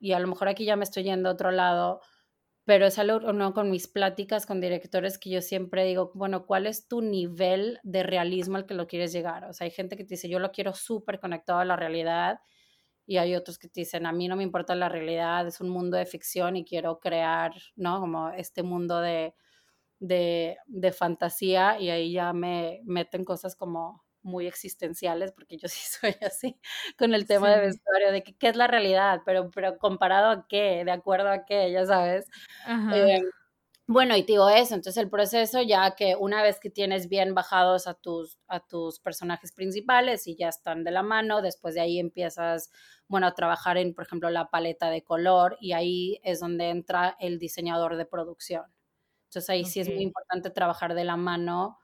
y 0.00 0.12
a 0.12 0.20
lo 0.20 0.28
mejor 0.28 0.48
aquí 0.48 0.64
ya 0.64 0.76
me 0.76 0.84
estoy 0.84 1.04
yendo 1.04 1.28
a 1.28 1.32
otro 1.32 1.50
lado, 1.50 2.00
pero 2.64 2.86
es 2.86 2.98
algo 2.98 3.32
no 3.32 3.54
con 3.54 3.70
mis 3.70 3.88
pláticas 3.88 4.46
con 4.46 4.60
directores 4.60 5.18
que 5.18 5.30
yo 5.30 5.42
siempre 5.42 5.84
digo, 5.84 6.12
bueno, 6.14 6.46
¿cuál 6.46 6.66
es 6.66 6.88
tu 6.88 7.02
nivel 7.02 7.80
de 7.82 8.02
realismo 8.04 8.56
al 8.56 8.66
que 8.66 8.74
lo 8.74 8.86
quieres 8.86 9.12
llegar? 9.12 9.44
O 9.44 9.52
sea, 9.52 9.66
hay 9.66 9.72
gente 9.72 9.96
que 9.96 10.04
te 10.04 10.14
dice, 10.14 10.28
yo 10.28 10.38
lo 10.38 10.52
quiero 10.52 10.74
súper 10.74 11.20
conectado 11.20 11.60
a 11.60 11.64
la 11.64 11.76
realidad 11.76 12.40
y 13.06 13.18
hay 13.18 13.34
otros 13.36 13.58
que 13.58 13.68
te 13.68 13.80
dicen, 13.80 14.06
a 14.06 14.12
mí 14.12 14.28
no 14.28 14.36
me 14.36 14.44
importa 14.44 14.74
la 14.76 14.88
realidad, 14.88 15.46
es 15.46 15.60
un 15.60 15.70
mundo 15.70 15.96
de 15.96 16.06
ficción 16.06 16.56
y 16.56 16.64
quiero 16.64 17.00
crear, 17.00 17.52
¿no? 17.76 18.00
Como 18.00 18.30
este 18.30 18.62
mundo 18.62 19.00
de 19.00 19.34
de, 20.02 20.58
de 20.66 20.92
fantasía 20.92 21.78
y 21.80 21.88
ahí 21.90 22.12
ya 22.12 22.32
me 22.32 22.80
meten 22.84 23.24
cosas 23.24 23.54
como 23.54 24.01
muy 24.22 24.46
existenciales, 24.46 25.32
porque 25.32 25.56
yo 25.56 25.68
sí 25.68 25.80
soy 26.00 26.16
así 26.24 26.58
con 26.98 27.14
el 27.14 27.26
tema 27.26 27.50
de 27.50 27.60
vestuario, 27.60 28.12
de 28.12 28.22
qué 28.22 28.48
es 28.48 28.56
la 28.56 28.66
realidad, 28.66 29.22
pero, 29.24 29.50
pero 29.50 29.78
comparado 29.78 30.30
a 30.30 30.46
qué, 30.48 30.84
de 30.84 30.92
acuerdo 30.92 31.30
a 31.30 31.44
qué, 31.44 31.70
ya 31.72 31.86
sabes. 31.86 32.26
Eh, 32.94 33.20
bueno, 33.88 34.16
y 34.16 34.22
digo 34.22 34.48
eso, 34.48 34.74
entonces 34.74 35.02
el 35.02 35.10
proceso 35.10 35.60
ya 35.60 35.94
que 35.96 36.16
una 36.16 36.42
vez 36.42 36.60
que 36.60 36.70
tienes 36.70 37.08
bien 37.08 37.34
bajados 37.34 37.86
a 37.86 37.94
tus, 37.94 38.38
a 38.46 38.60
tus 38.60 39.00
personajes 39.00 39.52
principales 39.52 40.26
y 40.28 40.36
ya 40.36 40.48
están 40.48 40.84
de 40.84 40.92
la 40.92 41.02
mano, 41.02 41.42
después 41.42 41.74
de 41.74 41.80
ahí 41.80 41.98
empiezas, 41.98 42.70
bueno, 43.08 43.26
a 43.26 43.34
trabajar 43.34 43.76
en, 43.76 43.92
por 43.94 44.04
ejemplo, 44.04 44.30
la 44.30 44.50
paleta 44.50 44.88
de 44.88 45.02
color 45.02 45.58
y 45.60 45.72
ahí 45.72 46.20
es 46.22 46.40
donde 46.40 46.70
entra 46.70 47.16
el 47.20 47.38
diseñador 47.38 47.96
de 47.96 48.06
producción. 48.06 48.64
Entonces 49.24 49.50
ahí 49.50 49.64
sí 49.64 49.80
es 49.80 49.88
muy 49.88 50.02
importante 50.02 50.50
trabajar 50.50 50.94
de 50.94 51.04
la 51.04 51.16
mano 51.16 51.78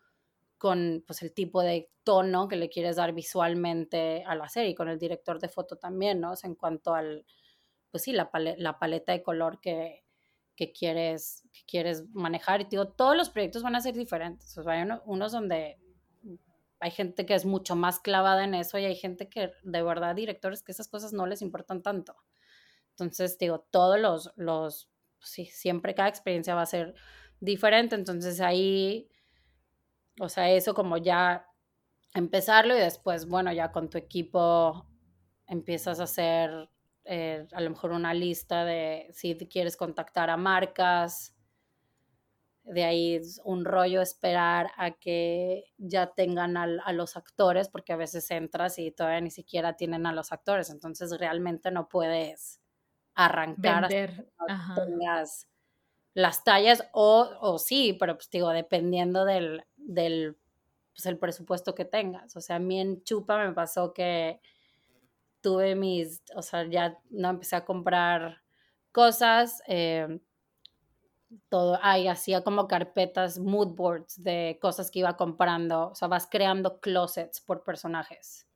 con 0.58 1.04
pues, 1.06 1.22
el 1.22 1.32
tipo 1.32 1.62
de 1.62 1.90
tono 2.04 2.48
que 2.48 2.56
le 2.56 2.68
quieres 2.68 2.96
dar 2.96 3.12
visualmente 3.12 4.24
a 4.26 4.34
la 4.34 4.48
serie, 4.48 4.74
con 4.74 4.88
el 4.88 4.98
director 4.98 5.38
de 5.38 5.48
foto 5.48 5.76
también, 5.76 6.20
¿no? 6.20 6.34
en 6.42 6.54
cuanto 6.54 6.94
al, 6.94 7.24
pues 7.90 8.02
sí, 8.02 8.12
la, 8.12 8.30
la 8.58 8.78
paleta 8.78 9.12
de 9.12 9.22
color 9.22 9.60
que, 9.60 10.04
que, 10.56 10.72
quieres, 10.72 11.44
que 11.52 11.60
quieres 11.66 12.04
manejar. 12.12 12.60
Y 12.60 12.64
digo, 12.64 12.88
todos 12.88 13.16
los 13.16 13.30
proyectos 13.30 13.62
van 13.62 13.76
a 13.76 13.80
ser 13.80 13.94
diferentes. 13.94 14.58
O 14.58 14.62
sea, 14.62 14.72
hay 14.72 14.88
unos 15.06 15.32
donde 15.32 15.78
hay 16.80 16.90
gente 16.90 17.26
que 17.26 17.34
es 17.34 17.44
mucho 17.44 17.76
más 17.76 18.00
clavada 18.00 18.44
en 18.44 18.54
eso 18.54 18.78
y 18.78 18.84
hay 18.84 18.96
gente 18.96 19.28
que 19.28 19.52
de 19.62 19.82
verdad, 19.82 20.14
directores, 20.14 20.62
que 20.62 20.72
esas 20.72 20.88
cosas 20.88 21.12
no 21.12 21.26
les 21.26 21.42
importan 21.42 21.82
tanto. 21.82 22.16
Entonces, 22.90 23.38
digo, 23.38 23.66
todos 23.70 23.98
los, 23.98 24.32
los 24.36 24.90
pues 25.18 25.30
sí, 25.30 25.46
siempre 25.46 25.94
cada 25.94 26.08
experiencia 26.08 26.54
va 26.54 26.62
a 26.62 26.66
ser 26.66 26.94
diferente. 27.40 27.94
Entonces 27.94 28.40
ahí, 28.40 29.08
o 30.20 30.28
sea, 30.28 30.50
eso 30.50 30.74
como 30.74 30.96
ya 30.96 31.46
empezarlo 32.14 32.76
y 32.76 32.80
después, 32.80 33.26
bueno, 33.26 33.52
ya 33.52 33.70
con 33.70 33.88
tu 33.88 33.98
equipo 33.98 34.86
empiezas 35.46 36.00
a 36.00 36.04
hacer 36.04 36.68
eh, 37.04 37.46
a 37.52 37.60
lo 37.60 37.70
mejor 37.70 37.92
una 37.92 38.12
lista 38.12 38.64
de 38.64 39.08
si 39.14 39.34
quieres 39.48 39.76
contactar 39.76 40.30
a 40.30 40.36
marcas. 40.36 41.34
De 42.64 42.84
ahí 42.84 43.18
un 43.44 43.64
rollo 43.64 44.02
esperar 44.02 44.70
a 44.76 44.90
que 44.90 45.72
ya 45.78 46.12
tengan 46.12 46.58
a 46.58 46.92
los 46.92 47.16
actores, 47.16 47.70
porque 47.70 47.94
a 47.94 47.96
veces 47.96 48.30
entras 48.30 48.78
y 48.78 48.90
todavía 48.90 49.22
ni 49.22 49.30
siquiera 49.30 49.74
tienen 49.74 50.04
a 50.04 50.12
los 50.12 50.32
actores, 50.32 50.68
entonces 50.68 51.18
realmente 51.18 51.70
no 51.70 51.88
puedes 51.88 52.60
arrancar 53.14 53.88
Vender 53.88 54.28
las 56.12 56.44
tallas 56.44 56.86
o, 56.92 57.30
o 57.40 57.58
sí, 57.58 57.96
pero 57.98 58.16
pues 58.16 58.28
digo, 58.28 58.50
dependiendo 58.50 59.24
del, 59.24 59.64
del 59.88 60.36
pues, 60.98 61.06
el 61.06 61.18
presupuesto 61.18 61.74
que 61.74 61.84
tengas. 61.84 62.36
O 62.36 62.40
sea, 62.40 62.56
a 62.56 62.58
mí 62.58 62.80
en 62.80 63.02
Chupa 63.04 63.38
me 63.38 63.52
pasó 63.52 63.92
que 63.92 64.40
tuve 65.40 65.74
mis, 65.76 66.22
o 66.34 66.42
sea, 66.42 66.66
ya 66.66 66.98
no 67.10 67.30
empecé 67.30 67.54
a 67.54 67.64
comprar 67.64 68.42
cosas, 68.90 69.62
eh, 69.68 70.18
todo, 71.48 71.78
ahí 71.82 72.08
hacía 72.08 72.42
como 72.42 72.66
carpetas, 72.66 73.38
mood 73.38 73.76
boards 73.76 74.20
de 74.22 74.58
cosas 74.60 74.90
que 74.90 74.98
iba 74.98 75.16
comprando, 75.16 75.90
o 75.90 75.94
sea, 75.94 76.08
vas 76.08 76.26
creando 76.28 76.80
closets 76.80 77.40
por 77.40 77.62
personajes. 77.62 78.48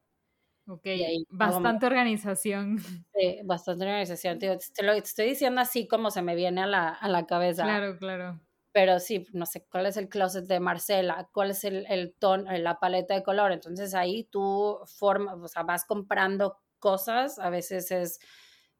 Ok, 0.66 0.86
bastante 1.28 1.86
organización. 1.86 2.78
Sí, 3.14 3.38
bastante 3.44 3.84
organización. 3.84 4.38
te, 4.40 4.58
lo 4.82 4.92
estoy 4.92 5.26
diciendo 5.28 5.60
así 5.60 5.86
como 5.86 6.10
se 6.10 6.22
me 6.22 6.34
viene 6.34 6.62
a 6.62 6.66
la, 6.66 6.88
a 6.88 7.08
la 7.08 7.26
cabeza. 7.26 7.62
Claro, 7.62 7.96
claro. 7.98 8.40
Pero 8.72 9.00
sí, 9.00 9.26
no 9.32 9.44
sé, 9.46 9.66
¿cuál 9.70 9.86
es 9.86 9.96
el 9.98 10.08
closet 10.08 10.46
de 10.46 10.58
Marcela? 10.60 11.28
¿Cuál 11.32 11.50
es 11.50 11.64
el, 11.64 11.84
el 11.90 12.14
tono, 12.18 12.50
la 12.56 12.80
paleta 12.80 13.14
de 13.14 13.22
color? 13.22 13.52
Entonces 13.52 13.94
ahí 13.94 14.24
tú 14.24 14.78
formas, 14.86 15.36
o 15.40 15.48
sea, 15.48 15.62
vas 15.62 15.84
comprando 15.84 16.58
cosas, 16.78 17.38
a 17.38 17.50
veces 17.50 17.90
es, 17.90 18.18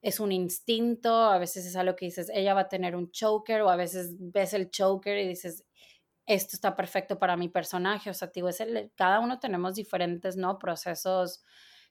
es 0.01 0.19
un 0.19 0.33
instinto, 0.33 1.15
a 1.15 1.39
veces 1.39 1.67
es 1.67 1.77
algo 1.77 1.95
que 1.95 2.07
dices, 2.07 2.31
ella 2.35 2.55
va 2.55 2.63
a 2.63 2.69
tener 2.69 2.97
un 2.97 3.11
choker, 3.11 3.63
o 3.63 3.71
a 3.71 3.77
veces 3.77 4.15
ves 4.19 4.55
el 4.55 4.71
choker 4.71 5.19
y 5.19 5.29
dices, 5.29 5.65
esto 6.27 6.57
está 6.57 6.75
perfecto 6.77 7.19
para 7.19 7.37
mi 7.37 7.49
personaje, 7.49 8.11
o 8.11 8.15
sea, 8.15 8.31
digo, 8.35 8.49
es 8.49 8.61
el, 8.61 8.93
cada 8.97 9.21
uno 9.21 9.39
tenemos 9.41 9.75
diferentes, 9.75 10.37
¿no? 10.37 10.59
Procesos 10.59 11.43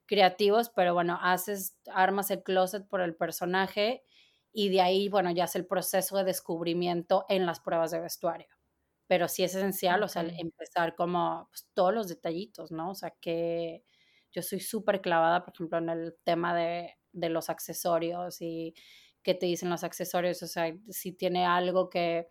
creativos, 0.05 0.69
pero 0.69 0.93
bueno, 0.93 1.19
haces, 1.21 1.77
armas 1.93 2.31
el 2.31 2.43
closet 2.43 2.87
por 2.87 3.01
el 3.01 3.15
personaje 3.15 4.03
y 4.53 4.69
de 4.69 4.81
ahí, 4.81 5.09
bueno, 5.09 5.31
ya 5.31 5.45
es 5.45 5.55
el 5.55 5.65
proceso 5.65 6.17
de 6.17 6.23
descubrimiento 6.23 7.25
en 7.29 7.45
las 7.45 7.59
pruebas 7.59 7.91
de 7.91 7.99
vestuario. 7.99 8.47
Pero 9.07 9.27
sí 9.27 9.43
es 9.43 9.55
esencial, 9.55 10.03
o 10.03 10.07
sea, 10.07 10.23
empezar 10.23 10.95
como 10.95 11.47
pues, 11.51 11.69
todos 11.73 11.93
los 11.93 12.07
detallitos, 12.07 12.71
¿no? 12.71 12.91
O 12.91 12.95
sea, 12.95 13.11
que 13.21 13.83
yo 14.31 14.41
soy 14.41 14.59
súper 14.59 15.01
clavada, 15.01 15.43
por 15.43 15.53
ejemplo, 15.53 15.77
en 15.77 15.89
el 15.89 16.15
tema 16.23 16.55
de, 16.55 16.95
de 17.11 17.29
los 17.29 17.49
accesorios 17.49 18.41
y 18.41 18.73
qué 19.23 19.33
te 19.35 19.45
dicen 19.45 19.69
los 19.69 19.83
accesorios, 19.83 20.41
o 20.43 20.47
sea, 20.47 20.73
si 20.89 21.11
tiene 21.11 21.45
algo 21.45 21.89
que, 21.89 22.27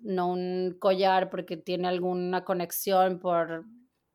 no 0.00 0.28
un 0.28 0.76
collar 0.80 1.30
porque 1.30 1.56
tiene 1.56 1.88
alguna 1.88 2.44
conexión 2.44 3.20
por 3.20 3.64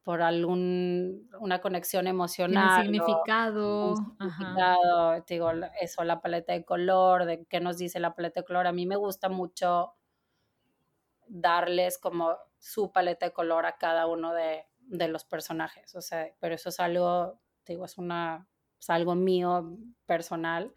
por 0.08 0.22
algún 0.22 1.30
una 1.42 1.60
conexión 1.60 2.08
emocional. 2.08 2.82
significado. 2.82 3.94
significado, 3.98 5.22
digo, 5.28 5.52
eso, 5.82 6.06
la 6.06 6.22
paleta 6.22 6.54
de 6.54 6.64
color, 6.64 7.26
de 7.26 7.44
qué 7.44 7.60
nos 7.60 7.78
dice 7.78 8.00
la 8.00 8.16
paleta 8.16 8.40
de 8.40 8.46
color. 8.46 8.68
A 8.68 8.72
mí 8.72 8.86
me 8.86 8.96
gusta 8.96 9.28
mucho 9.28 9.96
darles 11.28 11.98
como 11.98 12.38
su 12.58 12.94
paleta 12.94 13.26
de 13.26 13.34
color 13.34 13.66
a 13.66 13.76
cada 13.76 14.08
uno 14.08 14.34
de, 14.34 14.66
los 15.10 15.26
personajes. 15.26 15.94
O 15.94 16.00
sea, 16.00 16.26
pero 16.40 16.56
eso 16.56 16.70
es 16.70 16.80
algo, 16.80 17.42
digo, 17.66 17.84
es 17.84 17.98
una, 17.98 18.48
es 18.80 18.90
algo 18.90 19.14
mío 19.14 19.76
personal. 20.06 20.74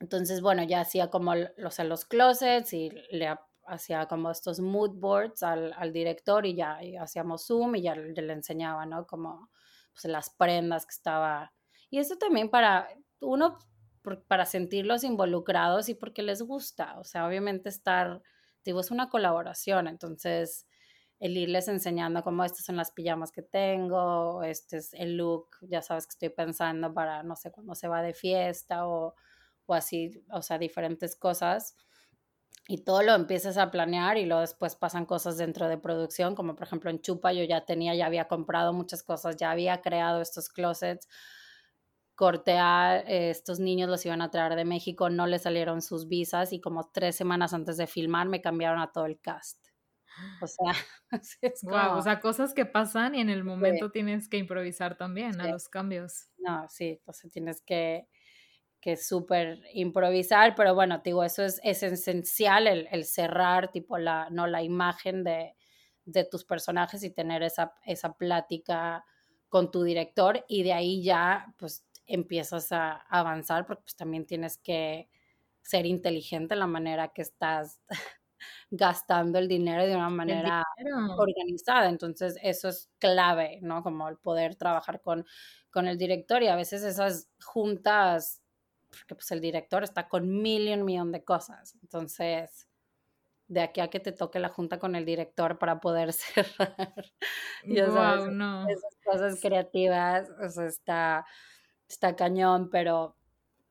Entonces, 0.00 0.40
bueno, 0.40 0.64
ya 0.64 0.80
hacía 0.80 1.10
como 1.10 1.36
los, 1.36 1.78
los 1.78 2.04
closets 2.06 2.72
y 2.72 2.90
le 3.12 3.28
hacía 3.70 4.06
como 4.06 4.30
estos 4.30 4.60
mood 4.60 4.98
boards 4.98 5.42
al, 5.42 5.72
al 5.74 5.92
director 5.92 6.44
y 6.44 6.54
ya 6.54 6.80
hacíamos 7.00 7.46
Zoom 7.46 7.76
y 7.76 7.82
ya 7.82 7.94
le, 7.94 8.32
enseñaba, 8.32 8.84
¿no? 8.84 9.06
Como 9.06 9.50
pues, 9.92 10.04
las 10.04 10.30
prendas 10.30 10.86
que 10.86 10.92
estaba. 10.92 11.52
Y 11.88 11.98
eso 11.98 12.16
también 12.16 12.50
para 12.50 12.88
uno, 13.20 13.58
para 14.28 14.44
sentirlos 14.44 15.04
involucrados 15.04 15.88
y 15.88 15.94
porque 15.94 16.22
les 16.22 16.42
gusta. 16.42 16.98
O 16.98 17.04
sea, 17.04 17.26
obviamente 17.26 17.68
estar, 17.68 18.22
digo, 18.64 18.80
es 18.80 18.90
una 18.90 19.08
colaboración, 19.08 19.88
entonces 19.88 20.66
el 21.20 21.36
irles 21.36 21.68
enseñando 21.68 22.22
como 22.22 22.44
estas 22.44 22.64
son 22.64 22.76
las 22.76 22.92
pijamas 22.92 23.30
que 23.30 23.42
tengo, 23.42 24.42
este 24.42 24.78
es 24.78 24.94
el 24.94 25.16
look, 25.18 25.48
ya 25.62 25.82
sabes 25.82 26.06
que 26.06 26.12
estoy 26.12 26.30
pensando 26.30 26.94
para, 26.94 27.22
no 27.22 27.36
sé, 27.36 27.50
cuando 27.52 27.74
se 27.74 27.88
va 27.88 28.02
de 28.02 28.14
fiesta 28.14 28.88
o, 28.88 29.14
o 29.66 29.74
así, 29.74 30.24
o 30.32 30.40
sea, 30.40 30.58
diferentes 30.58 31.16
cosas 31.16 31.76
y 32.70 32.78
todo 32.84 33.02
lo 33.02 33.16
empiezas 33.16 33.58
a 33.58 33.72
planear 33.72 34.16
y 34.16 34.26
luego 34.26 34.42
después 34.42 34.76
pasan 34.76 35.04
cosas 35.04 35.36
dentro 35.36 35.66
de 35.66 35.76
producción, 35.76 36.36
como 36.36 36.54
por 36.54 36.68
ejemplo 36.68 36.88
en 36.88 37.00
Chupa 37.00 37.32
yo 37.32 37.42
ya 37.42 37.64
tenía, 37.64 37.96
ya 37.96 38.06
había 38.06 38.28
comprado 38.28 38.72
muchas 38.72 39.02
cosas, 39.02 39.36
ya 39.36 39.50
había 39.50 39.80
creado 39.80 40.22
estos 40.22 40.48
closets, 40.48 41.08
cortear, 42.14 43.04
eh, 43.08 43.30
estos 43.30 43.58
niños 43.58 43.90
los 43.90 44.06
iban 44.06 44.22
a 44.22 44.30
traer 44.30 44.54
de 44.54 44.64
México, 44.64 45.10
no 45.10 45.26
les 45.26 45.42
salieron 45.42 45.82
sus 45.82 46.06
visas 46.06 46.52
y 46.52 46.60
como 46.60 46.88
tres 46.92 47.16
semanas 47.16 47.54
antes 47.54 47.76
de 47.76 47.88
filmar 47.88 48.28
me 48.28 48.40
cambiaron 48.40 48.80
a 48.80 48.92
todo 48.92 49.06
el 49.06 49.18
cast. 49.18 49.58
O 50.40 50.46
sea, 50.46 50.72
es 51.42 51.62
como, 51.62 51.96
o 51.96 52.02
sea, 52.02 52.20
cosas 52.20 52.54
que 52.54 52.66
pasan 52.66 53.16
y 53.16 53.20
en 53.20 53.30
el 53.30 53.42
momento 53.42 53.90
tienes 53.90 54.28
que 54.28 54.36
improvisar 54.36 54.96
también 54.96 55.40
a 55.40 55.48
los 55.50 55.68
cambios. 55.68 56.28
No, 56.38 56.68
sí, 56.68 56.98
entonces 57.00 57.32
tienes 57.32 57.62
que 57.62 58.06
que 58.80 58.92
es 58.92 59.06
súper 59.06 59.62
improvisar, 59.74 60.54
pero 60.54 60.74
bueno, 60.74 61.00
digo, 61.04 61.22
eso 61.22 61.44
es, 61.44 61.60
es 61.62 61.82
esencial, 61.82 62.66
el, 62.66 62.88
el, 62.90 63.04
cerrar, 63.04 63.70
tipo, 63.70 63.98
la, 63.98 64.28
¿no? 64.30 64.46
la 64.46 64.62
imagen 64.62 65.22
de, 65.22 65.54
de, 66.04 66.24
tus 66.24 66.44
personajes 66.44 67.02
y 67.04 67.10
tener 67.10 67.42
esa, 67.42 67.74
esa 67.84 68.14
plática 68.14 69.04
con 69.48 69.70
tu 69.70 69.82
director 69.82 70.44
y 70.48 70.62
de 70.62 70.72
ahí 70.72 71.02
ya, 71.02 71.54
pues, 71.58 71.84
empiezas 72.06 72.72
a 72.72 72.92
avanzar 73.08 73.66
porque 73.66 73.82
pues 73.82 73.96
también 73.96 74.26
tienes 74.26 74.58
que 74.58 75.08
ser 75.62 75.86
inteligente 75.86 76.54
en 76.54 76.60
la 76.60 76.66
manera 76.66 77.08
que 77.08 77.22
estás 77.22 77.80
gastando 78.70 79.38
el 79.38 79.46
dinero 79.46 79.86
de 79.86 79.94
una 79.94 80.10
manera 80.10 80.64
organizada. 81.16 81.88
Entonces, 81.88 82.36
eso 82.42 82.68
es 82.68 82.90
clave, 82.98 83.60
¿no? 83.62 83.82
Como 83.82 84.08
el 84.08 84.16
poder 84.16 84.56
trabajar 84.56 85.00
con, 85.00 85.24
con 85.70 85.86
el 85.86 85.98
director 85.98 86.42
y 86.42 86.48
a 86.48 86.56
veces 86.56 86.82
esas 86.82 87.28
juntas 87.40 88.42
porque 88.90 89.14
pues 89.14 89.30
el 89.30 89.40
director 89.40 89.82
está 89.84 90.08
con 90.08 90.42
mil 90.42 90.68
y 90.68 90.74
un 90.74 90.84
millón 90.84 91.12
de 91.12 91.24
cosas. 91.24 91.76
Entonces, 91.82 92.68
de 93.48 93.62
aquí 93.62 93.80
a 93.80 93.88
que 93.88 94.00
te 94.00 94.12
toque 94.12 94.38
la 94.38 94.48
junta 94.48 94.78
con 94.78 94.94
el 94.94 95.04
director 95.04 95.58
para 95.58 95.80
poder 95.80 96.12
cerrar 96.12 97.04
no. 97.64 98.68
esas 98.68 98.96
cosas 99.04 99.40
creativas, 99.40 100.28
o 100.44 100.48
sea, 100.48 100.66
está, 100.66 101.26
está 101.88 102.14
cañón, 102.14 102.70
pero 102.70 103.16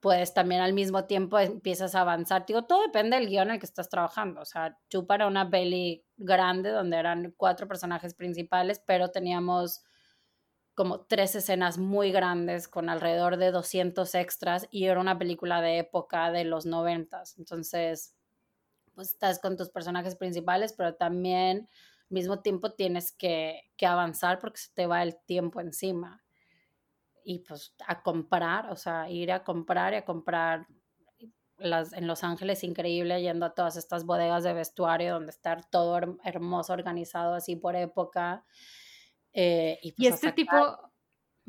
pues 0.02 0.34
también 0.34 0.62
al 0.62 0.74
mismo 0.74 1.06
tiempo 1.06 1.40
empiezas 1.40 1.96
a 1.96 2.02
avanzar. 2.02 2.46
Digo, 2.46 2.64
todo 2.64 2.84
depende 2.84 3.18
del 3.18 3.28
guion 3.28 3.50
en 3.50 3.56
el 3.56 3.60
que 3.60 3.66
estás 3.66 3.90
trabajando. 3.90 4.42
O 4.42 4.46
sea, 4.46 4.78
yo 4.90 5.06
para 5.06 5.28
una 5.28 5.50
peli 5.50 6.06
grande 6.16 6.70
donde 6.70 6.98
eran 6.98 7.34
cuatro 7.36 7.68
personajes 7.68 8.14
principales, 8.14 8.82
pero 8.86 9.12
teníamos 9.12 9.84
como 10.80 11.02
tres 11.02 11.36
escenas 11.36 11.78
muy 11.78 12.10
grandes 12.10 12.70
con 12.70 12.88
alrededor 12.88 13.36
de 13.36 13.52
200 13.52 14.16
extras 14.16 14.66
y 14.72 14.86
era 14.86 15.02
una 15.02 15.20
película 15.20 15.60
de 15.60 15.80
época 15.80 16.32
de 16.32 16.46
los 16.46 16.66
noventas. 16.66 17.38
Entonces, 17.38 18.16
pues 18.96 19.10
estás 19.10 19.40
con 19.40 19.58
tus 19.58 19.70
personajes 19.72 20.16
principales, 20.16 20.72
pero 20.72 20.96
también 20.96 21.68
al 21.68 22.08
mismo 22.08 22.40
tiempo 22.40 22.76
tienes 22.76 23.12
que, 23.12 23.60
que 23.76 23.88
avanzar 23.88 24.40
porque 24.40 24.60
se 24.60 24.74
te 24.74 24.88
va 24.88 25.04
el 25.04 25.18
tiempo 25.26 25.60
encima. 25.60 26.24
Y 27.26 27.40
pues 27.40 27.76
a 27.86 28.02
comprar, 28.02 28.72
o 28.72 28.78
sea, 28.78 29.10
ir 29.10 29.34
a 29.34 29.44
comprar 29.44 29.92
y 29.92 29.98
a 29.98 30.06
comprar 30.06 30.66
las, 31.58 31.92
en 31.92 32.08
Los 32.08 32.24
Ángeles 32.24 32.64
increíble 32.64 33.22
yendo 33.22 33.46
a 33.46 33.54
todas 33.54 33.76
estas 33.76 34.06
bodegas 34.06 34.46
de 34.46 34.54
vestuario 34.54 35.16
donde 35.16 35.32
está 35.32 35.58
todo 35.58 36.00
hermoso, 36.24 36.72
organizado 36.72 37.34
así 37.34 37.58
por 37.58 37.76
época 37.76 38.46
eh, 39.34 39.80
y, 39.82 39.92
pues, 39.94 40.16
este 40.16 40.32
tipo, 40.32 40.56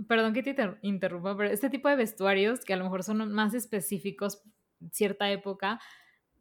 perdón 0.09 0.33
que 0.33 0.43
te 0.43 0.57
interrumpa, 0.83 1.37
pero 1.37 1.51
este 1.51 1.71
tipo 1.71 1.89
de 1.89 1.97
vestuarios 1.97 2.65
que 2.65 2.75
a 2.75 2.77
lo 2.77 2.85
mejor 2.85 3.03
son 3.03 3.33
más 3.33 3.55
específicos 3.55 4.43
cierta 4.93 5.31
época, 5.31 5.81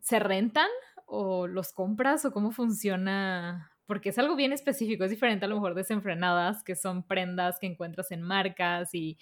¿se 0.02 0.20
rentan 0.20 0.70
o 1.06 1.48
los 1.48 1.72
compras 1.72 2.26
o 2.26 2.32
cómo 2.32 2.52
funciona? 2.52 3.72
Porque 3.86 4.10
es 4.10 4.20
algo 4.20 4.36
bien 4.36 4.54
específico, 4.54 5.04
es 5.04 5.10
diferente 5.12 5.46
a 5.46 5.48
lo 5.48 5.56
mejor 5.56 5.76
desenfrenadas, 5.76 6.64
que 6.64 6.76
son 6.76 7.04
prendas 7.04 7.58
que 7.60 7.68
encuentras 7.68 8.12
en 8.12 8.22
marcas 8.22 8.94
y... 8.94 9.18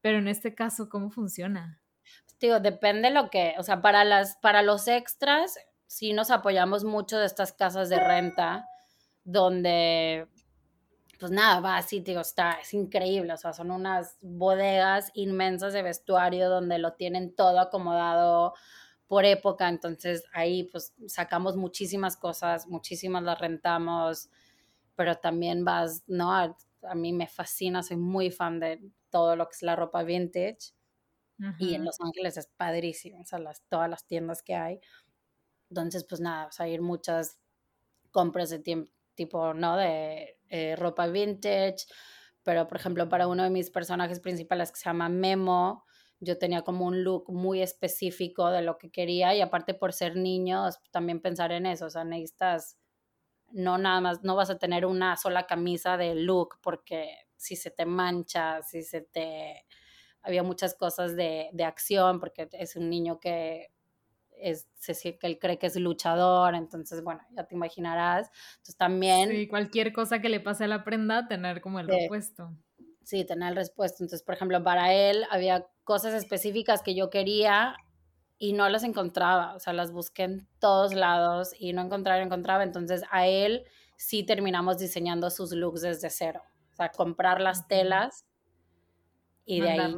Pero 0.00 0.18
en 0.18 0.28
este 0.28 0.54
caso, 0.54 0.88
¿cómo 0.88 1.10
funciona? 1.10 1.80
Digo, 2.40 2.60
depende 2.60 3.10
lo 3.10 3.28
que, 3.28 3.54
o 3.58 3.62
sea, 3.62 3.82
para, 3.82 4.04
las, 4.04 4.36
para 4.36 4.62
los 4.62 4.88
extras, 4.88 5.58
sí 5.86 6.12
nos 6.12 6.30
apoyamos 6.30 6.84
mucho 6.84 7.18
de 7.18 7.26
estas 7.26 7.52
casas 7.52 7.88
de 7.88 7.98
renta, 7.98 8.68
donde 9.24 10.28
pues 11.18 11.32
nada, 11.32 11.60
va 11.60 11.76
así, 11.76 12.00
digo, 12.00 12.20
está, 12.20 12.52
es 12.54 12.74
increíble, 12.74 13.32
o 13.32 13.36
sea, 13.36 13.52
son 13.52 13.70
unas 13.70 14.18
bodegas 14.20 15.10
inmensas 15.14 15.72
de 15.72 15.82
vestuario 15.82 16.48
donde 16.48 16.78
lo 16.78 16.94
tienen 16.94 17.34
todo 17.34 17.60
acomodado 17.60 18.54
por 19.06 19.24
época, 19.24 19.68
entonces 19.68 20.24
ahí 20.32 20.64
pues 20.64 20.94
sacamos 21.06 21.56
muchísimas 21.56 22.16
cosas, 22.16 22.66
muchísimas 22.66 23.22
las 23.22 23.38
rentamos, 23.38 24.28
pero 24.94 25.16
también 25.16 25.64
vas, 25.64 26.02
¿no? 26.06 26.32
A, 26.32 26.56
mí 26.94 27.12
me 27.12 27.26
fascina, 27.26 27.82
soy 27.82 27.96
muy 27.96 28.30
fan 28.30 28.60
de 28.60 28.80
todo 29.10 29.36
lo 29.36 29.48
que 29.48 29.56
es 29.56 29.62
la 29.62 29.76
ropa 29.76 30.02
vintage 30.02 30.74
y 31.58 31.74
en 31.74 31.84
Los 31.84 32.00
Ángeles 32.00 32.36
es 32.36 32.46
padrísimo, 32.46 33.20
o 33.20 33.24
sea, 33.24 33.38
las, 33.38 33.62
todas 33.68 33.90
las 33.90 34.06
tiendas 34.06 34.42
que 34.42 34.54
hay, 34.54 34.80
entonces 35.70 36.04
pues 36.04 36.20
nada, 36.20 36.46
o 36.46 36.52
sea, 36.52 36.68
ir 36.68 36.80
muchas 36.80 37.38
compras 38.10 38.50
de 38.50 38.58
tiempo 38.58 38.95
tipo, 39.16 39.54
¿no? 39.54 39.76
De 39.76 40.38
eh, 40.48 40.76
ropa 40.76 41.08
vintage, 41.08 41.86
pero 42.44 42.68
por 42.68 42.76
ejemplo 42.78 43.08
para 43.08 43.26
uno 43.26 43.42
de 43.42 43.50
mis 43.50 43.70
personajes 43.70 44.20
principales 44.20 44.70
que 44.70 44.78
se 44.78 44.84
llama 44.84 45.08
Memo, 45.08 45.84
yo 46.20 46.38
tenía 46.38 46.62
como 46.62 46.86
un 46.86 47.04
look 47.04 47.30
muy 47.32 47.60
específico 47.62 48.50
de 48.50 48.62
lo 48.62 48.78
que 48.78 48.90
quería 48.90 49.34
y 49.34 49.40
aparte 49.40 49.74
por 49.74 49.92
ser 49.92 50.16
niños, 50.16 50.78
también 50.90 51.20
pensar 51.20 51.52
en 51.52 51.66
eso, 51.66 51.86
o 51.86 51.90
sea, 51.90 52.04
necesitas, 52.04 52.78
no 53.50 53.78
nada 53.78 54.00
más, 54.00 54.22
no 54.22 54.36
vas 54.36 54.50
a 54.50 54.58
tener 54.58 54.86
una 54.86 55.16
sola 55.16 55.46
camisa 55.46 55.96
de 55.96 56.14
look 56.14 56.58
porque 56.62 57.16
si 57.36 57.56
se 57.56 57.70
te 57.70 57.86
mancha, 57.86 58.62
si 58.62 58.82
se 58.82 59.02
te... 59.02 59.66
Había 60.22 60.42
muchas 60.42 60.74
cosas 60.74 61.14
de, 61.14 61.50
de 61.52 61.64
acción 61.64 62.18
porque 62.18 62.48
es 62.52 62.74
un 62.74 62.90
niño 62.90 63.20
que 63.20 63.68
es, 64.38 64.66
que 65.02 65.18
él 65.22 65.38
cree 65.38 65.58
que 65.58 65.66
es 65.66 65.76
luchador, 65.76 66.54
entonces, 66.54 67.02
bueno, 67.02 67.20
ya 67.30 67.44
te 67.44 67.54
imaginarás. 67.54 68.30
Entonces 68.52 68.76
también... 68.76 69.30
Sí, 69.30 69.48
cualquier 69.48 69.92
cosa 69.92 70.20
que 70.20 70.28
le 70.28 70.40
pase 70.40 70.64
a 70.64 70.68
la 70.68 70.84
prenda, 70.84 71.26
tener 71.28 71.60
como 71.60 71.80
el 71.80 71.88
repuesto. 71.88 72.52
Sí, 73.02 73.24
tener 73.24 73.50
el 73.50 73.56
repuesto. 73.56 74.02
Entonces, 74.02 74.22
por 74.22 74.34
ejemplo, 74.34 74.62
para 74.62 74.92
él 74.92 75.24
había 75.30 75.66
cosas 75.84 76.14
específicas 76.14 76.82
que 76.82 76.94
yo 76.94 77.10
quería 77.10 77.76
y 78.38 78.52
no 78.52 78.68
las 78.68 78.84
encontraba, 78.84 79.54
o 79.54 79.60
sea, 79.60 79.72
las 79.72 79.92
busqué 79.92 80.24
en 80.24 80.48
todos 80.58 80.92
lados 80.92 81.52
y 81.58 81.72
no 81.72 81.82
encontraba, 81.82 82.20
encontraba. 82.22 82.64
Entonces, 82.64 83.02
a 83.10 83.26
él 83.26 83.64
sí 83.96 84.24
terminamos 84.24 84.78
diseñando 84.78 85.30
sus 85.30 85.52
looks 85.52 85.82
desde 85.82 86.10
cero. 86.10 86.42
O 86.72 86.76
sea, 86.76 86.90
comprar 86.90 87.40
las 87.40 87.66
telas 87.68 88.26
y 89.46 89.60
de 89.60 89.70
ahí 89.70 89.96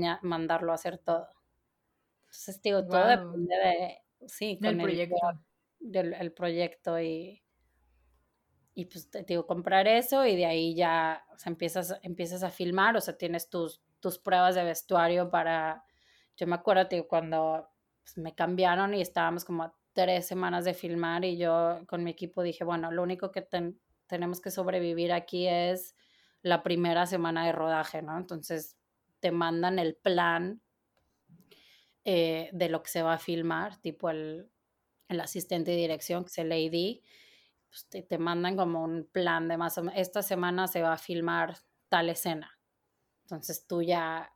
ya 0.00 0.18
mandarlo 0.22 0.72
a 0.72 0.74
hacer 0.74 0.98
todo. 0.98 1.28
Entonces, 2.36 2.62
digo, 2.62 2.86
todo 2.86 3.06
depende 3.06 3.56
de, 3.56 4.28
sí, 4.28 4.58
del 4.60 4.76
proyecto. 4.78 5.16
del 5.78 6.12
el 6.14 6.32
proyecto 6.32 7.00
y, 7.00 7.42
y 8.74 8.84
pues 8.84 9.10
te 9.10 9.22
digo, 9.24 9.46
comprar 9.46 9.88
eso 9.88 10.26
y 10.26 10.36
de 10.36 10.44
ahí 10.44 10.74
ya, 10.74 11.24
o 11.34 11.38
sea, 11.38 11.50
empiezas, 11.50 11.98
empiezas 12.02 12.42
a 12.42 12.50
filmar, 12.50 12.96
o 12.96 13.00
sea, 13.00 13.16
tienes 13.16 13.48
tus, 13.48 13.82
tus 14.00 14.18
pruebas 14.18 14.54
de 14.54 14.64
vestuario 14.64 15.30
para, 15.30 15.84
yo 16.36 16.46
me 16.46 16.56
acuerdo, 16.56 16.84
digo, 16.84 17.08
cuando 17.08 17.70
pues, 18.02 18.18
me 18.18 18.34
cambiaron 18.34 18.92
y 18.92 19.00
estábamos 19.00 19.44
como 19.44 19.74
tres 19.94 20.26
semanas 20.26 20.66
de 20.66 20.74
filmar 20.74 21.24
y 21.24 21.38
yo 21.38 21.80
con 21.86 22.04
mi 22.04 22.10
equipo 22.10 22.42
dije, 22.42 22.64
bueno, 22.64 22.92
lo 22.92 23.02
único 23.02 23.32
que 23.32 23.48
tenemos 24.06 24.42
que 24.42 24.50
sobrevivir 24.50 25.10
aquí 25.12 25.48
es 25.48 25.96
la 26.42 26.62
primera 26.62 27.06
semana 27.06 27.46
de 27.46 27.52
rodaje, 27.52 28.02
¿no? 28.02 28.18
Entonces 28.18 28.76
te 29.20 29.32
mandan 29.32 29.78
el 29.78 29.96
plan 29.96 30.60
eh, 32.08 32.50
de 32.52 32.68
lo 32.68 32.84
que 32.84 32.88
se 32.88 33.02
va 33.02 33.14
a 33.14 33.18
filmar, 33.18 33.78
tipo 33.78 34.08
el, 34.10 34.48
el 35.08 35.20
asistente 35.20 35.72
de 35.72 35.76
dirección, 35.76 36.22
que 36.22 36.28
es 36.28 36.38
el 36.38 36.52
AD, 36.52 37.02
pues 37.68 38.06
te, 38.06 38.18
mandan 38.18 38.56
como 38.56 38.84
un 38.84 39.08
plan 39.10 39.48
de 39.48 39.56
más 39.56 39.76
o 39.76 39.82
menos, 39.82 39.98
esta 39.98 40.22
semana 40.22 40.68
se 40.68 40.82
va 40.82 40.92
a 40.92 40.98
filmar 40.98 41.56
tal 41.88 42.08
escena. 42.08 42.60
Entonces 43.22 43.66
tú 43.66 43.82
ya 43.82 44.32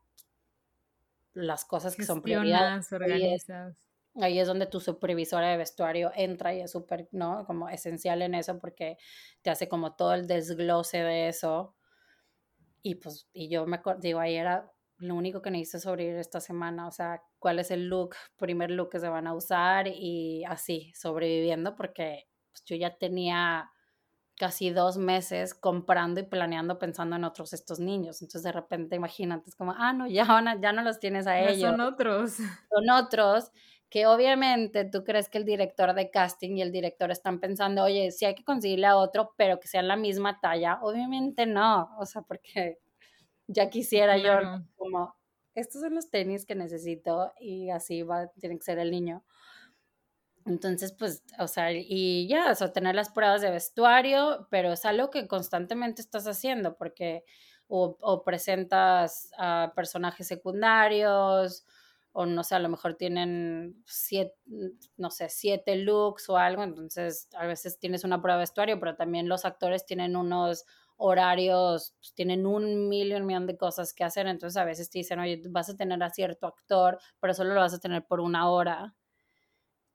las 1.32 1.64
cosas 1.64 1.94
que 1.94 2.02
son 2.02 2.22
prioridades. 2.22 2.92
Organizas. 2.92 3.80
Ahí 4.16 4.40
es, 4.40 4.48
donde 4.48 4.66
tu 4.66 4.80
supervisora 4.80 5.50
de 5.50 5.56
vestuario 5.56 6.10
entra 6.16 6.52
y 6.52 6.62
es 6.62 6.72
súper, 6.72 7.08
¿no? 7.12 7.44
Como 7.46 7.68
esencial 7.68 8.20
en 8.22 8.34
eso 8.34 8.58
porque 8.58 8.98
te 9.42 9.50
hace 9.50 9.68
como 9.68 9.94
todo 9.94 10.14
el 10.14 10.26
desglose 10.26 10.98
de 10.98 11.28
eso. 11.28 11.76
Y 12.82 12.96
pues, 12.96 13.28
y 13.32 13.48
yo 13.48 13.64
me 13.64 13.80
digo, 14.00 14.18
ahí 14.18 14.34
era 14.34 14.72
lo 15.00 15.14
único 15.14 15.42
que 15.42 15.50
necesito 15.50 15.80
sobrevivir 15.80 16.18
esta 16.18 16.40
semana, 16.40 16.86
o 16.86 16.90
sea, 16.90 17.22
cuál 17.38 17.58
es 17.58 17.70
el 17.70 17.88
look, 17.88 18.14
primer 18.36 18.70
look 18.70 18.90
que 18.90 19.00
se 19.00 19.08
van 19.08 19.26
a 19.26 19.34
usar 19.34 19.88
y 19.88 20.44
así, 20.44 20.92
sobreviviendo, 20.94 21.74
porque 21.74 22.28
pues, 22.52 22.64
yo 22.64 22.76
ya 22.76 22.96
tenía 22.96 23.70
casi 24.36 24.70
dos 24.70 24.96
meses 24.96 25.54
comprando 25.54 26.20
y 26.20 26.22
planeando 26.22 26.78
pensando 26.78 27.16
en 27.16 27.24
otros 27.24 27.52
estos 27.52 27.78
niños. 27.78 28.22
Entonces 28.22 28.42
de 28.42 28.52
repente 28.52 28.96
imagínate, 28.96 29.50
es 29.50 29.54
como, 29.54 29.74
ah, 29.76 29.92
no, 29.92 30.06
ya, 30.06 30.24
ya 30.60 30.72
no 30.72 30.82
los 30.82 30.98
tienes 30.98 31.26
a 31.26 31.38
ellos. 31.38 31.70
Son 31.70 31.80
otros. 31.80 32.32
Son 32.32 32.90
otros 32.90 33.50
que 33.90 34.06
obviamente 34.06 34.84
tú 34.84 35.02
crees 35.04 35.28
que 35.28 35.38
el 35.38 35.44
director 35.44 35.94
de 35.94 36.10
casting 36.10 36.56
y 36.56 36.62
el 36.62 36.70
director 36.70 37.10
están 37.10 37.40
pensando, 37.40 37.82
oye, 37.82 38.12
sí 38.12 38.24
hay 38.24 38.36
que 38.36 38.44
conseguirle 38.44 38.86
a 38.86 38.96
otro, 38.96 39.34
pero 39.36 39.58
que 39.58 39.66
sea 39.66 39.82
la 39.82 39.96
misma 39.96 40.40
talla. 40.40 40.78
Obviamente 40.80 41.44
no, 41.44 41.90
o 41.98 42.06
sea, 42.06 42.22
porque 42.22 42.78
ya 43.50 43.68
quisiera 43.68 44.16
yo 44.16 44.62
como, 44.76 45.14
estos 45.54 45.82
son 45.82 45.94
los 45.94 46.10
tenis 46.10 46.46
que 46.46 46.54
necesito 46.54 47.32
y 47.40 47.70
así 47.70 48.02
va, 48.02 48.28
tiene 48.38 48.56
que 48.56 48.64
ser 48.64 48.78
el 48.78 48.90
niño. 48.90 49.24
Entonces, 50.46 50.92
pues, 50.92 51.22
o 51.38 51.46
sea, 51.48 51.70
y 51.72 52.26
ya, 52.28 52.50
o 52.50 52.54
sea, 52.54 52.72
tener 52.72 52.94
las 52.94 53.10
pruebas 53.10 53.42
de 53.42 53.50
vestuario, 53.50 54.46
pero 54.50 54.72
es 54.72 54.84
algo 54.84 55.10
que 55.10 55.28
constantemente 55.28 56.00
estás 56.00 56.26
haciendo 56.26 56.76
porque 56.76 57.24
o, 57.68 57.96
o 58.00 58.24
presentas 58.24 59.30
a 59.38 59.72
personajes 59.76 60.26
secundarios, 60.26 61.66
o 62.12 62.26
no 62.26 62.42
sé, 62.42 62.54
a 62.54 62.58
lo 62.58 62.68
mejor 62.68 62.94
tienen 62.94 63.82
siete, 63.86 64.34
no 64.96 65.10
sé, 65.10 65.28
siete 65.28 65.76
looks 65.76 66.28
o 66.28 66.36
algo, 66.36 66.62
entonces 66.64 67.28
a 67.34 67.46
veces 67.46 67.78
tienes 67.78 68.02
una 68.02 68.20
prueba 68.20 68.38
de 68.38 68.42
vestuario, 68.42 68.80
pero 68.80 68.96
también 68.96 69.28
los 69.28 69.44
actores 69.44 69.84
tienen 69.86 70.16
unos 70.16 70.64
horarios, 71.00 71.94
pues, 71.98 72.14
tienen 72.14 72.46
un 72.46 72.88
millón, 72.88 73.26
millón 73.26 73.46
de 73.46 73.56
cosas 73.56 73.94
que 73.94 74.04
hacer, 74.04 74.26
entonces 74.26 74.56
a 74.56 74.64
veces 74.64 74.90
te 74.90 74.98
dicen, 74.98 75.18
oye, 75.18 75.42
vas 75.48 75.70
a 75.70 75.76
tener 75.76 76.02
a 76.02 76.10
cierto 76.10 76.46
actor, 76.46 76.98
pero 77.18 77.34
solo 77.34 77.54
lo 77.54 77.60
vas 77.60 77.74
a 77.74 77.80
tener 77.80 78.06
por 78.06 78.20
una 78.20 78.50
hora. 78.50 78.94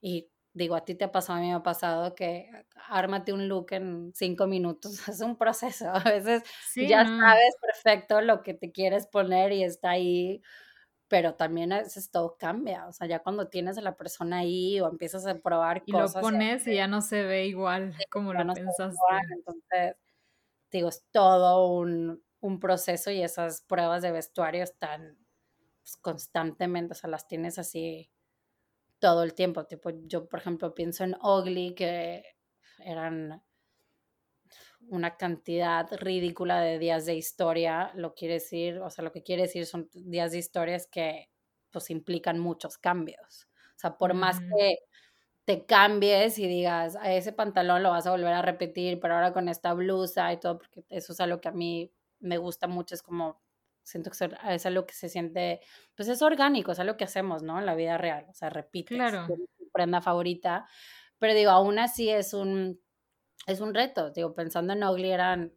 Y 0.02 0.30
digo, 0.54 0.76
a 0.76 0.84
ti 0.84 0.96
te 0.96 1.06
ha 1.06 1.12
pasado, 1.12 1.38
a 1.38 1.42
mí 1.42 1.48
me 1.50 1.54
ha 1.54 1.64
pasado 1.64 2.16
que 2.16 2.50
ármate 2.90 3.34
un 3.34 3.48
look 3.48 3.68
en 3.72 4.12
cinco 4.16 4.48
minutos, 4.48 4.92
es 5.10 5.22
un 5.22 5.38
proceso, 5.38 5.92
a 5.92 6.00
veces 6.00 6.44
ya 6.76 7.06
sabes 7.06 7.56
perfecto 7.62 8.22
lo 8.22 8.42
que 8.42 8.54
te 8.54 8.72
quieres 8.72 9.08
poner 9.08 9.52
y 9.52 9.64
está 9.64 9.92
ahí 9.92 10.42
pero 11.08 11.36
también 11.36 11.72
a 11.72 11.80
veces 11.80 12.10
todo 12.10 12.36
cambia, 12.38 12.88
o 12.88 12.92
sea, 12.92 13.08
ya 13.08 13.20
cuando 13.20 13.48
tienes 13.48 13.78
a 13.78 13.82
la 13.82 13.96
persona 13.96 14.40
ahí 14.40 14.80
o 14.82 14.90
empiezas 14.90 15.28
a 15.28 15.36
probar 15.38 15.84
y 15.86 15.92
cosas. 15.92 16.16
Y 16.16 16.18
lo 16.18 16.22
pones 16.22 16.68
y, 16.68 16.76
ya 16.76 16.88
no 16.88 17.02
se 17.02 17.24
ve 17.24 17.46
igual 17.46 17.96
como 18.10 18.34
lo 18.34 18.54
pensaste. 18.54 18.98
entonces, 19.32 19.96
digo, 20.78 20.90
es 20.90 21.06
todo 21.12 21.68
un, 21.68 22.24
un, 22.40 22.60
proceso 22.60 23.12
y 23.12 23.22
esas 23.22 23.62
pruebas 23.62 24.02
de 24.02 24.12
vestuario 24.12 24.64
están 24.64 25.18
pues, 25.82 25.98
constantemente, 25.98 26.94
o 26.94 26.96
sea, 26.96 27.10
las 27.10 27.28
tienes 27.28 27.58
así 27.60 28.10
todo 29.00 29.24
el 29.24 29.34
tiempo. 29.34 29.66
Tipo, 29.66 29.92
yo, 30.08 30.28
por 30.28 30.40
ejemplo, 30.40 30.74
pienso 30.74 31.04
en 31.04 31.16
Ugly, 31.22 31.76
que 31.76 32.24
eran 32.80 33.44
una 34.88 35.18
cantidad 35.18 35.88
ridícula 35.98 36.60
de 36.62 36.80
días 36.80 37.06
de 37.06 37.16
historia, 37.16 37.92
lo 37.96 38.14
quiere 38.14 38.36
decir, 38.36 38.80
o 38.80 38.90
sea, 38.90 39.04
lo 39.04 39.12
que 39.12 39.24
quiere 39.24 39.44
decir 39.44 39.66
son 39.66 39.90
días 39.94 40.32
de 40.32 40.38
historias 40.38 40.88
que 40.88 41.30
pues 41.72 41.90
implican 41.90 42.40
muchos 42.40 42.78
cambios. 42.78 43.48
O 43.76 43.80
sea, 43.80 43.98
por 43.98 44.14
más 44.14 44.40
que 44.40 44.80
te 45.46 45.66
cambies 45.66 46.40
y 46.40 46.48
digas, 46.48 46.96
a 46.96 47.14
ese 47.14 47.32
pantalón 47.32 47.84
lo 47.84 47.92
vas 47.92 48.08
a 48.08 48.12
volver 48.12 48.34
a 48.34 48.42
repetir, 48.42 49.00
pero 49.00 49.16
ahora 49.16 49.34
con 49.34 49.48
esta 49.48 49.74
blusa 49.74 50.34
y 50.34 50.40
todo, 50.40 50.58
porque 50.58 50.84
eso 50.90 51.14
es 51.14 51.20
algo 51.20 51.40
que 51.40 51.50
a 51.50 51.54
mí 51.54 51.92
me 52.20 52.38
gusta 52.38 52.68
mucho, 52.68 52.96
es 52.96 53.04
como, 53.04 53.42
siento 53.84 54.10
que 54.10 54.30
es 54.50 54.66
algo 54.66 54.86
que 54.86 54.94
se 54.94 55.10
siente, 55.10 55.62
pues 55.96 56.10
es 56.10 56.22
orgánico, 56.22 56.72
es 56.72 56.80
algo 56.80 56.98
que 56.98 57.04
hacemos, 57.04 57.44
¿no? 57.44 57.60
En 57.60 57.66
la 57.66 57.76
vida 57.76 57.98
real, 57.98 58.26
o 58.30 58.34
sea, 58.34 58.50
repites, 58.50 58.98
claro. 58.98 59.28
tu 59.28 59.70
prenda 59.72 60.02
favorita, 60.02 60.68
pero 61.20 61.34
digo, 61.34 61.52
aún 61.52 61.78
así 61.80 62.10
es 62.10 62.34
un 62.34 62.80
es 63.46 63.62
un 63.62 63.74
reto. 63.74 64.12
Digo, 64.12 64.34
pensando 64.34 64.74
en 64.74 64.84
Ugly 64.84 65.12
eran 65.12 65.54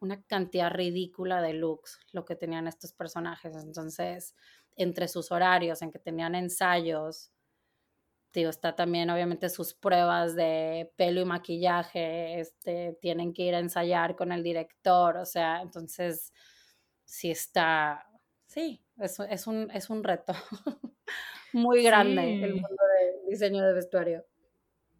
una 0.00 0.22
cantidad 0.24 0.70
ridícula 0.70 1.40
de 1.40 1.54
looks 1.54 1.98
lo 2.12 2.24
que 2.24 2.36
tenían 2.36 2.66
estos 2.66 2.92
personajes. 2.92 3.56
Entonces, 3.56 4.34
entre 4.76 5.08
sus 5.08 5.32
horarios, 5.32 5.80
en 5.82 5.90
que 5.90 5.98
tenían 5.98 6.34
ensayos, 6.34 7.32
digo, 8.40 8.50
está 8.50 8.74
también 8.74 9.10
obviamente 9.10 9.48
sus 9.48 9.74
pruebas 9.74 10.34
de 10.34 10.92
pelo 10.96 11.20
y 11.20 11.24
maquillaje, 11.24 12.40
este, 12.40 12.98
tienen 13.00 13.32
que 13.32 13.42
ir 13.42 13.54
a 13.54 13.60
ensayar 13.60 14.16
con 14.16 14.32
el 14.32 14.42
director, 14.42 15.16
o 15.16 15.24
sea, 15.24 15.62
entonces, 15.62 16.32
sí 17.04 17.30
está, 17.30 18.06
sí, 18.46 18.84
es, 18.98 19.18
es, 19.20 19.46
un, 19.46 19.70
es 19.70 19.88
un 19.88 20.02
reto 20.02 20.32
muy 21.52 21.82
grande 21.82 22.42
el 22.42 22.54
mundo 22.54 22.68
del 22.68 23.30
diseño 23.30 23.64
de 23.64 23.72
vestuario. 23.72 24.24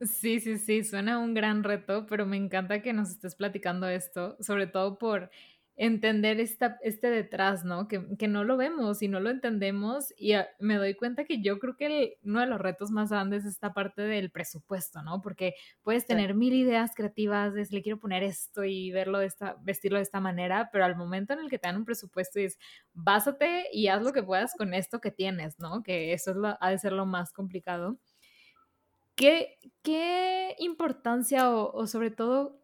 Sí, 0.00 0.40
sí, 0.40 0.58
sí, 0.58 0.84
suena 0.84 1.18
un 1.18 1.34
gran 1.34 1.62
reto, 1.64 2.06
pero 2.06 2.26
me 2.26 2.36
encanta 2.36 2.82
que 2.82 2.92
nos 2.92 3.10
estés 3.10 3.36
platicando 3.36 3.88
esto, 3.88 4.36
sobre 4.40 4.66
todo 4.66 4.98
por 4.98 5.30
entender 5.76 6.38
esta, 6.38 6.78
este 6.82 7.10
detrás, 7.10 7.64
¿no? 7.64 7.88
Que, 7.88 8.16
que, 8.16 8.28
no 8.28 8.44
lo 8.44 8.56
vemos 8.56 9.02
y 9.02 9.08
no 9.08 9.18
lo 9.18 9.30
entendemos 9.30 10.14
y 10.16 10.34
me 10.60 10.76
doy 10.76 10.94
cuenta 10.94 11.24
que 11.24 11.42
yo 11.42 11.58
creo 11.58 11.76
que 11.76 12.18
uno 12.22 12.40
de 12.40 12.46
los 12.46 12.60
retos 12.60 12.90
más 12.90 13.10
grandes 13.10 13.44
es 13.44 13.54
esta 13.54 13.74
parte 13.74 14.02
del 14.02 14.30
presupuesto, 14.30 15.02
¿no? 15.02 15.20
Porque 15.20 15.54
puedes 15.82 16.06
tener 16.06 16.34
mil 16.34 16.54
ideas 16.54 16.92
creativas 16.94 17.54
de 17.54 17.66
le 17.70 17.82
quiero 17.82 17.98
poner 17.98 18.22
esto 18.22 18.64
y 18.64 18.92
verlo 18.92 19.18
de 19.18 19.26
esta, 19.26 19.56
vestirlo 19.62 19.98
de 19.98 20.04
esta 20.04 20.20
manera, 20.20 20.70
pero 20.72 20.84
al 20.84 20.96
momento 20.96 21.32
en 21.32 21.40
el 21.40 21.50
que 21.50 21.58
te 21.58 21.66
dan 21.66 21.76
un 21.76 21.84
presupuesto 21.84 22.38
es 22.38 22.58
básate 22.92 23.64
y 23.72 23.88
haz 23.88 24.02
lo 24.02 24.12
que 24.12 24.22
puedas 24.22 24.54
con 24.56 24.74
esto 24.74 25.00
que 25.00 25.10
tienes, 25.10 25.58
¿no? 25.58 25.82
Que 25.82 26.12
eso 26.12 26.30
es 26.30 26.36
lo, 26.36 26.56
ha 26.60 26.70
de 26.70 26.78
ser 26.78 26.92
lo 26.92 27.06
más 27.06 27.32
complicado. 27.32 27.98
¿Qué, 29.16 29.58
qué 29.82 30.56
importancia 30.58 31.50
o, 31.50 31.86
sobre 31.86 32.10
todo, 32.10 32.60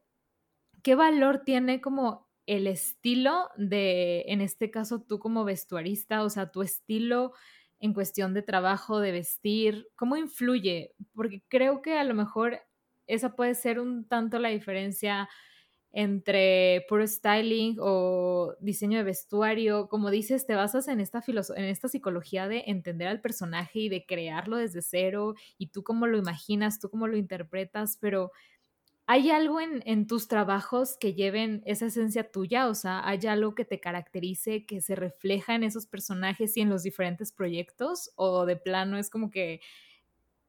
qué 0.82 0.94
valor 0.94 1.42
tiene 1.44 1.80
como 1.80 2.29
el 2.50 2.66
estilo 2.66 3.48
de, 3.56 4.24
en 4.26 4.40
este 4.40 4.72
caso, 4.72 5.00
tú 5.00 5.20
como 5.20 5.44
vestuarista, 5.44 6.24
o 6.24 6.30
sea, 6.30 6.50
tu 6.50 6.62
estilo 6.62 7.32
en 7.78 7.94
cuestión 7.94 8.34
de 8.34 8.42
trabajo, 8.42 8.98
de 8.98 9.12
vestir, 9.12 9.86
¿cómo 9.94 10.16
influye? 10.16 10.92
Porque 11.14 11.44
creo 11.46 11.80
que 11.80 11.96
a 11.96 12.02
lo 12.02 12.12
mejor 12.12 12.58
esa 13.06 13.36
puede 13.36 13.54
ser 13.54 13.78
un 13.78 14.04
tanto 14.04 14.40
la 14.40 14.48
diferencia 14.48 15.28
entre 15.92 16.84
puro 16.88 17.06
styling 17.06 17.76
o 17.80 18.54
diseño 18.60 18.98
de 18.98 19.04
vestuario. 19.04 19.88
Como 19.88 20.10
dices, 20.10 20.44
te 20.44 20.56
basas 20.56 20.88
en 20.88 20.98
esta, 20.98 21.22
en 21.28 21.64
esta 21.64 21.86
psicología 21.86 22.48
de 22.48 22.64
entender 22.66 23.06
al 23.06 23.20
personaje 23.20 23.78
y 23.78 23.88
de 23.88 24.06
crearlo 24.06 24.56
desde 24.56 24.82
cero 24.82 25.34
y 25.56 25.68
tú 25.68 25.84
cómo 25.84 26.08
lo 26.08 26.18
imaginas, 26.18 26.80
tú 26.80 26.90
cómo 26.90 27.06
lo 27.06 27.16
interpretas, 27.16 27.96
pero 28.00 28.32
¿hay 29.10 29.32
algo 29.32 29.60
en, 29.60 30.06
tus 30.06 30.28
trabajos 30.28 30.96
que 30.96 31.14
lleven 31.14 31.64
esa 31.66 31.86
esencia 31.86 32.30
tuya? 32.30 32.68
O 32.68 32.76
sea, 32.76 33.04
¿hay 33.04 33.18
algo 33.26 33.56
que 33.56 33.64
te 33.64 33.80
caracterice, 33.80 34.64
que 34.66 34.80
se 34.80 34.94
refleja 34.94 35.56
en 35.56 35.64
esos 35.64 35.86
personajes 35.86 36.56
y 36.56 36.60
en 36.60 36.68
los 36.68 36.84
diferentes 36.84 37.32
proyectos? 37.32 38.12
¿O 38.14 38.46
de 38.46 38.54
plano 38.54 38.98
es 38.98 39.10
como 39.10 39.32
que 39.32 39.62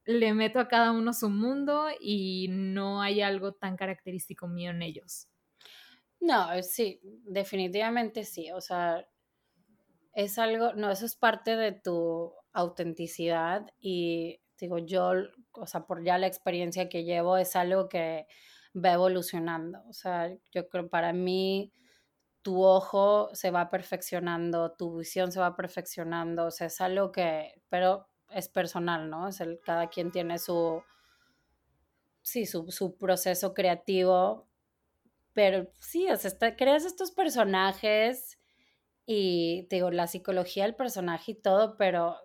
le 0.05 0.35
meto 0.35 0.59
a 0.59 0.67
cada 0.67 0.91
uno 0.91 1.11
su 1.11 1.31
mundo 1.31 1.87
y 1.99 2.49
no 2.51 3.01
hay 3.01 3.21
algo 3.21 3.51
tan 3.51 3.75
característico 3.77 4.47
mío 4.47 4.69
en 4.69 4.83
ellos? 4.83 5.27
No, 6.19 6.53
eh, 6.53 6.61
sí, 6.61 6.99
definitivamente 7.01 8.23
sí. 8.25 8.51
O 8.51 8.61
sea, 8.61 9.07
es 10.13 10.37
algo, 10.37 10.73
no, 10.73 10.91
eso 10.91 11.07
es 11.07 11.15
parte 11.15 11.55
de 11.55 11.71
tu 11.71 12.31
autenticidad 12.53 13.73
y 13.79 14.39
digo, 14.65 14.77
yo, 14.79 15.11
o 15.53 15.67
sea, 15.67 15.85
por 15.85 16.03
ya 16.03 16.17
la 16.17 16.27
experiencia 16.27 16.89
que 16.89 17.03
llevo, 17.03 17.37
es 17.37 17.55
algo 17.55 17.89
que 17.89 18.27
va 18.75 18.93
evolucionando. 18.93 19.79
O 19.89 19.93
sea, 19.93 20.31
yo 20.51 20.69
creo 20.69 20.89
para 20.89 21.13
mí 21.13 21.73
tu 22.41 22.63
ojo 22.63 23.29
se 23.33 23.51
va 23.51 23.69
perfeccionando, 23.69 24.73
tu 24.73 24.97
visión 24.97 25.31
se 25.31 25.39
va 25.39 25.55
perfeccionando, 25.55 26.45
o 26.47 26.51
sea, 26.51 26.67
es 26.67 26.81
algo 26.81 27.11
que, 27.11 27.61
pero 27.69 28.07
es 28.29 28.49
personal, 28.49 29.09
¿no? 29.09 29.27
Es 29.27 29.41
el, 29.41 29.59
cada 29.63 29.89
quien 29.89 30.11
tiene 30.11 30.39
su, 30.39 30.81
sí, 32.21 32.45
su, 32.45 32.71
su 32.71 32.97
proceso 32.97 33.53
creativo 33.53 34.47
pero 35.33 35.71
sí, 35.79 36.09
o 36.09 36.17
sea, 36.17 36.55
creas 36.55 36.85
estos 36.85 37.11
personajes 37.11 38.37
y 39.05 39.67
digo, 39.69 39.91
la 39.91 40.07
psicología 40.07 40.63
del 40.63 40.75
personaje 40.75 41.31
y 41.31 41.35
todo, 41.35 41.77
pero 41.77 42.17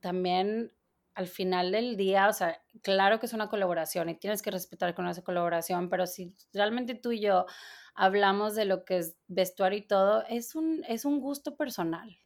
también 0.00 0.72
al 1.14 1.26
final 1.26 1.72
del 1.72 1.96
día, 1.96 2.28
o 2.28 2.32
sea, 2.32 2.62
claro 2.82 3.20
que 3.20 3.26
es 3.26 3.32
una 3.32 3.48
colaboración 3.48 4.08
y 4.08 4.14
tienes 4.14 4.42
que 4.42 4.50
respetar 4.50 4.94
con 4.94 5.06
esa 5.06 5.22
colaboración, 5.22 5.88
pero 5.90 6.06
si 6.06 6.34
realmente 6.52 6.94
tú 6.94 7.12
y 7.12 7.20
yo 7.20 7.46
hablamos 7.94 8.54
de 8.54 8.64
lo 8.64 8.84
que 8.84 8.98
es 8.98 9.16
vestuario 9.28 9.78
y 9.78 9.86
todo, 9.86 10.24
es 10.28 10.54
un, 10.54 10.84
es 10.88 11.04
un 11.04 11.20
gusto 11.20 11.56
personal. 11.56 12.18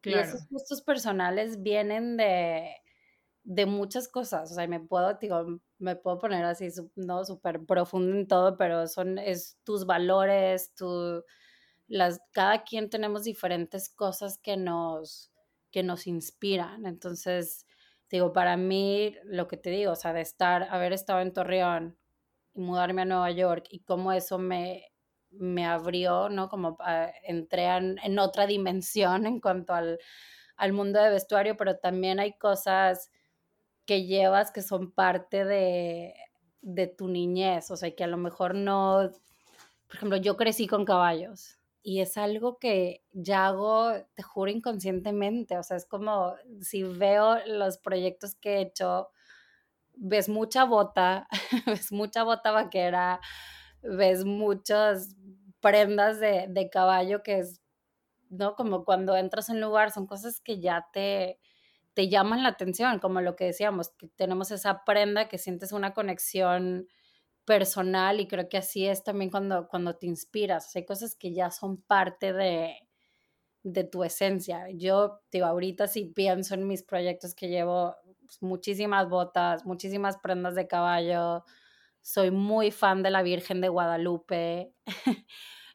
Claro. 0.00 0.20
Y 0.20 0.22
esos 0.22 0.48
gustos 0.48 0.82
personales 0.82 1.62
vienen 1.62 2.16
de, 2.16 2.76
de 3.42 3.66
muchas 3.66 4.08
cosas, 4.08 4.52
o 4.52 4.54
sea, 4.54 4.66
me 4.68 4.78
puedo, 4.78 5.14
digo, 5.14 5.58
me 5.78 5.96
puedo 5.96 6.18
poner 6.18 6.44
así, 6.44 6.68
no 6.96 7.24
súper 7.24 7.64
profundo 7.64 8.16
en 8.16 8.28
todo, 8.28 8.56
pero 8.56 8.86
son, 8.86 9.18
es 9.18 9.58
tus 9.64 9.86
valores, 9.86 10.74
tu, 10.74 11.24
las, 11.88 12.20
cada 12.32 12.62
quien 12.62 12.90
tenemos 12.90 13.24
diferentes 13.24 13.88
cosas 13.88 14.38
que 14.38 14.56
nos, 14.56 15.32
que 15.70 15.82
nos 15.82 16.06
inspiran, 16.06 16.86
entonces, 16.86 17.66
digo, 18.10 18.32
para 18.32 18.56
mí, 18.56 19.16
lo 19.24 19.48
que 19.48 19.56
te 19.56 19.70
digo, 19.70 19.92
o 19.92 19.96
sea, 19.96 20.12
de 20.12 20.20
estar, 20.22 20.64
haber 20.70 20.92
estado 20.92 21.20
en 21.20 21.32
Torreón 21.32 21.98
y 22.54 22.60
mudarme 22.60 23.02
a 23.02 23.04
Nueva 23.04 23.30
York 23.30 23.66
y 23.70 23.80
cómo 23.80 24.12
eso 24.12 24.38
me, 24.38 24.92
me 25.30 25.66
abrió, 25.66 26.28
¿no? 26.28 26.48
Como 26.48 26.76
ah, 26.80 27.10
entré 27.22 27.66
en, 27.66 27.98
en, 28.02 28.18
otra 28.18 28.46
dimensión 28.46 29.26
en 29.26 29.40
cuanto 29.40 29.74
al, 29.74 29.98
al 30.56 30.72
mundo 30.72 31.00
de 31.00 31.10
vestuario, 31.10 31.56
pero 31.56 31.78
también 31.78 32.20
hay 32.20 32.36
cosas 32.38 33.10
que 33.86 34.06
llevas 34.06 34.50
que 34.52 34.62
son 34.62 34.92
parte 34.92 35.44
de, 35.44 36.14
de 36.62 36.86
tu 36.88 37.08
niñez, 37.08 37.70
o 37.70 37.76
sea, 37.76 37.94
que 37.94 38.04
a 38.04 38.08
lo 38.08 38.18
mejor 38.18 38.54
no, 38.54 39.10
por 39.86 39.96
ejemplo, 39.96 40.18
yo 40.18 40.36
crecí 40.36 40.66
con 40.66 40.84
caballos 40.84 41.57
y 41.88 42.02
es 42.02 42.18
algo 42.18 42.58
que 42.58 43.02
ya 43.12 43.46
hago, 43.46 43.94
te 44.14 44.22
juro, 44.22 44.50
inconscientemente, 44.50 45.56
o 45.56 45.62
sea, 45.62 45.78
es 45.78 45.86
como 45.86 46.34
si 46.60 46.82
veo 46.82 47.38
los 47.46 47.78
proyectos 47.78 48.34
que 48.34 48.56
he 48.56 48.60
hecho, 48.60 49.08
ves 49.94 50.28
mucha 50.28 50.64
bota, 50.64 51.28
ves 51.66 51.90
mucha 51.90 52.24
bota 52.24 52.50
vaquera, 52.50 53.20
ves 53.80 54.26
muchas 54.26 55.16
prendas 55.60 56.20
de, 56.20 56.44
de 56.50 56.68
caballo 56.68 57.22
que 57.22 57.38
es, 57.38 57.62
¿no? 58.28 58.54
Como 58.54 58.84
cuando 58.84 59.16
entras 59.16 59.48
en 59.48 59.56
un 59.56 59.62
lugar, 59.62 59.90
son 59.90 60.06
cosas 60.06 60.40
que 60.42 60.60
ya 60.60 60.88
te, 60.92 61.40
te 61.94 62.10
llaman 62.10 62.42
la 62.42 62.50
atención, 62.50 62.98
como 62.98 63.22
lo 63.22 63.34
que 63.34 63.46
decíamos, 63.46 63.88
que 63.96 64.08
tenemos 64.08 64.50
esa 64.50 64.84
prenda 64.84 65.28
que 65.30 65.38
sientes 65.38 65.72
una 65.72 65.94
conexión 65.94 66.86
personal 67.48 68.20
y 68.20 68.28
creo 68.28 68.46
que 68.50 68.58
así 68.58 68.86
es 68.86 69.02
también 69.02 69.30
cuando, 69.30 69.68
cuando 69.68 69.96
te 69.96 70.06
inspiras. 70.06 70.76
hay 70.76 70.84
cosas 70.84 71.16
que 71.16 71.32
ya 71.32 71.50
son 71.50 71.80
parte 71.80 72.34
de, 72.34 72.76
de 73.62 73.84
tu 73.84 74.04
esencia. 74.04 74.66
Yo, 74.74 75.20
digo, 75.32 75.46
ahorita 75.46 75.88
sí 75.88 76.04
pienso 76.04 76.54
en 76.54 76.66
mis 76.66 76.82
proyectos 76.82 77.34
que 77.34 77.48
llevo 77.48 77.96
pues, 78.26 78.42
muchísimas 78.42 79.08
botas, 79.08 79.64
muchísimas 79.64 80.18
prendas 80.18 80.56
de 80.56 80.68
caballo. 80.68 81.42
Soy 82.02 82.30
muy 82.30 82.70
fan 82.70 83.02
de 83.02 83.10
la 83.10 83.22
Virgen 83.22 83.62
de 83.62 83.70
Guadalupe. 83.70 84.74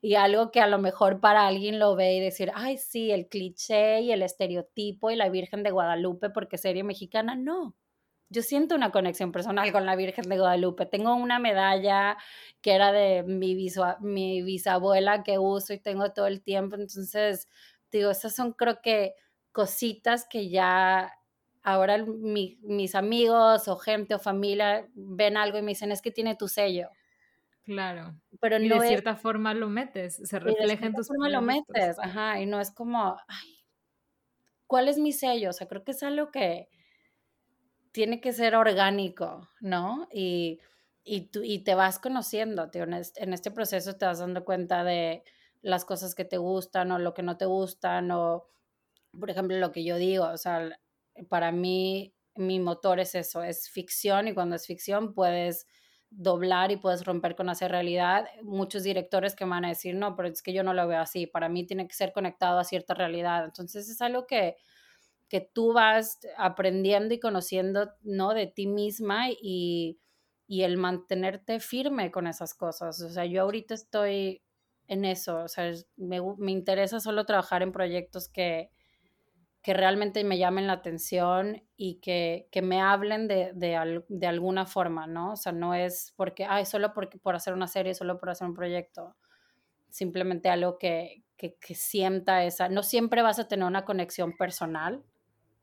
y 0.01 0.13
algo 0.13 0.51
que 0.51 0.61
a 0.61 0.67
lo 0.67 0.78
mejor 0.78 1.21
para 1.21 1.47
alguien 1.47 1.80
lo 1.80 1.95
ve 1.95 2.13
y 2.13 2.19
decir, 2.19 2.51
ay, 2.53 2.78
sí, 2.78 3.09
el 3.09 3.28
cliché 3.30 4.01
y 4.01 4.11
el 4.11 4.21
estereotipo 4.21 5.09
y 5.09 5.15
la 5.15 5.30
Virgen 5.30 5.63
de 5.63 5.71
Guadalupe 5.71 6.30
porque 6.30 6.59
serie 6.59 6.84
mexicana, 6.84 7.36
no 7.36 7.76
yo 8.34 8.41
siento 8.41 8.75
una 8.75 8.91
conexión 8.91 9.31
personal 9.31 9.71
con 9.71 9.86
la 9.86 9.95
Virgen 9.95 10.27
de 10.27 10.38
Guadalupe. 10.38 10.88
Tengo 10.88 11.13
una 11.15 11.38
medalla 11.38 12.17
que 12.61 12.73
era 12.73 12.91
de 12.91 13.23
mi, 13.23 13.55
mi 14.01 14.41
bisabuela 14.41 15.23
que 15.23 15.38
uso 15.38 15.73
y 15.73 15.79
tengo 15.79 16.11
todo 16.11 16.25
el 16.25 16.41
tiempo. 16.41 16.75
Entonces, 16.75 17.47
digo, 17.91 18.09
esas 18.09 18.36
son 18.36 18.53
creo 18.53 18.81
que 18.81 19.13
cositas 19.51 20.25
que 20.27 20.49
ya 20.49 21.13
ahora 21.61 22.03
mis 22.05 22.95
amigos 22.95 23.67
o 23.67 23.77
gente 23.77 24.15
o 24.15 24.19
familia 24.19 24.89
ven 24.95 25.38
algo 25.38 25.59
y 25.59 25.61
me 25.61 25.71
dicen, 25.71 25.91
es 25.91 26.01
que 26.01 26.11
tiene 26.11 26.36
tu 26.36 26.47
sello. 26.47 26.89
Claro. 27.63 28.19
Pero 28.41 28.57
y 28.59 28.67
de 28.67 28.79
cierta 28.81 29.15
forma 29.15 29.53
lo 29.53 29.69
metes, 29.69 30.15
se 30.15 30.39
refleja 30.39 30.88
en 30.88 30.93
tus 30.93 31.07
forma 31.07 31.29
lo 31.29 31.41
metes, 31.41 31.97
ajá, 31.99 32.41
y 32.41 32.45
no 32.45 32.59
es 32.59 32.71
como, 32.71 33.15
ay, 33.27 33.63
¿cuál 34.67 34.89
es 34.89 34.97
mi 34.97 35.13
sello? 35.13 35.51
O 35.51 35.53
sea, 35.53 35.67
creo 35.67 35.84
que 35.86 35.91
es 35.91 36.03
algo 36.03 36.29
que, 36.31 36.67
tiene 37.93 38.19
que 38.19 38.33
ser 38.33 38.55
orgánico, 38.55 39.49
¿no? 39.61 40.09
Y, 40.11 40.59
y, 41.03 41.27
tú, 41.27 41.41
y 41.43 41.59
te 41.59 41.75
vas 41.75 41.99
conociendo, 41.99 42.69
tío. 42.69 42.83
En, 42.83 42.93
este, 43.33 43.51
proceso 43.51 43.95
te 43.95 44.05
vas 44.05 44.19
dando 44.19 44.43
cuenta 44.43 44.83
de 44.83 45.23
las 45.61 45.85
cosas 45.85 46.15
que 46.15 46.25
te 46.25 46.37
gustan 46.37 46.91
o 46.91 46.99
lo 46.99 47.13
que 47.13 47.23
no 47.23 47.37
te 47.37 47.45
gustan 47.45 48.11
o, 48.11 48.49
por 49.17 49.29
ejemplo, 49.29 49.57
lo 49.57 49.71
que 49.71 49.85
yo 49.85 49.97
digo, 49.97 50.25
o 50.25 50.37
sea, 50.37 50.77
para 51.29 51.51
mí 51.51 52.13
mi 52.35 52.59
motor 52.59 52.99
es 52.99 53.15
eso, 53.15 53.43
es 53.43 53.69
ficción 53.69 54.27
y 54.27 54.33
cuando 54.33 54.55
es 54.55 54.65
ficción 54.65 55.13
puedes 55.13 55.67
doblar 56.09 56.71
y 56.71 56.77
puedes 56.77 57.05
romper 57.05 57.35
con 57.35 57.49
hacer 57.49 57.71
realidad. 57.71 58.25
Muchos 58.41 58.83
directores 58.83 59.35
que 59.35 59.45
van 59.45 59.65
a 59.65 59.69
decir, 59.69 59.95
no, 59.95 60.15
pero 60.15 60.29
es 60.29 60.41
que 60.41 60.53
yo 60.53 60.63
no 60.63 60.73
lo 60.73 60.87
veo 60.87 60.99
así, 60.99 61.27
para 61.27 61.47
mí 61.47 61.65
tiene 61.65 61.87
que 61.87 61.93
ser 61.93 62.11
conectado 62.11 62.59
a 62.59 62.63
cierta 62.63 62.95
realidad. 62.95 63.45
Entonces 63.45 63.87
es 63.87 64.01
algo 64.01 64.25
que 64.25 64.57
que 65.34 65.41
tú 65.41 65.73
vas 65.73 66.19
aprendiendo 66.38 67.15
y 67.15 67.19
conociendo, 67.19 67.91
¿no? 68.03 68.36
De 68.36 68.45
ti 68.45 68.67
misma 68.67 69.29
y, 69.31 69.99
el 70.47 70.77
mantenerte 70.77 71.59
firme 71.59 72.11
con 72.11 72.27
esas 72.27 72.53
cosas. 72.53 73.01
O 73.01 73.09
sea, 73.09 73.25
yo 73.25 73.41
ahorita 73.41 73.73
estoy 73.73 74.43
en 74.88 75.05
eso, 75.05 75.39
o 75.39 75.47
sea, 75.47 75.71
me, 75.97 76.19
interesa 76.51 76.99
solo 76.99 77.25
trabajar 77.25 77.63
en 77.63 77.71
proyectos 77.71 78.29
que, 78.29 78.69
que 79.63 79.73
realmente 79.73 80.23
me 80.23 80.38
llamen 80.38 80.67
la 80.67 80.73
atención 80.73 81.63
y 81.75 81.95
que, 81.95 82.47
me 82.61 82.79
hablen 82.79 83.27
de, 83.27 83.53
de, 83.55 84.27
alguna 84.27 84.67
forma, 84.67 85.07
¿no? 85.07 85.31
O 85.31 85.36
sea, 85.36 85.51
no 85.51 85.73
es 85.73 86.13
porque, 86.15 86.45
ay, 86.45 86.67
solo 86.67 86.93
porque, 86.93 87.17
por 87.17 87.34
hacer 87.34 87.55
una 87.55 87.67
serie, 87.67 87.95
solo 87.95 88.19
por 88.19 88.29
hacer 88.29 88.47
un 88.47 88.53
proyecto. 88.53 89.15
Simplemente 89.89 90.49
algo 90.49 90.77
que, 90.77 91.23
que, 91.38 91.55
que 91.55 91.73
sienta 91.73 92.43
esa. 92.43 92.69
No 92.69 92.84
siempre 92.84 93.23
vas 93.23 93.39
a 93.39 93.47
tener 93.47 93.65
una 93.65 93.84
conexión 93.84 94.38
personal, 94.38 95.03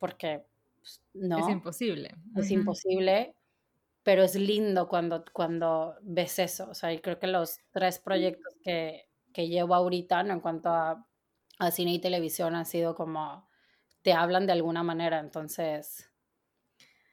porque 0.00 0.42
pues, 0.80 1.00
no. 1.14 1.38
Es 1.38 1.48
imposible. 1.48 2.16
Es 2.34 2.50
imposible, 2.50 3.36
pero 4.02 4.24
es 4.24 4.34
lindo 4.34 4.88
cuando, 4.88 5.24
cuando 5.32 5.94
ves 6.02 6.40
eso. 6.40 6.68
O 6.70 6.74
sea, 6.74 6.92
y 6.92 6.98
creo 6.98 7.20
que 7.20 7.28
los 7.28 7.58
tres 7.70 8.00
proyectos 8.00 8.52
que, 8.64 9.06
que 9.32 9.46
llevo 9.46 9.76
ahorita, 9.76 10.24
¿no? 10.24 10.32
en 10.32 10.40
cuanto 10.40 10.70
a, 10.70 11.06
a, 11.60 11.70
cine 11.70 11.92
y 11.94 12.00
televisión, 12.00 12.56
han 12.56 12.66
sido 12.66 12.96
como, 12.96 13.48
te 14.02 14.12
hablan 14.12 14.46
de 14.46 14.52
alguna 14.52 14.82
manera, 14.82 15.20
entonces... 15.20 16.06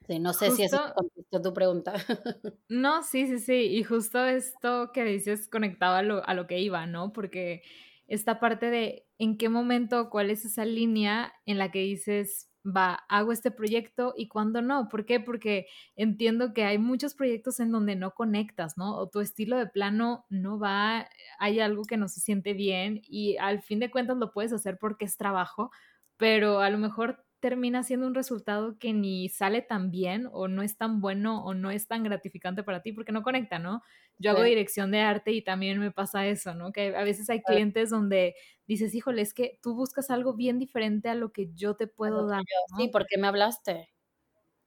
Sí, 0.07 0.19
no 0.19 0.31
sé 0.31 0.51
si 0.51 0.63
eso 0.63 0.79
contestó 0.95 1.41
tu 1.41 1.53
pregunta. 1.53 1.93
No, 2.69 3.03
sí, 3.03 3.27
sí, 3.27 3.39
sí. 3.39 3.77
Y 3.77 3.83
justo 3.83 4.25
esto 4.25 4.91
que 4.93 5.03
dices 5.03 5.49
conectaba 5.49 5.97
a 5.97 6.01
lo, 6.01 6.25
a 6.25 6.33
lo 6.33 6.47
que 6.47 6.59
iba, 6.59 6.85
¿no? 6.85 7.11
Porque 7.11 7.61
esta 8.07 8.39
parte 8.39 8.69
de 8.69 9.05
en 9.17 9.37
qué 9.37 9.49
momento, 9.49 10.09
cuál 10.09 10.31
es 10.31 10.45
esa 10.45 10.63
línea 10.63 11.33
en 11.45 11.57
la 11.57 11.71
que 11.71 11.79
dices, 11.79 12.46
va, 12.67 12.95
hago 13.09 13.31
este 13.31 13.51
proyecto 13.51 14.13
y 14.17 14.27
cuando 14.27 14.61
no. 14.61 14.89
¿Por 14.89 15.05
qué? 15.05 15.19
Porque 15.19 15.67
entiendo 15.95 16.53
que 16.53 16.63
hay 16.65 16.77
muchos 16.77 17.13
proyectos 17.13 17.59
en 17.59 17.71
donde 17.71 17.95
no 17.95 18.11
conectas, 18.13 18.77
¿no? 18.77 18.95
O 18.97 19.09
tu 19.09 19.19
estilo 19.21 19.57
de 19.57 19.67
plano 19.67 20.25
no 20.29 20.59
va, 20.59 21.07
hay 21.39 21.59
algo 21.59 21.83
que 21.83 21.97
no 21.97 22.07
se 22.07 22.19
siente 22.21 22.53
bien 22.53 23.01
y 23.03 23.37
al 23.37 23.61
fin 23.61 23.79
de 23.79 23.91
cuentas 23.91 24.17
lo 24.17 24.31
puedes 24.31 24.53
hacer 24.53 24.77
porque 24.79 25.05
es 25.05 25.17
trabajo, 25.17 25.71
pero 26.17 26.59
a 26.59 26.69
lo 26.69 26.77
mejor 26.77 27.26
termina 27.39 27.83
siendo 27.83 28.07
un 28.07 28.15
resultado 28.15 28.77
que 28.79 28.93
ni 28.93 29.29
sale 29.29 29.61
tan 29.61 29.91
bien 29.91 30.27
o 30.31 30.47
no 30.47 30.63
es 30.63 30.77
tan 30.77 31.01
bueno 31.01 31.43
o 31.45 31.53
no 31.53 31.71
es 31.71 31.87
tan 31.87 32.03
gratificante 32.03 32.63
para 32.63 32.81
ti 32.81 32.91
porque 32.93 33.11
no 33.11 33.23
conecta, 33.23 33.59
¿no? 33.59 33.83
Yo 34.17 34.31
hago 34.31 34.43
dirección 34.43 34.91
de 34.91 35.01
arte 35.01 35.31
y 35.31 35.43
también 35.43 35.79
me 35.79 35.91
pasa 35.91 36.25
eso, 36.27 36.55
¿no? 36.55 36.71
Que 36.71 36.95
a 36.95 37.03
veces 37.03 37.29
hay 37.29 37.41
clientes 37.41 37.89
donde 37.91 38.35
dices, 38.67 38.95
híjole, 38.95 39.21
es 39.21 39.33
que 39.33 39.59
tú 39.61 39.75
buscas 39.75 40.09
algo 40.09 40.33
bien 40.33 40.59
diferente 40.59 41.09
a 41.09 41.15
lo 41.15 41.31
que 41.31 41.51
yo 41.53 41.75
te 41.75 41.87
puedo 41.87 42.27
dar. 42.27 42.43
Sí, 42.77 42.87
porque 42.89 43.17
me 43.17 43.27
hablaste. 43.27 43.89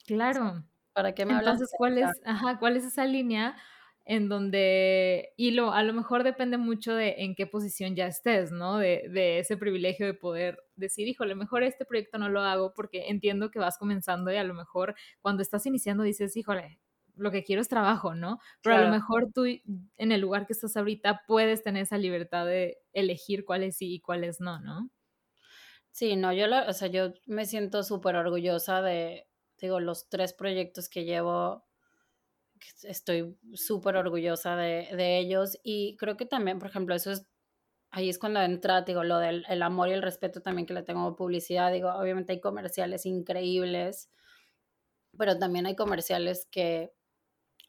Claro. 0.06 0.64
¿Para 0.92 1.14
qué 1.14 1.24
me 1.24 1.34
hablaste? 1.34 1.64
Entonces, 1.64 1.74
¿cuál 1.76 1.98
es, 1.98 2.10
ajá, 2.24 2.58
cuál 2.58 2.76
es 2.76 2.84
esa 2.84 3.04
línea? 3.04 3.56
En 4.04 4.28
donde, 4.28 5.32
y 5.36 5.52
lo, 5.52 5.72
a 5.72 5.82
lo 5.82 5.92
mejor 5.92 6.24
depende 6.24 6.56
mucho 6.58 6.94
de 6.94 7.16
en 7.18 7.34
qué 7.34 7.46
posición 7.46 7.94
ya 7.94 8.06
estés, 8.06 8.50
¿no? 8.50 8.78
De, 8.78 9.08
de, 9.10 9.38
ese 9.38 9.56
privilegio 9.56 10.06
de 10.06 10.14
poder 10.14 10.58
decir, 10.74 11.06
híjole, 11.06 11.34
mejor 11.34 11.62
este 11.62 11.84
proyecto 11.84 12.18
no 12.18 12.28
lo 12.28 12.40
hago 12.40 12.72
porque 12.74 13.08
entiendo 13.08 13.50
que 13.50 13.58
vas 13.58 13.78
comenzando 13.78 14.32
y 14.32 14.36
a 14.36 14.44
lo 14.44 14.54
mejor 14.54 14.94
cuando 15.20 15.42
estás 15.42 15.66
iniciando 15.66 16.02
dices, 16.02 16.36
híjole, 16.36 16.80
lo 17.16 17.30
que 17.30 17.44
quiero 17.44 17.62
es 17.62 17.68
trabajo, 17.68 18.14
¿no? 18.14 18.38
Pero 18.62 18.76
a 18.76 18.80
lo 18.80 18.90
mejor 18.90 19.30
tú 19.32 19.44
en 19.44 20.12
el 20.12 20.20
lugar 20.20 20.46
que 20.46 20.54
estás 20.54 20.76
ahorita 20.76 21.22
puedes 21.26 21.62
tener 21.62 21.82
esa 21.82 21.98
libertad 21.98 22.46
de 22.46 22.78
elegir 22.92 23.44
cuáles 23.44 23.76
sí 23.76 23.94
y 23.94 24.00
cuáles 24.00 24.40
no, 24.40 24.60
¿no? 24.60 24.90
Sí, 25.92 26.16
no, 26.16 26.32
yo, 26.32 26.46
lo, 26.46 26.66
o 26.66 26.72
sea, 26.72 26.88
yo 26.88 27.12
me 27.26 27.46
siento 27.46 27.82
súper 27.82 28.16
orgullosa 28.16 28.80
de, 28.80 29.28
digo, 29.58 29.80
los 29.80 30.08
tres 30.08 30.32
proyectos 30.32 30.88
que 30.88 31.04
llevo 31.04 31.66
estoy 32.82 33.36
súper 33.54 33.96
orgullosa 33.96 34.56
de, 34.56 34.88
de, 34.96 35.18
ellos 35.18 35.58
y 35.62 35.96
creo 35.96 36.16
que 36.16 36.26
también, 36.26 36.58
por 36.58 36.68
ejemplo, 36.68 36.94
eso 36.94 37.10
es, 37.12 37.26
ahí 37.90 38.08
es 38.08 38.18
cuando 38.18 38.40
entra, 38.40 38.82
digo, 38.82 39.04
lo 39.04 39.18
del 39.18 39.44
el 39.48 39.62
amor 39.62 39.88
y 39.88 39.92
el 39.92 40.02
respeto 40.02 40.42
también 40.42 40.66
que 40.66 40.74
le 40.74 40.82
tengo 40.82 41.00
a 41.00 41.16
publicidad, 41.16 41.72
digo, 41.72 41.90
obviamente 41.90 42.32
hay 42.32 42.40
comerciales 42.40 43.06
increíbles, 43.06 44.10
pero 45.16 45.38
también 45.38 45.66
hay 45.66 45.76
comerciales 45.76 46.46
que 46.50 46.92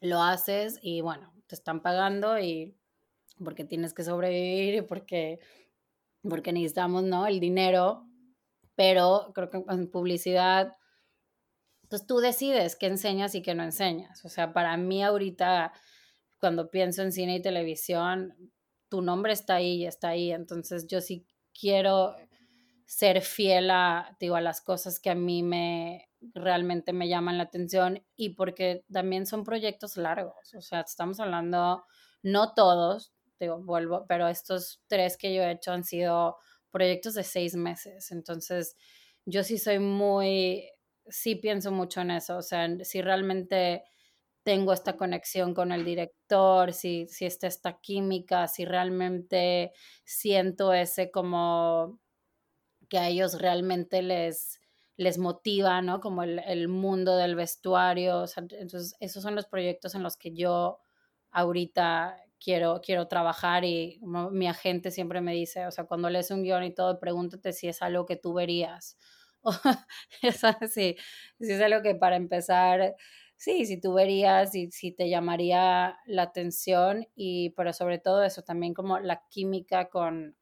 lo 0.02 0.22
haces 0.22 0.80
y 0.82 1.02
bueno, 1.02 1.34
te 1.48 1.56
están 1.56 1.82
pagando 1.82 2.40
y 2.40 2.76
porque 3.44 3.66
tienes 3.66 3.94
que 3.94 4.04
sobrevivir 4.04 4.76
y 4.76 4.82
porque, 4.82 5.40
porque 6.22 6.54
necesitamos, 6.54 7.04
¿no? 7.04 7.28
El 7.28 7.40
dinero, 7.40 8.08
pero 8.76 9.32
creo 9.34 9.50
que 9.50 9.64
en 9.68 9.90
publicidad 9.90 10.76
entonces 11.92 12.08
tú 12.08 12.20
decides 12.20 12.78
qué 12.78 12.86
enseñas 12.86 13.36
y 13.36 13.42
qué 13.42 13.54
no 13.54 13.64
enseñas. 13.64 14.24
O 14.24 14.30
sea, 14.30 14.54
para 14.54 14.78
mí 14.78 15.04
ahorita, 15.04 15.74
cuando 16.40 16.72
pienso 16.72 17.02
en 17.02 17.12
cine 17.12 17.36
y 17.36 17.42
televisión, 17.42 18.34
tu 18.88 19.02
nombre 19.02 19.34
está 19.34 19.56
ahí 19.56 19.84
y 19.84 19.86
está 19.88 20.08
ahí. 20.08 20.32
Entonces 20.32 20.88
yo 20.88 21.02
sí 21.02 21.28
quiero 21.54 22.16
ser 22.86 23.20
fiel 23.20 23.70
a, 23.72 24.16
digo, 24.22 24.36
a 24.38 24.42
las 24.42 24.62
cosas 24.62 25.02
que 25.02 25.10
a 25.10 25.16
mí 25.16 25.44
me 25.44 26.08
realmente 26.34 26.94
me 26.94 27.10
llaman 27.10 27.38
la 27.38 27.44
atención 27.44 28.02
y 28.16 28.36
porque 28.36 28.86
también 28.90 29.26
son 29.26 29.44
proyectos 29.44 29.98
largos. 29.98 30.54
O 30.54 30.62
sea, 30.62 30.80
estamos 30.82 31.20
hablando, 31.20 31.84
no 32.24 32.54
todos, 32.54 33.12
digo, 33.38 33.62
vuelvo, 33.62 34.06
pero 34.08 34.30
estos 34.30 34.82
tres 34.88 35.18
que 35.18 35.36
yo 35.36 35.44
he 35.44 35.52
hecho 35.52 35.74
han 35.74 35.84
sido 35.84 36.38
proyectos 36.70 37.16
de 37.16 37.24
seis 37.26 37.54
meses. 37.58 38.12
Entonces, 38.12 38.78
yo 39.26 39.44
sí 39.44 39.58
soy 39.58 39.80
muy 39.80 40.70
sí 41.10 41.36
pienso 41.36 41.72
mucho 41.72 42.02
en 42.02 42.12
eso, 42.12 42.38
o 42.38 42.42
sea, 42.42 42.68
si 42.84 43.02
realmente 43.02 43.84
tengo 44.44 44.74
esta 44.74 44.98
conexión 44.98 45.54
con 45.54 45.72
el 45.72 45.86
director, 45.86 46.74
si, 46.74 47.08
si 47.08 47.26
está 47.26 47.48
esta 47.48 47.80
química, 47.80 48.48
si 48.48 48.66
realmente 48.66 49.74
siento 50.04 50.74
ese 50.74 51.12
como 51.12 52.00
que 52.90 52.98
a 52.98 53.08
ellos 53.08 53.40
realmente 53.40 54.02
les, 54.02 54.60
les 54.98 55.18
motiva, 55.18 55.82
¿no? 55.82 56.00
Como 56.02 56.24
el, 56.24 56.40
el 56.40 56.68
mundo 56.68 57.16
del 57.18 57.36
vestuario. 57.36 58.20
O 58.22 58.28
sea, 58.28 58.44
entonces, 58.52 58.96
esos 59.00 59.24
son 59.24 59.36
los 59.36 59.46
proyectos 59.48 59.96
en 59.96 60.04
los 60.04 60.18
que 60.18 60.34
yo 60.34 60.80
ahorita 61.32 62.18
quiero, 62.40 62.82
quiero 62.84 63.08
trabajar 63.08 63.64
y 63.66 64.00
mi 64.04 64.48
agente 64.48 64.92
siempre 64.92 65.22
me 65.22 65.34
dice, 65.34 65.68
o 65.68 65.72
sea, 65.72 65.86
cuando 65.86 66.10
lees 66.10 66.32
un 66.32 66.44
guion 66.44 66.64
y 66.64 66.74
todo, 66.74 67.00
pregúntate 67.00 67.54
si 67.54 67.68
es 67.68 67.82
algo 67.82 68.06
que 68.06 68.18
tú 68.18 68.34
verías. 68.34 68.98
O, 69.44 69.52
¿sabes? 70.34 70.74
Si, 70.74 70.96
si 71.40 71.52
es 71.52 71.62
algo 71.62 71.82
que 71.82 71.96
para 71.96 72.16
empezar, 72.16 72.96
sí, 73.36 73.66
si 73.66 73.80
tú 73.82 73.94
verías 73.94 74.56
y 74.56 74.72
si 74.72 74.92
te 74.92 75.10
llamaría 75.10 75.98
la 76.06 76.24
atención, 76.24 77.08
y, 77.16 77.52
pero 77.52 77.74
sobre 77.74 78.00
todo 78.00 78.24
eso, 78.24 78.44
también 78.44 78.74
como 78.74 79.00
la 79.00 79.24
química 79.30 79.90
con, 79.90 80.36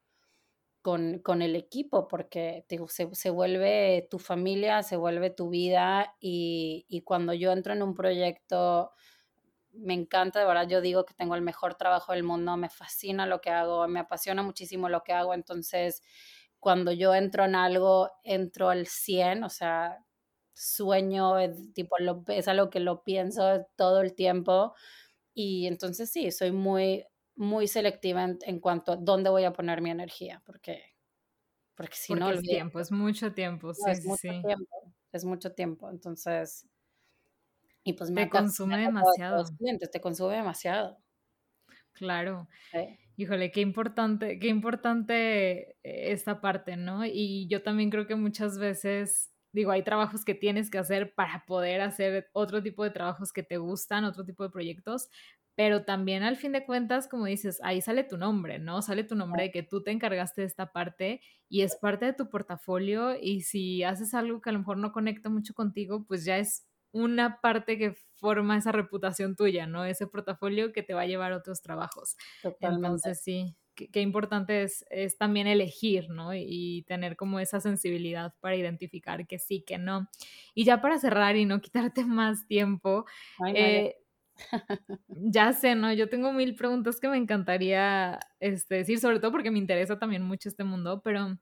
con, 0.82 1.20
con 1.20 1.42
el 1.42 1.56
equipo, 1.56 2.08
porque 2.08 2.66
se, 2.88 3.10
se, 3.14 3.30
vuelve 3.30 4.08
tu 4.10 4.20
familia, 4.20 4.84
se 4.84 4.98
vuelve 4.98 5.30
tu 5.30 5.50
vida, 5.50 6.16
y, 6.20 6.86
y 6.90 7.02
cuando 7.02 7.34
yo 7.34 7.52
entro 7.52 7.74
en 7.74 7.84
un 7.84 7.94
proyecto 7.96 8.92
me 9.72 9.94
encanta, 9.94 10.40
de 10.40 10.46
verdad 10.46 10.68
yo 10.68 10.82
digo 10.82 11.06
que 11.06 11.14
tengo 11.14 11.36
el 11.36 11.42
mejor 11.42 11.76
trabajo 11.76 12.14
del 12.14 12.24
mundo, 12.24 12.58
me 12.58 12.70
fascina 12.70 13.26
lo 13.26 13.40
que 13.42 13.52
hago, 13.52 13.88
me 13.88 14.00
apasiona 14.00 14.44
muchísimo 14.44 14.90
lo 14.90 15.04
que 15.04 15.14
hago, 15.14 15.34
entonces 15.34 16.02
cuando 16.60 16.92
yo 16.92 17.16
entro 17.16 17.46
en 17.46 17.56
algo, 17.56 18.10
entro 18.24 18.70
al 18.70 18.88
100, 18.88 19.44
o 19.44 19.50
sea, 19.50 20.06
sueño, 20.54 21.36
tipo, 21.74 21.98
lo, 22.00 22.24
es 22.28 22.48
algo 22.48 22.70
que 22.70 22.80
lo 22.80 23.04
pienso 23.04 23.66
todo 23.76 24.02
el 24.02 24.14
tiempo 24.14 24.74
y 25.34 25.68
entonces 25.68 26.12
sí, 26.12 26.32
soy 26.32 26.52
muy, 26.52 27.06
muy 27.36 27.68
selectiva 27.68 28.28
en, 28.42 28.60
cuanto 28.60 28.94
a 28.94 28.98
dónde 28.98 29.30
voy 29.30 29.46
a 29.46 29.54
poner 29.54 29.82
mi 29.82 29.90
energía, 29.90 30.42
porque, 30.46 30.96
porque 31.76 31.96
si 31.96 32.14
no... 32.14 32.30
Es 32.32 32.42
tiempo, 32.42 32.80
es 32.80 32.92
mucho 32.92 33.34
tiempo, 33.34 33.74
sí, 33.74 33.90
es 33.90 34.06
mucho 34.06 34.42
tiempo, 34.42 34.94
es 35.14 35.26
mucho 35.26 35.52
tiempo, 35.54 35.90
entonces 35.90 36.68
y 37.84 37.94
pues 37.94 38.12
me 38.12 38.26
te 38.26 38.30
consume 38.30 38.78
demasiado. 38.78 39.46
te 39.92 40.02
consume 40.02 40.36
demasiado. 40.36 40.98
Claro. 41.94 42.48
Híjole, 43.22 43.52
qué 43.52 43.60
importante, 43.60 44.40
qué 44.40 44.48
importante 44.48 45.76
esta 45.84 46.40
parte, 46.40 46.78
¿no? 46.78 47.06
Y 47.06 47.50
yo 47.50 47.62
también 47.62 47.90
creo 47.90 48.08
que 48.08 48.16
muchas 48.16 48.58
veces, 48.58 49.30
digo, 49.52 49.72
hay 49.72 49.84
trabajos 49.84 50.24
que 50.24 50.36
tienes 50.36 50.70
que 50.70 50.78
hacer 50.78 51.14
para 51.16 51.44
poder 51.46 51.82
hacer 51.82 52.30
otro 52.32 52.64
tipo 52.64 52.82
de 52.82 52.92
trabajos 52.92 53.34
que 53.34 53.44
te 53.44 53.58
gustan, 53.58 54.06
otro 54.06 54.24
tipo 54.24 54.44
de 54.44 54.50
proyectos, 54.52 55.10
pero 55.56 55.84
también 55.84 56.24
al 56.24 56.38
fin 56.38 56.54
de 56.54 56.66
cuentas, 56.66 57.10
como 57.10 57.26
dices, 57.26 57.60
ahí 57.62 57.82
sale 57.82 58.06
tu 58.06 58.16
nombre, 58.18 58.58
¿no? 58.58 58.82
Sale 58.82 59.04
tu 59.04 59.16
nombre 59.16 59.44
de 59.44 59.52
que 59.52 59.64
tú 59.64 59.84
te 59.84 59.92
encargaste 59.92 60.40
de 60.42 60.48
esta 60.48 60.72
parte 60.72 61.20
y 61.50 61.64
es 61.64 61.76
parte 61.76 62.06
de 62.06 62.14
tu 62.14 62.30
portafolio 62.30 63.18
y 63.22 63.42
si 63.42 63.84
haces 63.84 64.14
algo 64.14 64.40
que 64.40 64.50
a 64.52 64.54
lo 64.54 64.60
mejor 64.60 64.78
no 64.78 64.94
conecta 64.94 65.28
mucho 65.28 65.54
contigo, 65.54 66.06
pues 66.08 66.24
ya 66.24 66.38
es 66.38 66.69
una 66.92 67.40
parte 67.42 67.78
que 67.78 67.96
forma 68.20 68.58
esa 68.58 68.72
reputación 68.72 69.36
tuya, 69.36 69.66
¿no? 69.66 69.86
Ese 69.86 70.08
portafolio 70.08 70.74
que 70.74 70.84
te 70.84 70.94
va 70.94 71.02
a 71.02 71.08
llevar 71.08 71.32
a 71.32 71.38
otros 71.38 71.62
trabajos. 71.62 72.18
Entonces, 72.60 73.22
sí, 73.22 73.56
qué, 73.76 74.02
importante 74.02 74.64
es, 74.64 74.86
es, 74.90 75.18
también 75.18 75.48
elegir, 75.48 76.10
¿no? 76.10 76.34
Y, 76.34 76.84
tener 76.88 77.16
como 77.16 77.40
esa 77.40 77.60
sensibilidad 77.60 78.34
para 78.40 78.56
identificar 78.56 79.26
que 79.28 79.40
sí, 79.40 79.64
que 79.66 79.78
no. 79.78 80.10
Y 80.54 80.66
ya 80.66 80.82
para 80.82 81.00
cerrar 81.00 81.36
y 81.36 81.46
no 81.46 81.62
quitarte 81.62 82.06
más 82.06 82.46
tiempo, 82.48 83.06
eh, 83.54 83.96
ya 85.08 85.54
sé, 85.54 85.76
¿no? 85.76 85.94
Yo 85.94 86.10
tengo 86.10 86.34
mil 86.34 86.56
preguntas 86.56 87.00
que 87.00 87.10
me 87.10 87.18
encantaría 87.18 88.20
este, 88.40 88.76
decir, 88.76 89.00
sobre 89.00 89.20
todo 89.20 89.32
porque 89.32 89.52
me 89.52 89.60
interesa 89.60 90.00
también 90.00 90.24
mucho 90.24 90.50
este 90.50 90.64
mundo, 90.64 91.02
pero 91.04 91.38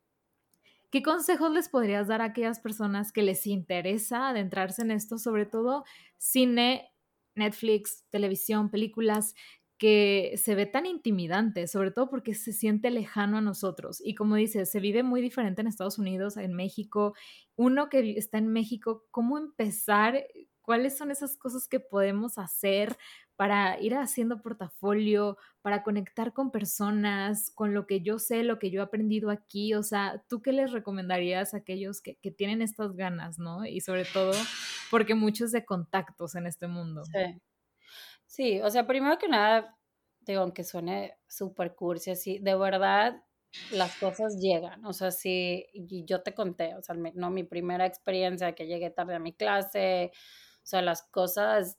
¿Qué 0.89 1.03
consejos 1.03 1.51
les 1.51 1.69
podrías 1.69 2.07
dar 2.07 2.21
a 2.21 2.25
aquellas 2.25 2.59
personas 2.59 3.11
que 3.11 3.21
les 3.21 3.45
interesa 3.45 4.29
adentrarse 4.29 4.81
en 4.81 4.91
esto, 4.91 5.17
sobre 5.17 5.45
todo 5.45 5.83
cine, 6.17 6.89
Netflix, 7.35 8.05
televisión, 8.09 8.69
películas, 8.71 9.35
que 9.77 10.33
se 10.38 10.55
ve 10.55 10.65
tan 10.65 10.85
intimidante, 10.85 11.67
sobre 11.67 11.91
todo 11.91 12.09
porque 12.09 12.33
se 12.33 12.51
siente 12.51 12.89
lejano 12.89 13.38
a 13.38 13.41
nosotros. 13.41 14.01
Y 14.03 14.15
como 14.15 14.35
dices, 14.35 14.71
se 14.71 14.79
vive 14.79 15.03
muy 15.03 15.21
diferente 15.21 15.61
en 15.61 15.67
Estados 15.67 15.99
Unidos, 15.99 16.38
en 16.38 16.53
México. 16.53 17.13
Uno 17.55 17.89
que 17.89 18.17
está 18.17 18.39
en 18.39 18.47
México, 18.47 19.05
¿cómo 19.11 19.38
empezar? 19.38 20.25
¿Cuáles 20.68 20.97
son 20.97 21.11
esas 21.11 21.38
cosas 21.38 21.65
que 21.65 21.80
podemos 21.80 22.38
hacer 22.38 22.97
para 23.38 23.80
ir 23.80 23.95
haciendo 23.95 24.41
portafolio, 24.41 25.38
para 25.61 25.82
conectar 25.82 26.34
con 26.34 26.51
personas, 26.51 27.51
con 27.55 27.74
lo 27.74 27.88
que 27.88 28.01
yo 28.01 28.20
sé, 28.20 28.43
lo 28.43 28.59
que 28.59 28.70
yo 28.70 28.82
he 28.82 28.84
aprendido 28.84 29.30
aquí. 29.30 29.74
O 29.76 29.82
sea, 29.82 30.22
¿tú 30.28 30.41
qué 30.41 30.51
les 30.51 30.74
recomendarías 30.74 31.53
a 31.53 31.59
aquellos 31.59 32.01
que, 32.01 32.18
tienen 32.32 32.61
estas 32.61 32.97
ganas, 32.97 33.39
no? 33.39 33.65
Y 33.65 33.80
sobre 33.80 34.03
todo 34.03 34.34
porque 34.91 35.15
muchos 35.15 35.53
de 35.53 35.63
contactos 35.63 36.36
en 36.36 36.47
este 36.47 36.68
mundo. 36.68 37.03
Sí. 38.26 38.59
O 38.59 38.70
sea, 38.70 38.86
primero 38.86 39.18
que 39.18 39.30
nada, 39.30 39.78
digo, 40.20 40.41
aunque 40.41 40.65
suene 40.65 41.18
súper 41.30 41.76
cursi 41.76 42.11
así, 42.11 42.39
de 42.39 42.57
verdad 42.57 43.24
las 43.72 43.95
cosas 43.95 44.38
llegan, 44.41 44.86
o 44.86 44.91
sea, 44.91 45.11
sí, 45.11 45.65
yo 46.05 46.22
te 46.24 46.34
conté, 46.34 46.76
o 46.76 46.82
sea, 46.82 46.95
no 46.95 47.32
mi 47.32 47.45
primera 47.45 47.86
experiencia 47.86 48.53
que 48.53 48.68
llegué 48.68 48.89
tarde 48.89 49.15
a 49.15 49.20
mi 49.20 49.34
clase, 49.34 50.11
o 50.68 50.70
sea, 50.70 50.82
las 50.82 51.03
cosas 51.03 51.78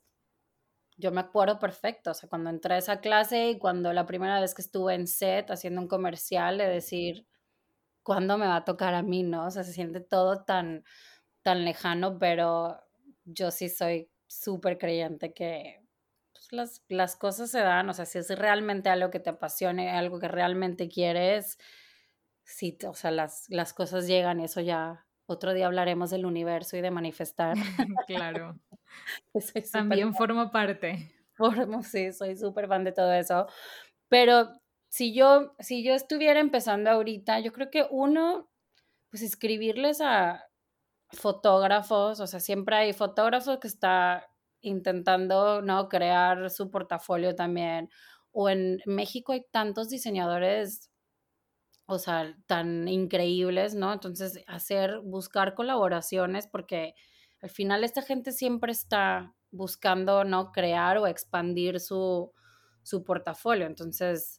yo 0.97 1.13
me 1.13 1.21
acuerdo 1.21 1.59
perfecto, 1.59 2.13
o 2.13 2.15
sea, 2.15 2.27
cuando 2.27 2.49
entré 2.49 2.75
a 2.75 2.79
esa 2.79 3.01
clase 3.03 3.51
y 3.51 3.59
cuando 3.59 3.93
la 3.93 4.07
primera 4.07 4.41
vez 4.41 4.55
que 4.55 4.63
estuve 4.63 4.95
en 4.95 5.07
set 5.07 5.51
haciendo 5.51 5.83
un 5.83 5.89
comercial, 5.89 6.57
de 6.57 6.67
decir, 6.67 7.27
¿cuándo 8.03 8.39
me 8.39 8.47
va 8.47 8.57
a 8.57 8.65
tocar 8.65 8.95
a 8.95 9.03
mí, 9.03 9.25
no? 9.25 9.45
O 9.45 9.51
sea, 9.51 9.63
se 9.63 9.75
siente 9.75 10.01
todo 10.01 10.45
tan, 10.45 10.85
tan 11.43 11.67
lejano, 11.67 12.19
pero 12.19 12.81
yo 13.27 13.51
sí 13.51 13.69
soy 13.69 14.11
súper 14.27 14.79
creyente 14.79 15.35
que 15.35 15.83
pues, 16.33 16.51
las, 16.53 16.83
las 16.89 17.15
cosas 17.15 17.51
se 17.51 17.61
dan, 17.61 17.91
o 17.91 17.93
sea, 17.93 18.07
si 18.07 18.17
es 18.17 18.31
realmente 18.39 18.89
algo 18.89 19.11
que 19.11 19.21
te 19.21 19.29
apasione, 19.29 19.91
algo 19.91 20.19
que 20.19 20.29
realmente 20.29 20.89
quieres, 20.89 21.59
sí, 22.43 22.79
o 22.89 22.95
sea, 22.95 23.11
las, 23.11 23.51
las 23.51 23.75
cosas 23.75 24.07
llegan 24.07 24.41
y 24.41 24.45
eso 24.45 24.63
ya, 24.63 25.07
otro 25.27 25.53
día 25.53 25.67
hablaremos 25.67 26.09
del 26.09 26.25
universo 26.25 26.79
y 26.79 26.81
de 26.81 26.91
manifestar. 26.91 27.55
claro. 28.07 28.59
También 29.73 30.15
formo 30.15 30.51
parte. 30.51 31.15
Formo, 31.35 31.83
sí, 31.83 32.13
soy 32.13 32.37
súper 32.37 32.69
fan 32.69 32.85
de 32.85 32.93
todo 32.93 33.13
eso. 33.13 33.47
Pero 34.09 34.51
si 34.89 35.15
yo, 35.15 35.55
si 35.61 35.85
yo 35.85 35.95
estuviera 35.95 36.41
empezando 36.41 36.91
ahorita, 36.91 37.41
yo 37.41 37.53
creo 37.53 37.71
que 37.71 37.87
uno, 37.91 38.51
pues 39.11 39.23
escribirles 39.23 40.01
a 40.01 40.45
fotógrafos, 41.13 42.21
o 42.21 42.27
sea, 42.27 42.41
siempre 42.41 42.77
hay 42.77 42.93
fotógrafos 42.93 43.59
que 43.59 43.69
está 43.69 44.27
intentando, 44.61 45.63
¿no? 45.63 45.89
Crear 45.89 46.51
su 46.51 46.71
portafolio 46.71 47.35
también. 47.35 47.91
O 48.33 48.49
en 48.49 48.81
México 48.87 49.33
hay 49.33 49.45
tantos 49.51 49.89
diseñadores, 49.89 50.91
o 51.87 51.99
sea, 51.99 52.35
tan 52.47 52.89
increíbles, 52.89 53.75
¿no? 53.75 53.93
Entonces, 53.93 54.43
hacer, 54.47 55.01
buscar 55.01 55.55
colaboraciones 55.55 56.47
porque 56.47 56.95
al 57.41 57.51
final 57.51 57.85
esta 57.85 58.03
gente 58.03 58.33
siempre 58.33 58.73
está 58.73 59.35
buscando, 59.51 60.25
¿no? 60.25 60.53
Crear 60.53 60.99
o 60.99 61.07
expandir 61.07 61.81
su, 61.81 62.33
su 62.83 63.05
portafolio. 63.05 63.67
Entonces, 63.67 64.38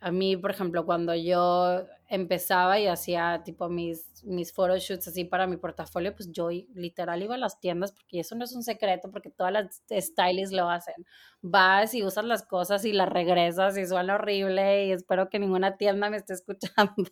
a 0.00 0.12
mí, 0.12 0.36
por 0.36 0.50
ejemplo, 0.50 0.84
cuando 0.84 1.14
yo 1.14 1.86
empezaba 2.08 2.78
y 2.78 2.86
hacía 2.86 3.42
tipo 3.44 3.68
mis, 3.68 4.22
mis 4.24 4.52
photoshoots 4.52 5.08
así 5.08 5.24
para 5.24 5.46
mi 5.46 5.56
portafolio, 5.56 6.14
pues 6.14 6.30
yo 6.30 6.50
literal 6.50 7.22
iba 7.22 7.34
a 7.34 7.38
las 7.38 7.58
tiendas 7.60 7.92
porque 7.92 8.20
eso 8.20 8.34
no 8.36 8.44
es 8.44 8.54
un 8.54 8.62
secreto 8.62 9.10
porque 9.10 9.30
todas 9.30 9.52
las 9.52 9.82
stylists 9.90 10.54
lo 10.54 10.68
hacen. 10.68 10.94
Vas 11.40 11.94
y 11.94 12.04
usas 12.04 12.24
las 12.24 12.46
cosas 12.46 12.84
y 12.84 12.92
las 12.92 13.08
regresas 13.08 13.76
y 13.78 13.86
suena 13.86 14.16
horrible 14.16 14.86
y 14.86 14.92
espero 14.92 15.28
que 15.28 15.38
ninguna 15.38 15.76
tienda 15.76 16.10
me 16.10 16.18
esté 16.18 16.34
escuchando. 16.34 17.10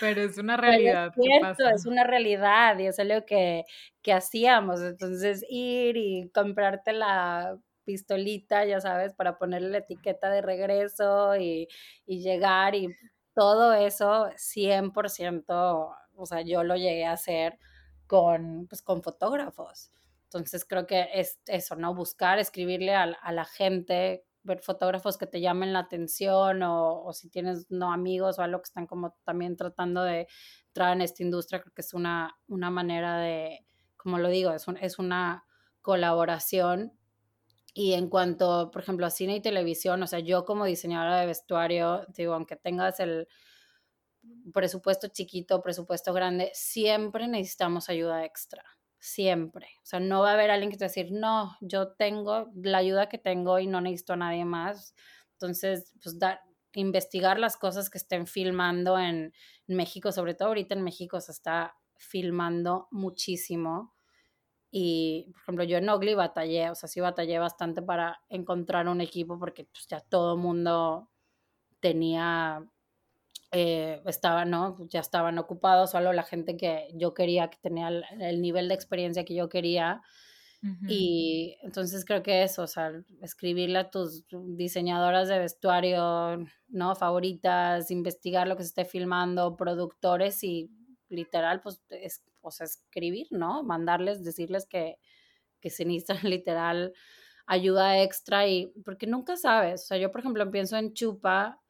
Pero 0.00 0.20
es 0.22 0.36
una 0.36 0.56
realidad. 0.56 1.12
es, 1.74 1.86
una 1.86 2.04
realidad 2.04 2.78
y 2.78 2.86
eso 2.86 3.02
es 3.02 3.08
lo 3.08 3.24
que, 3.24 3.64
que 4.02 4.12
hacíamos. 4.12 4.80
Entonces 4.82 5.44
ir 5.48 5.96
y 5.96 6.30
comprarte 6.34 6.92
la 6.92 7.56
pistolita, 7.90 8.64
ya 8.64 8.80
sabes, 8.80 9.14
para 9.14 9.36
ponerle 9.36 9.70
la 9.70 9.78
etiqueta 9.78 10.30
de 10.30 10.42
regreso 10.42 11.36
y, 11.36 11.66
y 12.06 12.22
llegar 12.22 12.74
y 12.76 12.88
todo 13.34 13.72
eso 13.72 14.28
100%, 14.36 15.96
o 16.14 16.26
sea, 16.26 16.42
yo 16.42 16.62
lo 16.62 16.76
llegué 16.76 17.04
a 17.06 17.12
hacer 17.12 17.58
con, 18.06 18.66
pues, 18.68 18.82
con 18.82 19.02
fotógrafos. 19.02 19.90
Entonces 20.24 20.64
creo 20.64 20.86
que 20.86 21.08
es 21.14 21.40
eso, 21.46 21.74
¿no? 21.74 21.94
Buscar, 21.94 22.38
escribirle 22.38 22.94
a, 22.94 23.06
la 23.32 23.44
gente, 23.44 24.24
ver 24.44 24.60
fotógrafos 24.60 25.18
que 25.18 25.26
te 25.26 25.40
llamen 25.40 25.72
la 25.72 25.80
atención 25.80 26.62
o, 26.62 27.02
o, 27.02 27.12
si 27.12 27.28
tienes 27.28 27.66
no 27.70 27.92
amigos 27.92 28.38
o 28.38 28.42
algo 28.42 28.58
que 28.58 28.68
están 28.68 28.86
como 28.86 29.16
también 29.24 29.56
tratando 29.56 30.02
de 30.04 30.28
entrar 30.68 30.92
en 30.92 31.02
esta 31.02 31.24
industria, 31.24 31.60
creo 31.60 31.74
que 31.74 31.82
es 31.82 31.94
una, 31.94 32.36
una 32.46 32.70
manera 32.70 33.18
de 33.18 33.66
como 34.02 34.18
lo 34.18 34.28
digo, 34.28 34.52
es, 34.52 34.66
es 34.80 34.98
una 34.98 35.44
colaboración. 35.82 36.92
Y 37.72 37.92
en 37.94 38.08
cuanto, 38.08 38.70
por 38.70 38.82
ejemplo, 38.82 39.06
a 39.06 39.10
cine 39.10 39.36
y 39.36 39.40
televisión, 39.40 40.02
o 40.02 40.06
sea, 40.06 40.18
yo 40.18 40.44
como 40.44 40.64
diseñadora 40.64 41.20
de 41.20 41.26
vestuario, 41.26 42.04
digo, 42.16 42.34
aunque 42.34 42.56
tengas 42.56 43.00
el 43.00 43.28
presupuesto 44.52 45.08
chiquito, 45.08 45.62
presupuesto 45.62 46.12
grande, 46.12 46.50
siempre 46.52 47.28
necesitamos 47.28 47.88
ayuda 47.88 48.24
extra, 48.24 48.64
siempre. 48.98 49.68
O 49.82 49.86
sea, 49.86 50.00
no 50.00 50.20
va 50.20 50.30
a 50.30 50.34
haber 50.34 50.50
alguien 50.50 50.70
que 50.70 50.76
te 50.76 50.84
va 50.84 50.86
a 50.86 50.94
decir, 50.94 51.12
no, 51.12 51.56
yo 51.60 51.92
tengo 51.92 52.50
la 52.54 52.78
ayuda 52.78 53.08
que 53.08 53.18
tengo 53.18 53.58
y 53.58 53.66
no 53.66 53.80
necesito 53.80 54.14
a 54.14 54.16
nadie 54.16 54.44
más. 54.44 54.94
Entonces, 55.32 55.92
pues 56.02 56.18
dar, 56.18 56.40
investigar 56.74 57.38
las 57.38 57.56
cosas 57.56 57.90
que 57.90 57.98
estén 57.98 58.26
filmando 58.26 58.98
en, 58.98 59.32
México, 59.66 60.10
sobre 60.10 60.34
todo 60.34 60.48
ahorita 60.48 60.74
en 60.74 60.82
México 60.82 61.20
se 61.20 61.30
está 61.30 61.76
filmando 61.96 62.88
muchísimo. 62.90 63.94
Y, 64.70 65.26
por 65.32 65.42
ejemplo, 65.42 65.64
yo 65.64 65.78
en 65.78 65.88
Ogli 65.88 66.14
batallé, 66.14 66.70
o 66.70 66.74
sea, 66.74 66.88
sí 66.88 67.00
batallé 67.00 67.38
bastante 67.38 67.82
para 67.82 68.20
encontrar 68.28 68.88
un 68.88 69.00
equipo 69.00 69.38
porque 69.38 69.64
pues, 69.64 69.86
ya 69.88 70.00
todo 70.00 70.34
el 70.34 70.40
mundo 70.40 71.10
tenía 71.80 72.64
eh, 73.52 74.00
estaban, 74.06 74.50
¿no? 74.50 74.76
Ya 74.88 75.00
estaban 75.00 75.38
ocupados, 75.38 75.90
solo 75.90 76.12
la 76.12 76.22
gente 76.22 76.56
que 76.56 76.88
yo 76.94 77.14
quería, 77.14 77.50
que 77.50 77.58
tenía 77.60 77.88
el, 77.88 78.40
nivel 78.40 78.68
de 78.68 78.74
experiencia 78.74 79.24
que 79.24 79.34
yo 79.34 79.48
quería. 79.48 80.02
Y 80.86 81.56
entonces 81.62 82.04
creo 82.04 82.22
que 82.22 82.42
eso, 82.42 82.64
o 82.64 82.66
sea, 82.66 82.92
escribirle 83.22 83.78
a 83.78 83.90
tus 83.90 84.24
diseñadoras 84.30 85.26
de 85.28 85.38
vestuario, 85.38 86.44
¿no? 86.68 86.94
Favoritas, 86.94 87.90
investigar 87.90 88.46
lo 88.46 88.58
que 88.58 88.64
se 88.64 88.68
esté 88.68 88.84
filmando, 88.84 89.56
productores 89.56 90.44
y 90.44 90.70
literal, 91.10 91.60
pues, 91.60 91.82
es, 91.90 92.22
o 92.40 92.50
sea, 92.50 92.64
escribir, 92.64 93.26
¿no? 93.30 93.62
Mandarles, 93.62 94.24
decirles 94.24 94.66
que, 94.66 94.98
que 95.60 95.70
se 95.70 95.84
necesita 95.84 96.14
literal 96.28 96.94
ayuda 97.46 98.00
extra 98.02 98.46
y 98.46 98.72
porque 98.84 99.06
nunca 99.06 99.36
sabes, 99.36 99.82
o 99.82 99.86
sea, 99.88 99.98
yo 99.98 100.12
por 100.12 100.20
ejemplo 100.20 100.48
pienso 100.52 100.76
en 100.76 100.94
Chupa 100.94 101.60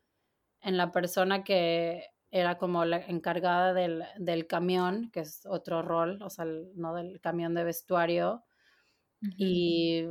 en 0.60 0.76
la 0.76 0.92
persona 0.92 1.42
que 1.42 2.04
era 2.30 2.58
como 2.58 2.84
la 2.84 2.98
encargada 2.98 3.72
del, 3.72 4.04
del 4.18 4.46
camión, 4.46 5.10
que 5.10 5.20
es 5.20 5.46
otro 5.46 5.82
rol, 5.82 6.20
o 6.22 6.30
sea, 6.30 6.44
no 6.74 6.94
del 6.94 7.20
camión 7.20 7.54
de 7.54 7.64
vestuario, 7.64 8.44
y 9.36 10.04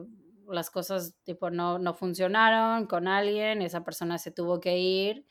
las 0.47 0.69
cosas 0.69 1.15
tipo 1.23 1.49
no, 1.49 1.79
no 1.79 1.93
funcionaron 1.93 2.85
con 2.85 3.07
alguien, 3.07 3.61
esa 3.61 3.83
persona 3.83 4.17
se 4.17 4.31
tuvo 4.31 4.59
que 4.59 4.77
ir 4.77 5.25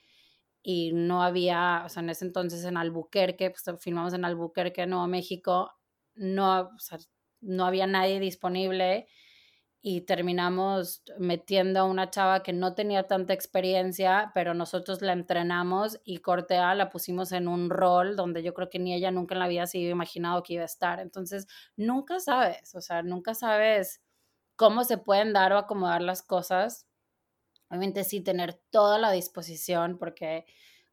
y 0.71 0.93
no 0.93 1.23
había, 1.23 1.83
o 1.87 1.89
sea, 1.89 2.03
en 2.03 2.11
ese 2.11 2.27
entonces 2.27 2.63
en 2.67 2.77
Albuquerque, 2.77 3.51
pues 3.51 3.65
filmamos 3.81 4.13
en 4.13 4.27
Albuquerque, 4.27 4.87
Nuevo 4.87 5.07
México, 5.07 5.73
no, 6.15 6.61
o 6.61 6.79
sea, 6.79 6.99
no 7.41 7.65
había 7.65 7.87
nadie 7.87 8.21
disponible 8.21 9.09
y 9.81 10.03
terminamos 10.03 11.03
metiendo 11.19 11.81
a 11.81 11.85
una 11.85 12.11
chava 12.11 12.43
que 12.43 12.53
no 12.53 12.75
tenía 12.75 13.05
tanta 13.07 13.33
experiencia, 13.33 14.31
pero 14.35 14.53
nosotros 14.53 15.01
la 15.01 15.15
entrenamos 15.15 16.01
y 16.05 16.19
Cortea 16.19 16.75
la 16.75 16.91
pusimos 16.91 17.33
en 17.33 17.49
un 17.49 17.71
rol 17.71 18.15
donde 18.15 18.43
yo 18.43 18.53
creo 18.53 18.69
que 18.69 18.79
ni 18.79 18.93
ella 18.93 19.11
nunca 19.11 19.35
en 19.37 19.41
la 19.41 19.49
vida 19.49 19.67
se 19.67 19.79
iba 19.79 19.93
imaginado 19.93 20.43
que 20.43 20.55
iba 20.55 20.63
a 20.65 20.67
estar. 20.67 21.01
Entonces, 21.01 21.47
nunca 21.77 22.21
sabes, 22.21 22.75
o 22.75 22.83
sea, 22.83 23.03
nunca 23.03 23.35
sabes 23.35 24.03
cómo 24.57 24.85
se 24.85 24.99
pueden 24.99 25.33
dar 25.33 25.55
o 25.55 25.59
acomodar 25.59 26.03
las 26.03 26.23
cosas. 26.23 26.88
Obviamente 27.69 28.05
sí 28.05 28.21
tener 28.21 28.55
toda 28.71 28.99
la 28.99 29.11
disposición 29.11 29.99
porque 29.99 30.47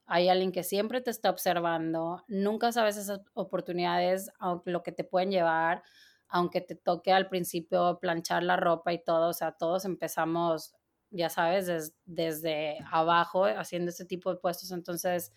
hay 0.05 0.29
alguien 0.29 0.51
que 0.51 0.63
siempre 0.63 1.01
te 1.01 1.09
está 1.09 1.29
observando, 1.29 2.23
nunca 2.27 2.71
sabes 2.71 2.97
esas 2.97 3.21
oportunidades, 3.33 4.29
lo 4.65 4.83
que 4.83 4.91
te 4.91 5.03
pueden 5.03 5.31
llevar 5.31 5.83
aunque 6.27 6.61
te 6.61 6.75
toque 6.75 7.11
al 7.13 7.29
principio 7.29 7.99
planchar 7.99 8.43
la 8.43 8.57
ropa 8.57 8.93
y 8.93 9.03
todo, 9.03 9.29
o 9.29 9.33
sea, 9.33 9.53
todos 9.53 9.85
empezamos, 9.85 10.73
ya 11.11 11.29
sabes, 11.29 11.93
desde 12.05 12.77
abajo 12.91 13.45
haciendo 13.45 13.89
este 13.89 14.05
tipo 14.05 14.31
de 14.33 14.39
puestos, 14.39 14.71
entonces 14.71 15.31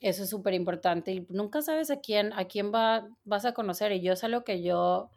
eso 0.00 0.24
es 0.24 0.30
súper 0.30 0.54
importante 0.54 1.12
y 1.12 1.26
nunca 1.30 1.62
sabes 1.62 1.90
a 1.90 2.00
quién, 2.00 2.32
a 2.32 2.46
quién 2.46 2.72
va, 2.72 3.08
vas 3.24 3.44
a 3.44 3.52
conocer 3.52 3.92
y 3.92 4.02
yo 4.02 4.12
es 4.14 4.24
algo 4.24 4.44
que 4.44 4.62
yo, 4.62 5.10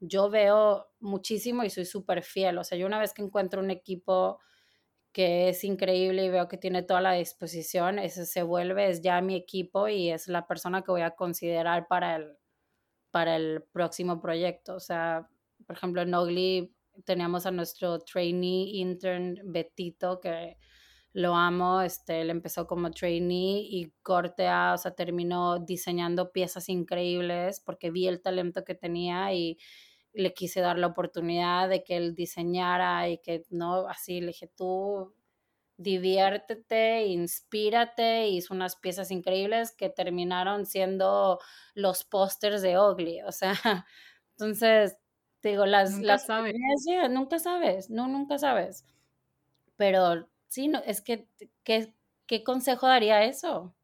yo 0.00 0.30
veo 0.30 0.88
muchísimo 1.00 1.64
y 1.64 1.70
soy 1.70 1.84
súper 1.84 2.22
fiel, 2.22 2.58
o 2.58 2.64
sea, 2.64 2.78
yo 2.78 2.86
una 2.86 2.98
vez 2.98 3.12
que 3.12 3.22
encuentro 3.22 3.60
un 3.62 3.70
equipo 3.70 4.38
que 5.16 5.48
es 5.48 5.64
increíble 5.64 6.26
y 6.26 6.28
veo 6.28 6.46
que 6.46 6.58
tiene 6.58 6.82
toda 6.82 7.00
la 7.00 7.12
disposición, 7.12 7.98
ese 7.98 8.26
se 8.26 8.42
vuelve, 8.42 8.90
es 8.90 9.00
ya 9.00 9.22
mi 9.22 9.34
equipo 9.34 9.88
y 9.88 10.10
es 10.10 10.28
la 10.28 10.46
persona 10.46 10.82
que 10.82 10.90
voy 10.90 11.00
a 11.00 11.12
considerar 11.12 11.88
para 11.88 12.16
el, 12.16 12.36
para 13.10 13.36
el 13.36 13.62
próximo 13.72 14.20
proyecto. 14.20 14.74
O 14.74 14.80
sea, 14.80 15.26
por 15.66 15.74
ejemplo, 15.74 16.02
en 16.02 16.12
Ogly 16.12 16.76
teníamos 17.06 17.46
a 17.46 17.50
nuestro 17.50 17.98
trainee 18.00 18.76
intern 18.76 19.38
Betito, 19.42 20.20
que 20.20 20.58
lo 21.14 21.34
amo, 21.34 21.80
este, 21.80 22.20
él 22.20 22.28
empezó 22.28 22.66
como 22.66 22.90
trainee 22.90 23.60
y 23.70 23.94
Cortea, 24.02 24.74
o 24.74 24.76
sea, 24.76 24.90
terminó 24.94 25.60
diseñando 25.60 26.30
piezas 26.30 26.68
increíbles 26.68 27.60
porque 27.60 27.90
vi 27.90 28.06
el 28.06 28.20
talento 28.20 28.64
que 28.64 28.74
tenía 28.74 29.32
y 29.32 29.56
le 30.16 30.32
quise 30.32 30.60
dar 30.60 30.78
la 30.78 30.86
oportunidad 30.88 31.68
de 31.68 31.84
que 31.84 31.96
él 31.96 32.14
diseñara 32.14 33.08
y 33.08 33.18
que 33.18 33.44
no, 33.50 33.86
así 33.86 34.20
le 34.20 34.28
dije, 34.28 34.48
tú 34.48 35.12
diviértete, 35.76 37.04
inspírate, 37.06 38.28
hizo 38.28 38.54
unas 38.54 38.76
piezas 38.76 39.10
increíbles 39.10 39.72
que 39.72 39.90
terminaron 39.90 40.64
siendo 40.64 41.38
los 41.74 42.04
pósters 42.04 42.62
de 42.62 42.78
Ogly, 42.78 43.20
o 43.22 43.32
sea, 43.32 43.52
entonces, 44.38 44.96
digo, 45.42 45.66
las... 45.66 45.92
Nunca 45.92 46.06
las 46.06 46.26
sabes. 46.26 46.54
nunca 47.10 47.38
sabes, 47.38 47.90
no, 47.90 48.08
nunca 48.08 48.38
sabes. 48.38 48.86
Pero 49.76 50.28
sí, 50.48 50.68
no, 50.68 50.78
es 50.86 51.02
que, 51.02 51.28
¿qué, 51.62 51.92
¿qué 52.26 52.42
consejo 52.42 52.86
daría 52.86 53.24
eso? 53.24 53.74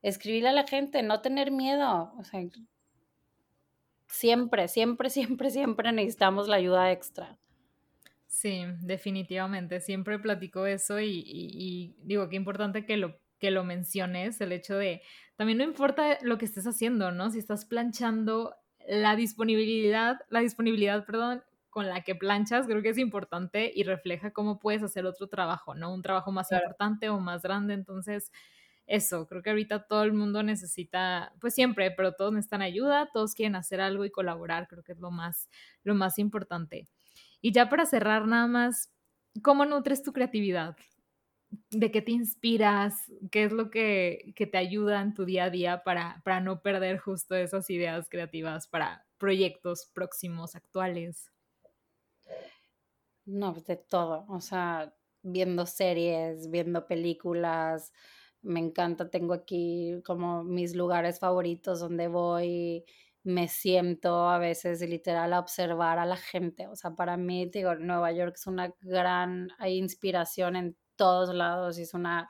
Escribirle 0.00 0.48
a 0.48 0.52
la 0.52 0.66
gente, 0.66 1.02
no 1.02 1.20
tener 1.20 1.50
miedo, 1.50 2.14
o 2.16 2.24
sea, 2.24 2.40
siempre, 4.10 4.68
siempre, 4.68 5.10
siempre, 5.10 5.50
siempre 5.50 5.92
necesitamos 5.92 6.48
la 6.48 6.56
ayuda 6.56 6.92
extra. 6.92 7.38
Sí, 8.26 8.62
definitivamente. 8.82 9.80
Siempre 9.80 10.18
platico 10.18 10.66
eso 10.66 11.00
y, 11.00 11.94
digo, 12.02 12.28
qué 12.28 12.36
importante 12.36 12.86
que 12.86 12.96
lo, 12.96 13.18
que 13.38 13.50
lo 13.50 13.64
menciones, 13.64 14.40
el 14.40 14.52
hecho 14.52 14.76
de, 14.76 15.02
también 15.36 15.58
no 15.58 15.64
importa 15.64 16.18
lo 16.22 16.38
que 16.38 16.44
estés 16.44 16.66
haciendo, 16.66 17.10
¿no? 17.10 17.30
Si 17.30 17.38
estás 17.38 17.64
planchando, 17.64 18.54
la 18.88 19.16
disponibilidad, 19.16 20.20
la 20.30 20.40
disponibilidad, 20.40 21.04
perdón, 21.04 21.42
con 21.70 21.88
la 21.88 22.02
que 22.02 22.14
planchas, 22.14 22.66
creo 22.66 22.82
que 22.82 22.88
es 22.90 22.98
importante 22.98 23.70
y 23.74 23.84
refleja 23.84 24.32
cómo 24.32 24.58
puedes 24.58 24.82
hacer 24.82 25.06
otro 25.06 25.28
trabajo, 25.28 25.74
¿no? 25.74 25.92
Un 25.92 26.02
trabajo 26.02 26.32
más 26.32 26.50
importante 26.50 27.08
o 27.08 27.20
más 27.20 27.42
grande. 27.42 27.74
Entonces, 27.74 28.32
eso, 28.90 29.28
creo 29.28 29.40
que 29.40 29.50
ahorita 29.50 29.86
todo 29.86 30.02
el 30.02 30.12
mundo 30.12 30.42
necesita, 30.42 31.32
pues 31.40 31.54
siempre, 31.54 31.92
pero 31.92 32.12
todos 32.14 32.32
necesitan 32.32 32.60
ayuda, 32.60 33.08
todos 33.12 33.34
quieren 33.34 33.54
hacer 33.54 33.80
algo 33.80 34.04
y 34.04 34.10
colaborar, 34.10 34.66
creo 34.66 34.82
que 34.82 34.90
es 34.90 34.98
lo 34.98 35.12
más, 35.12 35.48
lo 35.84 35.94
más 35.94 36.18
importante. 36.18 36.88
Y 37.40 37.52
ya 37.52 37.68
para 37.68 37.86
cerrar 37.86 38.26
nada 38.26 38.48
más, 38.48 38.92
¿cómo 39.42 39.64
nutres 39.64 40.02
tu 40.02 40.12
creatividad? 40.12 40.76
¿De 41.70 41.92
qué 41.92 42.02
te 42.02 42.10
inspiras? 42.10 43.12
¿Qué 43.30 43.44
es 43.44 43.52
lo 43.52 43.70
que, 43.70 44.34
te 44.36 44.58
ayuda 44.58 45.00
en 45.02 45.14
tu 45.14 45.24
día 45.24 45.44
a 45.44 45.50
día 45.50 45.84
para, 45.84 46.20
para 46.24 46.40
no 46.40 46.60
perder 46.60 46.98
justo 46.98 47.36
esas 47.36 47.70
ideas 47.70 48.08
creativas 48.10 48.66
para 48.66 49.06
proyectos 49.18 49.88
próximos, 49.94 50.56
actuales? 50.56 51.30
No, 53.24 53.52
pues 53.52 53.66
de 53.66 53.76
todo. 53.76 54.26
O 54.28 54.40
sea, 54.40 54.92
viendo 55.22 55.64
series, 55.64 56.50
viendo 56.50 56.88
películas. 56.88 57.92
Me 58.42 58.60
encanta, 58.60 59.10
tengo 59.10 59.34
aquí 59.34 60.00
como 60.04 60.44
mis 60.44 60.74
lugares 60.74 61.18
favoritos 61.18 61.80
donde 61.80 62.08
voy 62.08 62.84
me 63.22 63.48
siento 63.48 64.28
a 64.28 64.38
veces 64.38 64.80
literal 64.80 65.32
a 65.32 65.40
observar 65.40 65.98
a 65.98 66.06
la 66.06 66.16
gente. 66.16 66.66
O 66.68 66.76
sea, 66.76 66.92
para 66.92 67.16
mí, 67.16 67.46
digo, 67.46 67.74
Nueva 67.74 68.12
York 68.12 68.34
es 68.36 68.46
una 68.46 68.72
gran, 68.80 69.48
hay 69.58 69.76
inspiración 69.76 70.56
en 70.56 70.76
todos 70.96 71.34
lados 71.34 71.78
es 71.78 71.94
una 71.94 72.28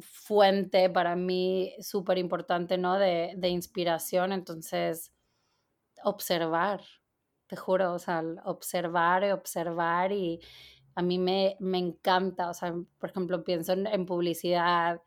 fuente 0.00 0.88
para 0.88 1.16
mí 1.16 1.74
súper 1.80 2.18
importante, 2.18 2.78
¿no? 2.78 2.98
De, 2.98 3.34
de, 3.36 3.48
inspiración. 3.48 4.32
Entonces, 4.32 5.12
observar, 6.04 6.82
te 7.46 7.56
juro, 7.56 7.92
o 7.94 7.98
sea, 7.98 8.22
observar 8.44 9.24
y 9.24 9.30
observar 9.32 10.12
y 10.12 10.40
a 10.94 11.02
mí 11.02 11.18
me, 11.18 11.56
me 11.60 11.78
encanta, 11.78 12.50
o 12.50 12.54
sea, 12.54 12.74
por 12.98 13.10
ejemplo, 13.10 13.44
pienso 13.44 13.72
en 13.72 14.06
publicidad 14.06 15.00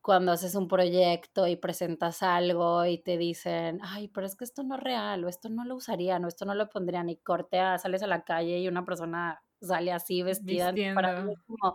cuando 0.00 0.32
haces 0.32 0.54
un 0.54 0.68
proyecto 0.68 1.46
y 1.46 1.56
presentas 1.56 2.22
algo 2.22 2.84
y 2.86 2.98
te 2.98 3.18
dicen, 3.18 3.80
ay, 3.82 4.08
pero 4.08 4.26
es 4.26 4.36
que 4.36 4.44
esto 4.44 4.62
no 4.62 4.76
es 4.76 4.82
real, 4.82 5.24
o 5.24 5.28
esto 5.28 5.48
no 5.48 5.64
lo 5.64 5.76
usarían, 5.76 6.24
o 6.24 6.28
esto 6.28 6.44
no 6.46 6.54
lo 6.54 6.68
pondrían, 6.68 7.10
y 7.10 7.18
cortea, 7.18 7.76
sales 7.78 8.02
a 8.02 8.06
la 8.06 8.24
calle 8.24 8.58
y 8.58 8.68
una 8.68 8.84
persona 8.84 9.42
sale 9.60 9.92
así 9.92 10.22
vestida. 10.22 10.72
Para 10.94 11.22
mí 11.22 11.34
como, 11.46 11.74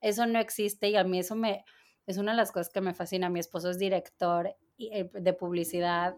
eso 0.00 0.26
no 0.26 0.38
existe 0.38 0.90
y 0.90 0.96
a 0.96 1.04
mí 1.04 1.20
eso 1.20 1.36
me, 1.36 1.64
es 2.06 2.18
una 2.18 2.32
de 2.32 2.36
las 2.36 2.52
cosas 2.52 2.70
que 2.70 2.80
me 2.80 2.94
fascina. 2.94 3.30
Mi 3.30 3.40
esposo 3.40 3.70
es 3.70 3.78
director 3.78 4.54
eh, 4.78 5.08
de 5.12 5.32
publicidad 5.32 6.14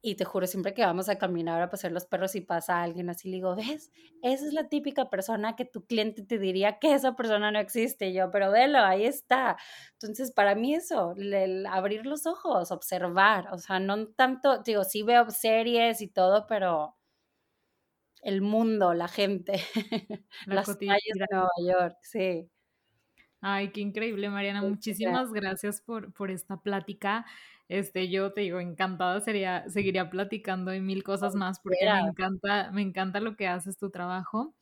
y 0.00 0.14
te 0.14 0.24
juro, 0.24 0.46
siempre 0.46 0.74
que 0.74 0.84
vamos 0.84 1.08
a 1.08 1.18
caminar 1.18 1.60
a 1.60 1.70
pasear 1.70 1.92
los 1.92 2.06
perros 2.06 2.34
y 2.36 2.40
pasa 2.40 2.82
alguien 2.82 3.10
así, 3.10 3.28
le 3.28 3.36
digo, 3.36 3.56
¿ves? 3.56 3.90
Esa 4.22 4.46
es 4.46 4.52
la 4.52 4.68
típica 4.68 5.10
persona 5.10 5.56
que 5.56 5.64
tu 5.64 5.86
cliente 5.86 6.22
te 6.22 6.38
diría 6.38 6.78
que 6.78 6.94
esa 6.94 7.16
persona 7.16 7.50
no 7.50 7.58
existe. 7.58 8.12
yo, 8.12 8.30
pero 8.30 8.50
velo, 8.52 8.78
ahí 8.78 9.04
está. 9.04 9.56
Entonces, 9.94 10.30
para 10.32 10.54
mí 10.54 10.74
eso, 10.74 11.14
el 11.16 11.66
abrir 11.66 12.06
los 12.06 12.26
ojos, 12.26 12.70
observar, 12.70 13.48
o 13.52 13.58
sea, 13.58 13.80
no 13.80 14.08
tanto, 14.08 14.62
digo, 14.62 14.84
sí 14.84 15.02
veo 15.02 15.30
series 15.30 16.00
y 16.00 16.08
todo, 16.08 16.46
pero 16.46 16.96
el 18.22 18.42
mundo, 18.42 18.94
la 18.94 19.08
gente, 19.08 19.54
las 20.46 20.76
calles 20.76 21.14
de 21.14 21.26
Nueva 21.30 21.50
York, 21.66 21.96
sí. 22.02 22.50
Ay, 23.40 23.70
qué 23.70 23.80
increíble, 23.80 24.28
Mariana. 24.30 24.62
Muchísimas 24.62 25.32
gracias 25.32 25.80
por, 25.80 26.12
por 26.12 26.30
esta 26.30 26.56
plática. 26.60 27.24
Este, 27.68 28.08
yo 28.08 28.32
te 28.32 28.40
digo, 28.40 28.60
encantada 28.60 29.20
sería, 29.20 29.68
seguiría 29.68 30.08
platicando 30.08 30.72
y 30.74 30.80
mil 30.80 31.02
cosas 31.02 31.34
más 31.34 31.60
porque 31.60 31.84
me 31.84 32.08
encanta, 32.08 32.70
me 32.72 32.82
encanta 32.82 33.20
lo 33.20 33.36
que 33.36 33.46
haces 33.46 33.76
tu 33.76 33.90
trabajo. 33.90 34.54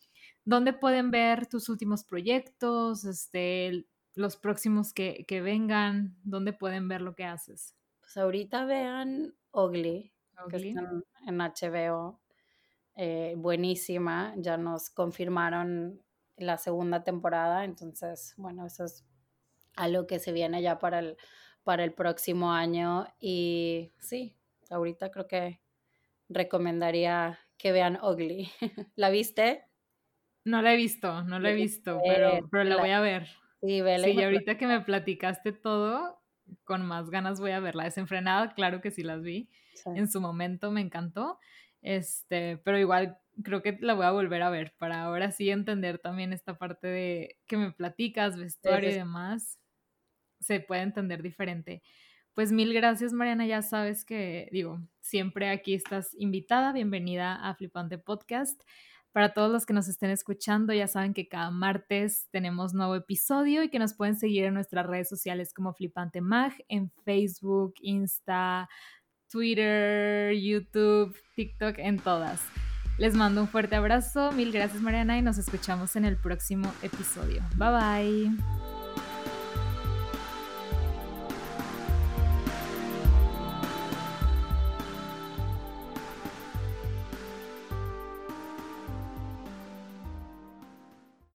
¿Dónde 0.45 0.73
pueden 0.73 1.11
ver 1.11 1.47
tus 1.47 1.69
últimos 1.69 2.05
proyectos, 2.05 3.05
este, 3.05 3.87
los 4.15 4.37
próximos 4.37 4.93
que, 4.93 5.25
que 5.27 5.41
vengan? 5.41 6.17
¿Dónde 6.25 6.53
pueden 6.53 6.89
ver 6.89 7.01
lo 7.01 7.15
que 7.15 7.25
haces? 7.25 7.77
Pues 8.01 8.17
ahorita 8.17 8.65
vean 8.65 9.35
Ugly, 9.53 10.13
que 10.51 10.57
está 10.57 10.91
en 11.27 11.41
HBO. 11.41 12.21
Eh, 12.97 13.35
buenísima, 13.37 14.35
ya 14.39 14.57
nos 14.57 14.91
confirmaron 14.91 16.01
la 16.39 16.57
segunda 16.57 17.05
temporada, 17.05 17.65
entonces, 17.65 18.35
bueno, 18.37 18.67
eso 18.67 18.85
es 18.85 19.05
algo 19.77 20.07
que 20.07 20.19
se 20.19 20.33
viene 20.33 20.63
ya 20.63 20.79
para 20.79 21.01
el 21.01 21.17
para 21.67 21.83
el 21.83 21.93
próximo 21.93 22.53
año. 22.53 23.09
Y 23.19 23.91
sí, 23.99 24.37
ahorita 24.71 25.11
creo 25.11 25.27
que 25.27 25.61
recomendaría 26.29 27.41
que 27.59 27.73
vean 27.73 27.99
Ugly. 28.01 28.49
¿La 28.95 29.11
viste? 29.11 29.65
No 30.45 30.63
la 30.63 30.75
he 30.75 30.77
visto, 30.77 31.25
no 31.25 31.41
la 31.41 31.51
he 31.51 31.55
visto, 31.55 32.01
pero, 32.07 32.49
pero 32.53 32.63
la, 32.63 32.77
voy 32.77 32.91
a 32.91 33.01
ver. 33.01 33.27
Sí, 33.61 33.81
vela. 33.81 34.07
Sí, 34.07 34.13
y 34.13 34.23
ahorita 34.23 34.57
que 34.57 34.69
me 34.69 34.81
platicaste 34.81 35.51
todo, 35.51 36.23
con 36.63 36.87
más 36.87 37.11
ganas 37.11 37.41
voy 37.41 37.51
a 37.51 37.59
verla. 37.59 37.83
Desenfrenada, 37.83 38.55
claro 38.55 38.81
que 38.81 38.93
sí 38.93 39.03
las 39.03 39.23
vi. 39.23 39.51
En 39.87 40.09
su 40.09 40.21
momento 40.21 40.71
me 40.71 40.83
encantó. 40.83 41.41
Este, 41.83 42.59
pero 42.59 42.79
igual 42.79 43.19
creo 43.43 43.61
que 43.63 43.77
la 43.81 43.95
voy 43.95 44.07
a 44.07 44.13
volver 44.13 44.43
a 44.43 44.51
ver 44.51 44.73
para 44.79 45.03
ahora 45.03 45.33
sí 45.33 45.51
entender 45.51 45.99
también 45.99 46.33
esta 46.33 46.59
parte 46.59 46.87
de 46.87 47.39
que 47.47 47.57
me 47.57 47.73
platicas, 47.73 48.39
vestuario 48.39 48.91
y 48.91 48.95
demás 48.95 49.59
se 50.41 50.61
puede 50.61 50.83
entender 50.83 51.23
diferente. 51.23 51.83
Pues 52.35 52.53
mil 52.53 52.75
gracias, 52.75 53.13
Mariana. 53.13 53.47
Ya 53.47 53.63
sabes 53.63 54.05
que, 54.05 54.49
digo, 54.53 54.81
siempre 55.01 55.49
aquí 55.49 55.75
estás 55.75 56.15
invitada. 56.19 56.73
Bienvenida 56.73 57.35
a 57.35 57.55
Flipante 57.55 57.99
Podcast. 57.99 58.61
Para 59.13 59.33
todos 59.33 59.51
los 59.51 59.65
que 59.65 59.73
nos 59.73 59.89
estén 59.89 60.11
escuchando, 60.11 60.75
ya 60.75 60.87
saben 60.89 61.15
que 61.15 61.27
cada 61.27 61.51
martes 61.51 62.29
tenemos 62.31 62.75
nuevo 62.75 62.95
episodio 62.95 63.63
y 63.63 63.71
que 63.71 63.79
nos 63.79 63.95
pueden 63.95 64.15
seguir 64.15 64.45
en 64.45 64.53
nuestras 64.53 64.85
redes 64.85 65.09
sociales 65.09 65.55
como 65.55 65.73
Flipante 65.73 66.21
Mag, 66.21 66.53
en 66.69 66.91
Facebook, 67.07 67.73
Insta, 67.81 68.69
Twitter, 69.31 70.35
YouTube, 70.35 71.17
TikTok, 71.35 71.79
en 71.79 71.99
todas. 71.99 72.43
Les 72.99 73.15
mando 73.15 73.41
un 73.41 73.49
fuerte 73.49 73.77
abrazo, 73.77 74.33
mil 74.33 74.53
gracias 74.53 74.83
Mariana 74.83 75.17
y 75.17 75.23
nos 75.23 75.39
escuchamos 75.39 75.97
en 75.97 76.05
el 76.05 76.19
próximo 76.19 76.71
episodio. 76.83 77.43
Bye 77.57 77.71
bye. 77.71 78.66